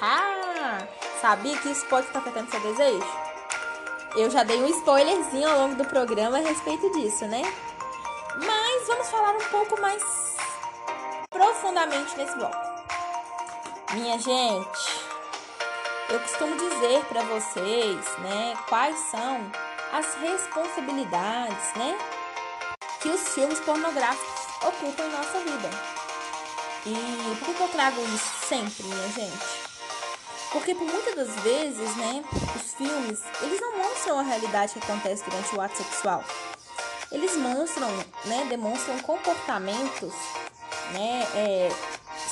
Ah, 0.01 0.87
sabia 1.21 1.55
que 1.55 1.69
isso 1.69 1.85
pode 1.85 2.07
estar 2.07 2.17
afetando 2.17 2.49
seu 2.49 2.59
desejo? 2.61 3.05
Eu 4.15 4.31
já 4.31 4.41
dei 4.41 4.57
um 4.57 4.65
spoilerzinho 4.65 5.47
ao 5.47 5.59
longo 5.59 5.75
do 5.75 5.85
programa 5.85 6.39
a 6.39 6.41
respeito 6.41 6.91
disso, 6.93 7.25
né? 7.27 7.43
Mas 8.43 8.87
vamos 8.87 9.07
falar 9.09 9.35
um 9.35 9.49
pouco 9.51 9.79
mais 9.79 10.01
profundamente 11.29 12.17
nesse 12.17 12.35
bloco. 12.35 12.57
Minha 13.93 14.17
gente, 14.17 15.05
eu 16.09 16.19
costumo 16.21 16.55
dizer 16.55 17.05
para 17.05 17.21
vocês, 17.21 18.17
né, 18.17 18.57
quais 18.67 18.97
são 19.11 19.51
as 19.93 20.15
responsabilidades, 20.15 21.73
né, 21.75 21.95
que 22.99 23.09
os 23.09 23.21
filmes 23.35 23.59
pornográficos 23.59 24.36
ocupam 24.61 25.07
nossa 25.07 25.39
vida. 25.39 25.69
E 26.85 27.35
por 27.43 27.53
que 27.53 27.61
eu 27.61 27.67
trago 27.69 28.01
isso 28.13 28.47
sempre, 28.47 28.83
minha 28.83 29.09
gente? 29.09 29.67
Porque 30.51 30.73
por 30.73 30.87
muitas 30.87 31.15
das 31.15 31.35
vezes, 31.43 31.95
né, 31.97 32.23
os 32.55 32.73
filmes, 32.73 33.19
eles 33.41 33.59
não 33.59 33.77
mostram 33.77 34.19
a 34.19 34.23
realidade 34.23 34.73
que 34.73 34.79
acontece 34.79 35.23
durante 35.25 35.55
o 35.55 35.61
ato 35.61 35.77
sexual. 35.77 36.23
Eles 37.11 37.35
mostram, 37.35 37.89
né, 38.25 38.45
demonstram 38.49 38.97
comportamentos, 38.99 40.13
né, 40.93 41.27
é, 41.35 41.69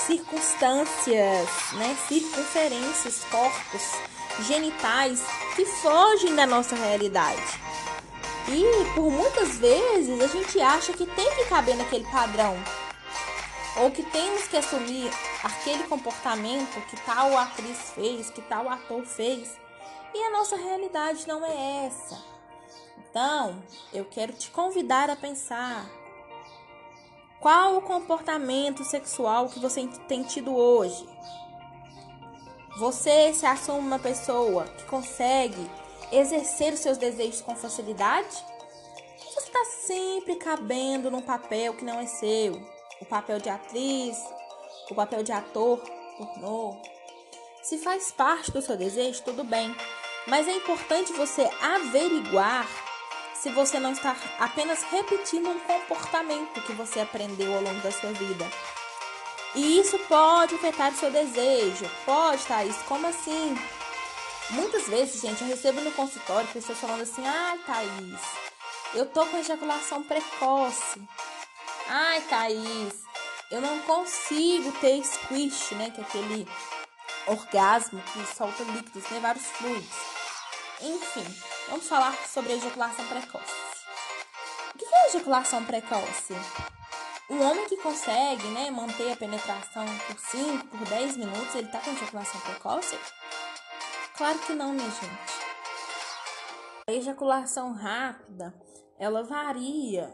circunstâncias, 0.08 1.50
né, 1.74 1.98
circunferências, 2.08 3.24
corpos, 3.30 3.82
genitais 4.48 5.22
que 5.56 5.66
fogem 5.66 6.36
da 6.36 6.46
nossa 6.46 6.76
realidade. 6.76 7.60
E 8.48 8.94
por 8.94 9.12
muitas 9.12 9.58
vezes 9.58 10.22
a 10.22 10.28
gente 10.28 10.62
acha 10.62 10.94
que 10.94 11.06
tem 11.06 11.36
que 11.36 11.46
caber 11.46 11.76
naquele 11.76 12.06
padrão. 12.06 12.56
Ou 13.78 13.92
que 13.92 14.04
temos 14.04 14.48
que 14.48 14.56
assumir 14.56 15.12
aquele 15.44 15.84
comportamento 15.84 16.80
que 16.88 16.96
tal 17.06 17.38
atriz 17.38 17.92
fez, 17.96 18.30
que 18.30 18.42
tal 18.44 18.70
ator 18.70 19.04
fez. 19.04 19.60
E 20.14 20.24
a 20.24 20.32
nossa 20.32 20.56
realidade 20.56 21.28
não 21.28 21.46
é 21.46 21.88
essa. 21.88 22.24
Então, 23.10 23.62
eu 23.92 24.06
quero 24.06 24.34
te 24.34 24.50
convidar 24.52 25.10
a 25.10 25.16
pensar 25.16 25.86
Qual 27.40 27.78
o 27.78 27.82
comportamento 27.82 28.84
sexual 28.84 29.50
que 29.50 29.60
você 29.60 29.88
tem 30.08 30.24
tido 30.24 30.56
hoje? 30.56 31.08
Você 32.78 33.34
se 33.34 33.46
assume 33.46 33.80
uma 33.80 34.00
pessoa 34.00 34.66
que 34.66 34.84
consegue 34.86 35.70
exercer 36.12 36.74
os 36.74 36.80
seus 36.80 36.98
desejos 36.98 37.42
com 37.42 37.56
facilidade? 37.56 38.36
Você 39.18 39.40
está 39.40 39.66
sempre 39.86 40.36
cabendo 40.36 41.12
num 41.12 41.22
papel 41.22 41.74
que 41.74 41.86
não 41.86 42.00
é 42.00 42.06
seu, 42.06 42.62
o 43.02 43.06
papel 43.06 43.40
de 43.40 43.50
atriz, 43.50 44.18
o 44.90 44.96
papel 44.96 45.24
de 45.24 45.32
ator, 45.32 45.80
pornô. 46.18 46.78
Se 47.64 47.78
faz 47.78 48.12
parte 48.12 48.52
do 48.52 48.62
seu 48.62 48.78
desejo, 48.78 49.24
tudo 49.24 49.44
bem, 49.44 49.76
mas 50.28 50.48
é 50.48 50.54
importante 50.54 51.14
você 51.14 51.50
averiguar 51.62 52.68
se 53.34 53.50
você 53.50 53.80
não 53.80 53.92
está 53.92 54.16
apenas 54.40 54.84
repetindo 54.84 55.50
um 55.50 55.60
comportamento 55.60 56.62
que 56.62 56.74
você 56.74 57.00
aprendeu 57.00 57.54
ao 57.54 57.62
longo 57.62 57.80
da 57.82 57.92
sua 57.92 58.12
vida. 58.12 58.46
E 59.56 59.80
isso 59.80 59.98
pode 60.00 60.56
afetar 60.56 60.92
o 60.92 60.96
seu 60.96 61.10
desejo. 61.10 61.90
Pode, 62.06 62.44
Thaís. 62.46 62.76
Como 62.88 63.08
assim? 63.08 63.56
Muitas 64.52 64.88
vezes, 64.88 65.22
gente, 65.22 65.42
eu 65.42 65.48
recebo 65.48 65.82
no 65.82 65.92
consultório 65.92 66.48
pessoas 66.50 66.78
falando 66.78 67.02
assim: 67.02 67.26
ai, 67.26 67.58
Thaís, 67.66 68.20
eu 68.94 69.06
tô 69.08 69.26
com 69.26 69.38
ejaculação 69.38 70.04
precoce. 70.04 71.02
Ai, 71.88 72.22
Thaís, 72.22 72.94
eu 73.50 73.60
não 73.60 73.80
consigo 73.80 74.72
ter 74.74 75.04
squish, 75.04 75.72
né? 75.72 75.90
Que 75.90 76.02
é 76.02 76.04
aquele 76.04 76.48
orgasmo 77.28 78.02
que 78.02 78.36
solta 78.36 78.64
líquidos, 78.64 79.10
né? 79.10 79.20
Vários 79.20 79.46
fluidos. 79.46 80.16
Enfim, 80.82 81.26
vamos 81.70 81.88
falar 81.88 82.14
sobre 82.28 82.54
ejaculação 82.54 83.06
precoce. 83.08 83.54
O 84.74 84.78
que 84.78 84.86
é 84.86 85.08
ejaculação 85.08 85.64
precoce? 85.66 86.36
O 87.30 87.42
homem 87.42 87.68
que 87.68 87.78
consegue, 87.78 88.46
né, 88.50 88.70
manter 88.70 89.12
a 89.12 89.16
penetração 89.16 89.86
por 90.06 90.20
5, 90.20 90.68
por 90.68 90.86
10 90.88 91.18
minutos, 91.18 91.56
ele 91.56 91.70
tá 91.70 91.80
com 91.80 91.92
ejaculação 91.92 92.40
precoce? 92.42 93.00
Claro 94.18 94.40
que 94.40 94.54
não, 94.54 94.72
minha 94.72 94.90
gente. 94.90 95.46
A 96.88 96.94
ejaculação 96.94 97.74
rápida, 97.74 98.54
ela 98.98 99.24
varia 99.24 100.10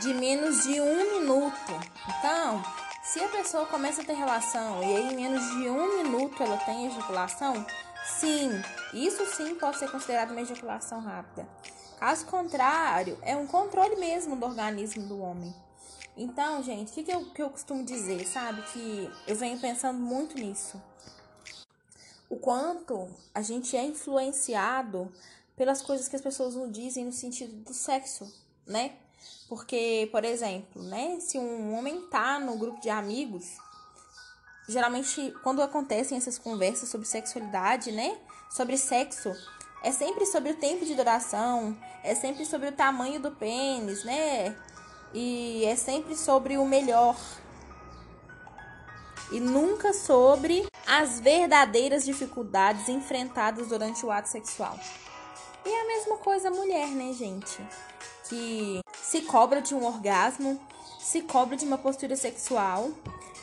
de 0.00 0.14
menos 0.14 0.62
de 0.62 0.80
um 0.80 1.18
minuto. 1.18 1.72
Então, 2.08 2.62
se 3.02 3.18
a 3.18 3.28
pessoa 3.28 3.66
começa 3.66 4.02
a 4.02 4.04
ter 4.04 4.12
relação 4.12 4.82
e 4.84 4.96
aí 4.96 5.12
em 5.12 5.16
menos 5.16 5.44
de 5.50 5.68
um 5.68 6.02
minuto 6.02 6.40
ela 6.40 6.56
tem 6.58 6.86
ejaculação, 6.86 7.66
sim, 8.04 8.50
isso 8.94 9.26
sim 9.34 9.56
pode 9.56 9.78
ser 9.78 9.90
considerado 9.90 10.30
uma 10.30 10.40
ejaculação 10.40 11.00
rápida. 11.00 11.48
Caso 11.98 12.24
contrário, 12.26 13.18
é 13.22 13.36
um 13.36 13.48
controle 13.48 13.96
mesmo 13.96 14.36
do 14.36 14.46
organismo 14.46 15.08
do 15.08 15.20
homem. 15.20 15.52
Então, 16.16 16.62
gente, 16.62 16.90
o 16.90 16.94
que, 16.94 17.02
que, 17.02 17.24
que 17.30 17.42
eu 17.42 17.50
costumo 17.50 17.84
dizer, 17.84 18.26
sabe? 18.26 18.62
Que 18.72 19.10
eu 19.26 19.34
venho 19.34 19.58
pensando 19.58 19.98
muito 19.98 20.36
nisso. 20.36 20.80
O 22.32 22.36
quanto 22.36 23.10
a 23.34 23.42
gente 23.42 23.76
é 23.76 23.84
influenciado 23.84 25.12
pelas 25.54 25.82
coisas 25.82 26.08
que 26.08 26.16
as 26.16 26.22
pessoas 26.22 26.54
nos 26.54 26.72
dizem 26.72 27.04
no 27.04 27.12
sentido 27.12 27.54
do 27.56 27.74
sexo, 27.74 28.26
né? 28.66 28.92
Porque, 29.50 30.08
por 30.10 30.24
exemplo, 30.24 30.82
né, 30.82 31.20
se 31.20 31.38
um 31.38 31.74
homem 31.74 32.00
tá 32.08 32.40
no 32.40 32.56
grupo 32.56 32.80
de 32.80 32.88
amigos, 32.88 33.58
geralmente 34.66 35.30
quando 35.42 35.60
acontecem 35.60 36.16
essas 36.16 36.38
conversas 36.38 36.88
sobre 36.88 37.06
sexualidade, 37.06 37.92
né, 37.92 38.18
sobre 38.50 38.78
sexo, 38.78 39.30
é 39.82 39.92
sempre 39.92 40.24
sobre 40.24 40.52
o 40.52 40.56
tempo 40.56 40.86
de 40.86 40.94
duração, 40.94 41.76
é 42.02 42.14
sempre 42.14 42.46
sobre 42.46 42.68
o 42.68 42.72
tamanho 42.72 43.20
do 43.20 43.32
pênis, 43.32 44.04
né? 44.04 44.56
e 45.14 45.64
é 45.66 45.76
sempre 45.76 46.16
sobre 46.16 46.56
o 46.56 46.64
melhor 46.64 47.16
e 49.30 49.40
nunca 49.40 49.92
sobre 49.92 50.66
as 50.86 51.20
verdadeiras 51.20 52.04
dificuldades 52.04 52.88
enfrentadas 52.88 53.68
durante 53.68 54.04
o 54.04 54.10
ato 54.10 54.28
sexual. 54.28 54.78
E 55.64 55.68
é 55.68 55.82
a 55.82 55.86
mesma 55.86 56.16
coisa 56.18 56.48
a 56.48 56.50
mulher, 56.50 56.88
né, 56.88 57.12
gente? 57.12 57.64
Que 58.28 58.80
se 59.00 59.22
cobra 59.22 59.62
de 59.62 59.74
um 59.74 59.84
orgasmo, 59.84 60.60
se 60.98 61.22
cobra 61.22 61.56
de 61.56 61.64
uma 61.64 61.78
postura 61.78 62.16
sexual, 62.16 62.90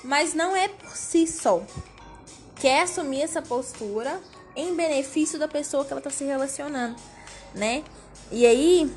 mas 0.03 0.33
não 0.33 0.55
é 0.55 0.67
por 0.67 0.95
si 0.95 1.25
só. 1.27 1.61
Quer 2.55 2.83
assumir 2.83 3.21
essa 3.21 3.41
postura 3.41 4.21
em 4.55 4.75
benefício 4.75 5.39
da 5.39 5.47
pessoa 5.47 5.85
que 5.85 5.93
ela 5.93 5.99
está 5.99 6.09
se 6.09 6.23
relacionando, 6.25 6.95
né? 7.55 7.83
E 8.31 8.45
aí, 8.45 8.93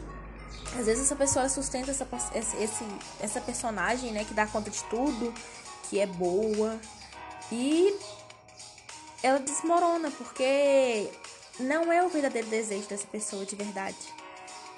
às 0.78 0.86
vezes 0.86 1.04
essa 1.04 1.16
pessoa 1.16 1.48
sustenta 1.48 1.90
essa, 1.90 2.06
esse, 2.34 2.84
essa 3.20 3.40
personagem, 3.40 4.12
né, 4.12 4.24
que 4.24 4.34
dá 4.34 4.46
conta 4.46 4.70
de 4.70 4.82
tudo, 4.84 5.32
que 5.92 6.00
é 6.00 6.06
boa, 6.06 6.80
e 7.52 7.94
ela 9.22 9.38
desmorona, 9.38 10.10
porque 10.12 11.12
não 11.60 11.92
é 11.92 12.02
o 12.02 12.08
verdadeiro 12.08 12.48
desejo 12.48 12.88
dessa 12.88 13.06
pessoa 13.06 13.44
de 13.44 13.54
verdade. 13.54 13.98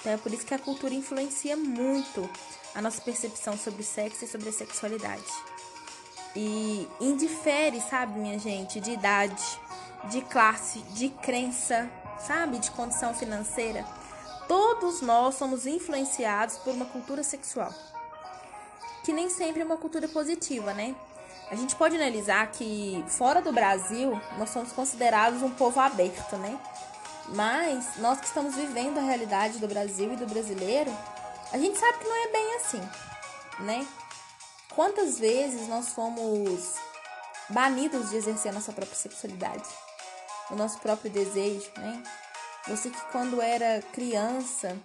Então 0.01 0.11
é 0.11 0.17
por 0.17 0.33
isso 0.33 0.45
que 0.45 0.53
a 0.53 0.59
cultura 0.59 0.93
influencia 0.93 1.57
muito 1.57 2.29
a 2.75 2.83
nossa 2.83 3.01
percepção 3.01 3.57
sobre 3.57 3.83
o 3.83 3.85
sexo 3.85 4.25
e 4.25 4.29
sobre 4.29 4.49
a 4.49 4.53
sexualidade. 4.53 5.23
E 6.35 6.89
indifere, 7.01 7.81
sabe, 7.81 8.19
minha 8.19 8.37
gente, 8.41 8.81
de 8.81 8.91
idade, 8.91 9.61
de 10.11 10.21
classe, 10.23 10.81
de 10.95 11.11
crença, 11.11 11.89
sabe, 12.19 12.59
de 12.59 12.73
condição 12.73 13.15
financeira. 13.15 13.87
Todos 14.49 15.01
nós 15.01 15.37
somos 15.37 15.65
influenciados 15.65 16.57
por 16.57 16.75
uma 16.75 16.87
cultura 16.87 17.23
sexual, 17.23 17.73
que 19.05 19.13
nem 19.13 19.29
sempre 19.29 19.61
é 19.61 19.65
uma 19.65 19.77
cultura 19.77 20.09
positiva, 20.09 20.73
né? 20.73 20.95
A 21.51 21.55
gente 21.55 21.77
pode 21.77 21.95
analisar 21.95 22.51
que 22.51 23.05
fora 23.07 23.41
do 23.43 23.53
Brasil 23.53 24.19
nós 24.39 24.51
somos 24.51 24.73
considerados 24.73 25.43
um 25.43 25.51
povo 25.51 25.79
aberto, 25.79 26.37
né? 26.37 26.59
Mas 27.29 27.97
nós 27.99 28.19
que 28.19 28.27
estamos 28.27 28.55
vivendo 28.55 28.99
a 28.99 29.03
realidade 29.03 29.59
do 29.59 29.69
Brasil 29.69 30.13
e 30.13 30.17
do 30.17 30.27
brasileiro, 30.27 30.91
a 31.53 31.59
gente 31.59 31.79
sabe 31.79 31.99
que 31.99 32.09
não 32.09 32.25
é 32.25 32.29
bem 32.33 32.57
assim, 32.57 32.89
né? 33.61 33.87
Quantas 34.75 35.19
vezes 35.19 35.69
nós 35.69 35.91
fomos 35.91 36.75
banidos 37.49 38.11
de 38.11 38.17
exercer 38.17 38.51
a 38.51 38.55
nossa 38.55 38.73
própria 38.73 38.97
sexualidade, 38.97 39.69
o 40.51 40.57
nosso 40.57 40.79
próprio 40.79 41.11
desejo, 41.11 41.71
né? 41.77 42.03
Você 42.69 42.89
que 42.89 43.01
quando 43.13 43.43
era 43.43 43.83
criança, 43.93 44.77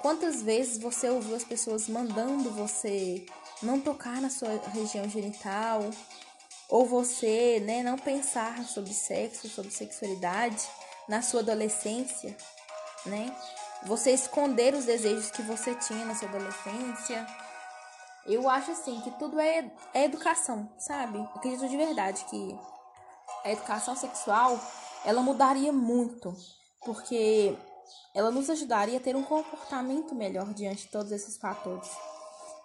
quantas 0.00 0.40
vezes 0.42 0.78
você 0.78 1.10
ouviu 1.10 1.34
as 1.34 1.44
pessoas 1.44 1.88
mandando 1.88 2.50
você 2.50 3.26
não 3.62 3.80
tocar 3.80 4.20
na 4.20 4.30
sua 4.30 4.60
região 4.72 5.08
genital, 5.08 5.82
ou 6.68 6.86
você, 6.86 7.60
né, 7.60 7.82
não 7.82 7.98
pensar 7.98 8.64
sobre 8.64 8.92
sexo, 8.92 9.48
sobre 9.48 9.70
sexualidade 9.70 10.68
na 11.08 11.20
sua 11.20 11.40
adolescência, 11.40 12.36
né? 13.04 13.36
Você 13.84 14.12
esconder 14.12 14.74
os 14.74 14.84
desejos 14.84 15.30
que 15.30 15.42
você 15.42 15.74
tinha 15.74 16.04
na 16.04 16.14
sua 16.14 16.28
adolescência. 16.28 17.26
Eu 18.26 18.48
acho 18.48 18.70
assim 18.70 19.00
que 19.00 19.10
tudo 19.12 19.40
é, 19.40 19.70
é 19.94 20.04
educação, 20.04 20.70
sabe? 20.78 21.18
Acredito 21.34 21.68
de 21.68 21.76
verdade 21.76 22.24
que 22.26 22.58
a 23.44 23.50
educação 23.50 23.96
sexual 23.96 24.60
ela 25.04 25.22
mudaria 25.22 25.72
muito 25.72 26.36
porque 26.84 27.56
ela 28.14 28.30
nos 28.30 28.48
ajudaria 28.48 28.98
a 28.98 29.00
ter 29.00 29.16
um 29.16 29.22
comportamento 29.22 30.14
melhor 30.14 30.52
diante 30.52 30.82
de 30.82 30.88
todos 30.88 31.10
esses 31.10 31.36
fatores. 31.36 31.90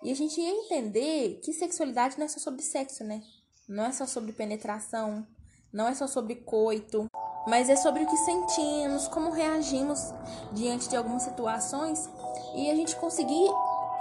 E 0.03 0.11
a 0.11 0.15
gente 0.15 0.39
ia 0.39 0.49
entender 0.49 1.39
que 1.43 1.53
sexualidade 1.53 2.17
não 2.17 2.25
é 2.25 2.29
só 2.29 2.39
sobre 2.39 2.61
sexo, 2.61 3.03
né? 3.03 3.21
Não 3.67 3.85
é 3.85 3.91
só 3.91 4.05
sobre 4.05 4.31
penetração, 4.31 5.25
não 5.73 5.87
é 5.87 5.95
só 5.95 6.07
sobre 6.07 6.35
coito, 6.35 7.07
mas 7.47 7.69
é 7.69 7.75
sobre 7.75 8.03
o 8.03 8.07
que 8.07 8.17
sentimos, 8.17 9.07
como 9.07 9.31
reagimos 9.31 10.13
diante 10.51 10.89
de 10.89 10.95
algumas 10.95 11.23
situações 11.23 12.09
e 12.55 12.69
a 12.69 12.75
gente 12.75 12.95
conseguir 12.95 13.49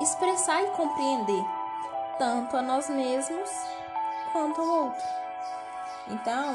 expressar 0.00 0.62
e 0.62 0.70
compreender 0.72 1.44
tanto 2.18 2.56
a 2.56 2.62
nós 2.62 2.88
mesmos 2.88 3.48
quanto 4.32 4.60
ao 4.60 4.84
outro. 4.84 5.02
Então, 6.08 6.54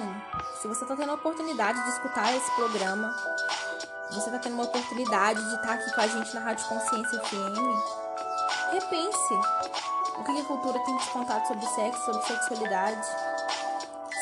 se 0.61 0.67
você 0.67 0.83
está 0.83 0.95
tendo 0.95 1.11
a 1.11 1.15
oportunidade 1.15 1.81
de 1.83 1.89
escutar 1.89 2.35
esse 2.35 2.51
programa, 2.51 3.11
você 4.11 4.29
está 4.29 4.39
tendo 4.39 4.53
uma 4.53 4.65
oportunidade 4.65 5.39
de 5.39 5.55
estar 5.55 5.67
tá 5.67 5.73
aqui 5.73 5.93
com 5.93 6.01
a 6.01 6.07
gente 6.07 6.33
na 6.35 6.41
Rádio 6.41 6.67
Consciência 6.67 7.19
FM, 7.19 8.08
repense 8.71 9.33
o 10.17 10.23
que 10.23 10.39
a 10.39 10.43
cultura 10.43 10.79
tem 10.79 10.97
te 10.97 11.09
contado 11.09 11.47
sobre 11.47 11.65
sexo, 11.67 12.05
sobre 12.05 12.25
sexualidade. 12.25 13.07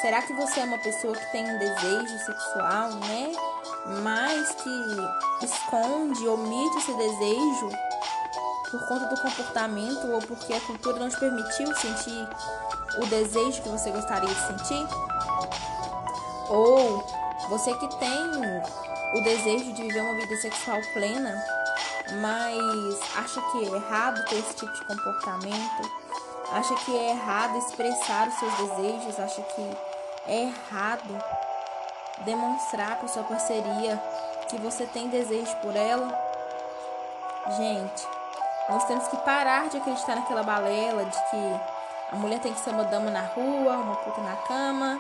Será 0.02 0.22
que 0.22 0.34
você 0.34 0.60
é 0.60 0.64
uma 0.64 0.78
pessoa 0.78 1.16
que 1.16 1.32
tem 1.32 1.44
um 1.44 1.58
desejo 1.58 2.26
sexual, 2.26 2.92
né? 2.92 3.32
Mas 4.04 4.52
que 4.52 5.46
esconde, 5.46 6.28
omite 6.28 6.78
esse 6.78 6.94
desejo 6.94 7.70
por 8.70 8.88
conta 8.88 9.06
do 9.08 9.22
comportamento 9.22 10.08
ou 10.12 10.20
porque 10.22 10.54
a 10.54 10.62
cultura 10.62 11.00
não 11.00 11.10
te 11.10 11.18
permitiu 11.18 11.76
sentir 11.76 12.30
o 13.02 13.06
desejo 13.08 13.62
que 13.62 13.70
você 13.70 13.90
gostaria 13.92 14.30
de 14.30 14.48
sentir? 14.48 14.88
Ou 16.50 17.04
você 17.50 17.74
que 17.74 17.88
tem 17.98 18.32
o 19.16 19.22
desejo 19.24 19.74
de 19.74 19.82
viver 19.82 20.02
uma 20.02 20.14
vida 20.14 20.36
sexual 20.38 20.80
plena, 20.94 21.44
mas 22.16 23.00
acha 23.16 23.42
que 23.52 23.66
é 23.66 23.76
errado 23.76 24.24
ter 24.26 24.40
esse 24.40 24.56
tipo 24.56 24.72
de 24.74 24.86
comportamento, 24.86 25.92
acha 26.52 26.76
que 26.76 26.96
é 26.96 27.12
errado 27.12 27.58
expressar 27.58 28.28
os 28.28 28.36
seus 28.36 28.54
desejos, 28.54 29.20
acha 29.20 29.42
que 29.42 29.78
é 30.28 30.44
errado 30.44 31.24
demonstrar 32.26 32.98
para 32.98 33.08
sua 33.08 33.24
parceria 33.24 34.02
que 34.50 34.58
você 34.58 34.86
tem 34.88 35.10
desejo 35.10 35.56
por 35.58 35.76
ela. 35.76 36.08
Gente, 37.58 38.08
nós 38.70 38.84
temos 38.86 39.08
que 39.08 39.18
parar 39.18 39.70
de 39.70 39.78
acreditar 39.78 40.16
naquela 40.16 40.44
balela 40.44 41.06
de 41.06 41.18
que 41.30 41.62
a 42.12 42.16
mulher 42.16 42.40
tem 42.40 42.54
que 42.54 42.60
ser 42.60 42.72
uma 42.72 42.86
dama 42.86 43.12
na 43.12 43.22
rua, 43.22 43.74
uma 43.74 43.96
puta 43.96 44.22
na 44.22 44.36
cama, 44.48 45.00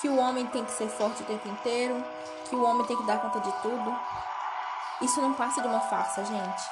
que 0.00 0.08
o 0.08 0.18
homem 0.18 0.46
tem 0.46 0.64
que 0.64 0.72
ser 0.72 0.88
forte 0.88 1.22
o 1.22 1.26
tempo 1.26 1.48
inteiro, 1.48 2.02
que 2.48 2.54
o 2.54 2.62
homem 2.64 2.86
tem 2.86 2.96
que 2.96 3.04
dar 3.04 3.20
conta 3.20 3.40
de 3.40 3.52
tudo. 3.62 3.96
Isso 5.02 5.20
não 5.20 5.34
passa 5.34 5.60
de 5.60 5.66
uma 5.66 5.80
farsa, 5.80 6.24
gente. 6.24 6.62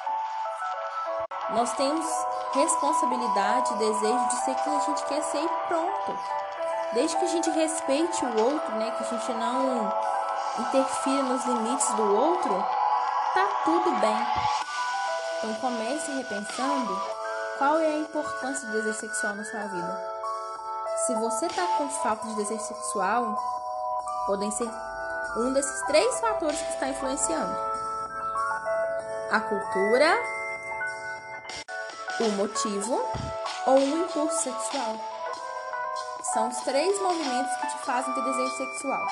Nós 1.51 1.73
temos 1.75 2.07
responsabilidade, 2.53 3.75
desejo 3.75 4.29
de 4.29 4.45
ser 4.45 4.55
quem 4.55 4.77
a 4.77 4.81
gente 4.81 5.05
quer 5.05 5.23
ser 5.23 5.43
e 5.43 5.49
pronto. 5.67 6.19
Desde 6.93 7.17
que 7.17 7.25
a 7.25 7.29
gente 7.29 7.51
respeite 7.51 8.25
o 8.25 8.41
outro, 8.41 8.75
né, 8.77 8.91
que 8.93 9.03
a 9.03 9.07
gente 9.07 9.33
não 9.33 9.93
interfira 10.59 11.23
nos 11.25 11.45
limites 11.45 11.89
do 11.95 12.17
outro, 12.17 12.65
tá 13.35 13.47
tudo 13.65 13.91
bem. 14.01 14.27
Então 15.39 15.55
comece 15.55 16.13
repensando 16.13 17.01
qual 17.59 17.79
é 17.79 17.87
a 17.87 17.99
importância 17.99 18.67
do 18.69 18.73
desejo 18.73 18.99
sexual 18.99 19.35
na 19.35 19.45
sua 19.45 19.67
vida. 19.67 20.11
Se 21.07 21.15
você 21.15 21.49
tá 21.49 21.67
com 21.79 21.89
falta 21.89 22.27
de 22.29 22.35
desejo 22.37 22.63
sexual, 22.63 23.37
podem 24.27 24.51
ser 24.51 24.71
um 25.37 25.53
desses 25.53 25.87
três 25.87 26.21
fatores 26.21 26.61
que 26.61 26.73
está 26.75 26.89
influenciando: 26.89 27.57
a 29.31 29.41
cultura, 29.41 30.19
o 32.21 32.29
motivo 32.33 33.01
ou 33.67 33.79
o 33.79 34.05
impulso 34.05 34.43
sexual. 34.43 34.97
São 36.35 36.49
os 36.49 36.57
três 36.59 37.01
movimentos 37.01 37.55
que 37.57 37.67
te 37.69 37.79
fazem 37.85 38.13
ter 38.13 38.25
desejo 38.25 38.57
sexual. 38.57 39.07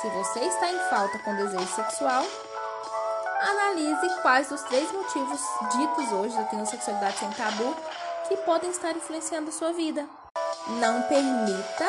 Se 0.00 0.08
você 0.08 0.40
está 0.40 0.70
em 0.70 0.78
falta 0.90 1.18
com 1.20 1.36
desejo 1.36 1.66
sexual, 1.68 2.24
analise 3.40 4.20
quais 4.22 4.48
dos 4.48 4.62
três 4.62 4.90
motivos 4.90 5.40
ditos 5.72 6.12
hoje 6.12 6.38
aqui 6.38 6.56
no 6.56 6.66
Sexualidade 6.66 7.18
Sem 7.18 7.30
Tabu 7.30 7.76
que 8.28 8.36
podem 8.38 8.70
estar 8.70 8.92
influenciando 8.92 9.50
a 9.50 9.52
sua 9.52 9.72
vida. 9.72 10.06
Não 10.66 11.02
permita 11.02 11.86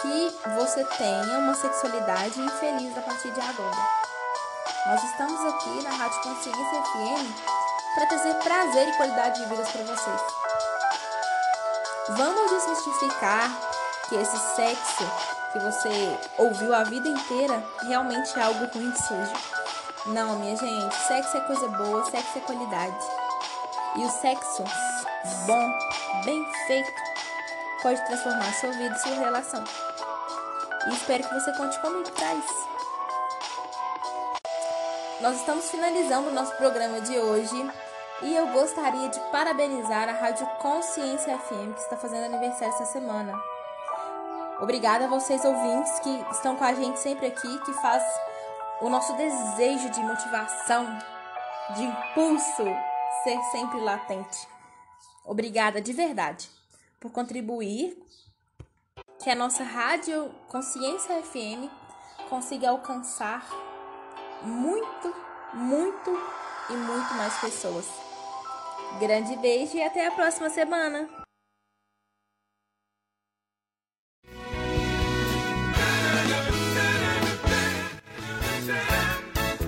que 0.00 0.34
você 0.56 0.84
tenha 0.84 1.38
uma 1.38 1.54
sexualidade 1.54 2.40
infeliz 2.40 2.96
a 2.96 3.00
partir 3.02 3.30
de 3.30 3.40
agora. 3.40 4.15
Nós 4.86 5.02
estamos 5.02 5.44
aqui 5.46 5.82
na 5.82 5.90
Rádio 5.90 6.22
Consciência 6.22 6.62
FM 6.62 7.34
para 7.96 8.06
trazer 8.06 8.34
prazer 8.34 8.88
e 8.88 8.96
qualidade 8.96 9.42
de 9.42 9.48
vida 9.48 9.64
para 9.64 9.82
vocês. 9.82 10.20
Vamos 12.10 12.50
desmistificar 12.52 13.50
que 14.08 14.14
esse 14.14 14.38
sexo 14.54 15.04
que 15.52 15.58
você 15.58 16.18
ouviu 16.38 16.72
a 16.72 16.84
vida 16.84 17.08
inteira 17.08 17.64
realmente 17.82 18.38
é 18.38 18.42
algo 18.44 18.64
ruim 18.66 18.92
e 18.92 18.96
sujo. 18.96 19.32
Não, 20.06 20.38
minha 20.38 20.56
gente, 20.56 20.94
sexo 20.94 21.36
é 21.36 21.40
coisa 21.40 21.66
boa, 21.66 22.08
sexo 22.08 22.38
é 22.38 22.40
qualidade. 22.42 23.06
E 23.96 24.04
o 24.04 24.08
sexo 24.08 24.62
bom, 25.48 25.78
bem 26.24 26.46
feito, 26.68 26.92
pode 27.82 28.06
transformar 28.06 28.54
sua 28.54 28.70
vida 28.70 28.94
e 28.94 29.00
sua 29.00 29.16
relação. 29.16 29.64
E 30.86 30.94
espero 30.94 31.24
que 31.24 31.34
você 31.34 31.52
conte 31.56 31.76
comigo 31.80 32.08
para 32.12 32.34
isso. 32.34 32.75
Nós 35.26 35.40
estamos 35.40 35.68
finalizando 35.68 36.28
o 36.28 36.32
nosso 36.32 36.54
programa 36.56 37.00
de 37.00 37.18
hoje 37.18 37.56
e 38.22 38.32
eu 38.32 38.46
gostaria 38.52 39.08
de 39.08 39.18
parabenizar 39.32 40.08
a 40.08 40.12
Rádio 40.12 40.46
Consciência 40.60 41.36
FM, 41.36 41.74
que 41.74 41.80
está 41.80 41.96
fazendo 41.96 42.26
aniversário 42.26 42.72
essa 42.72 42.84
semana. 42.84 43.36
Obrigada 44.60 45.06
a 45.06 45.08
vocês 45.08 45.44
ouvintes 45.44 45.98
que 45.98 46.10
estão 46.30 46.54
com 46.54 46.62
a 46.62 46.72
gente 46.74 47.00
sempre 47.00 47.26
aqui, 47.26 47.58
que 47.64 47.72
faz 47.72 48.04
o 48.80 48.88
nosso 48.88 49.16
desejo 49.16 49.90
de 49.90 50.00
motivação, 50.00 50.96
de 51.74 51.82
impulso 51.82 52.62
ser 53.24 53.42
sempre 53.50 53.80
latente. 53.80 54.46
Obrigada 55.24 55.80
de 55.80 55.92
verdade 55.92 56.48
por 57.00 57.10
contribuir 57.10 58.00
que 59.18 59.28
a 59.28 59.34
nossa 59.34 59.64
Rádio 59.64 60.32
Consciência 60.46 61.20
FM 61.20 61.68
consiga 62.30 62.70
alcançar 62.70 63.65
muito, 64.42 65.14
muito 65.54 66.18
e 66.70 66.72
muito 66.74 67.14
mais 67.14 67.34
pessoas. 67.40 67.86
Grande 69.00 69.36
beijo 69.36 69.76
e 69.76 69.82
até 69.82 70.06
a 70.06 70.10
próxima 70.10 70.48
semana! 70.50 71.08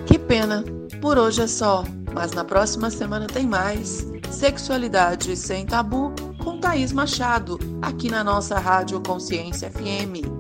Que 0.06 0.18
pena! 0.18 0.64
Por 1.00 1.16
hoje 1.18 1.42
é 1.42 1.46
só, 1.46 1.84
mas 2.12 2.32
na 2.32 2.44
próxima 2.44 2.90
semana 2.90 3.26
tem 3.26 3.46
mais. 3.46 4.06
Sexualidade 4.30 5.36
sem 5.36 5.64
tabu 5.66 6.12
com 6.42 6.58
Thaís 6.58 6.92
Machado, 6.92 7.58
aqui 7.82 8.10
na 8.10 8.24
nossa 8.24 8.58
Rádio 8.58 9.00
Consciência 9.00 9.70
FM. 9.70 10.37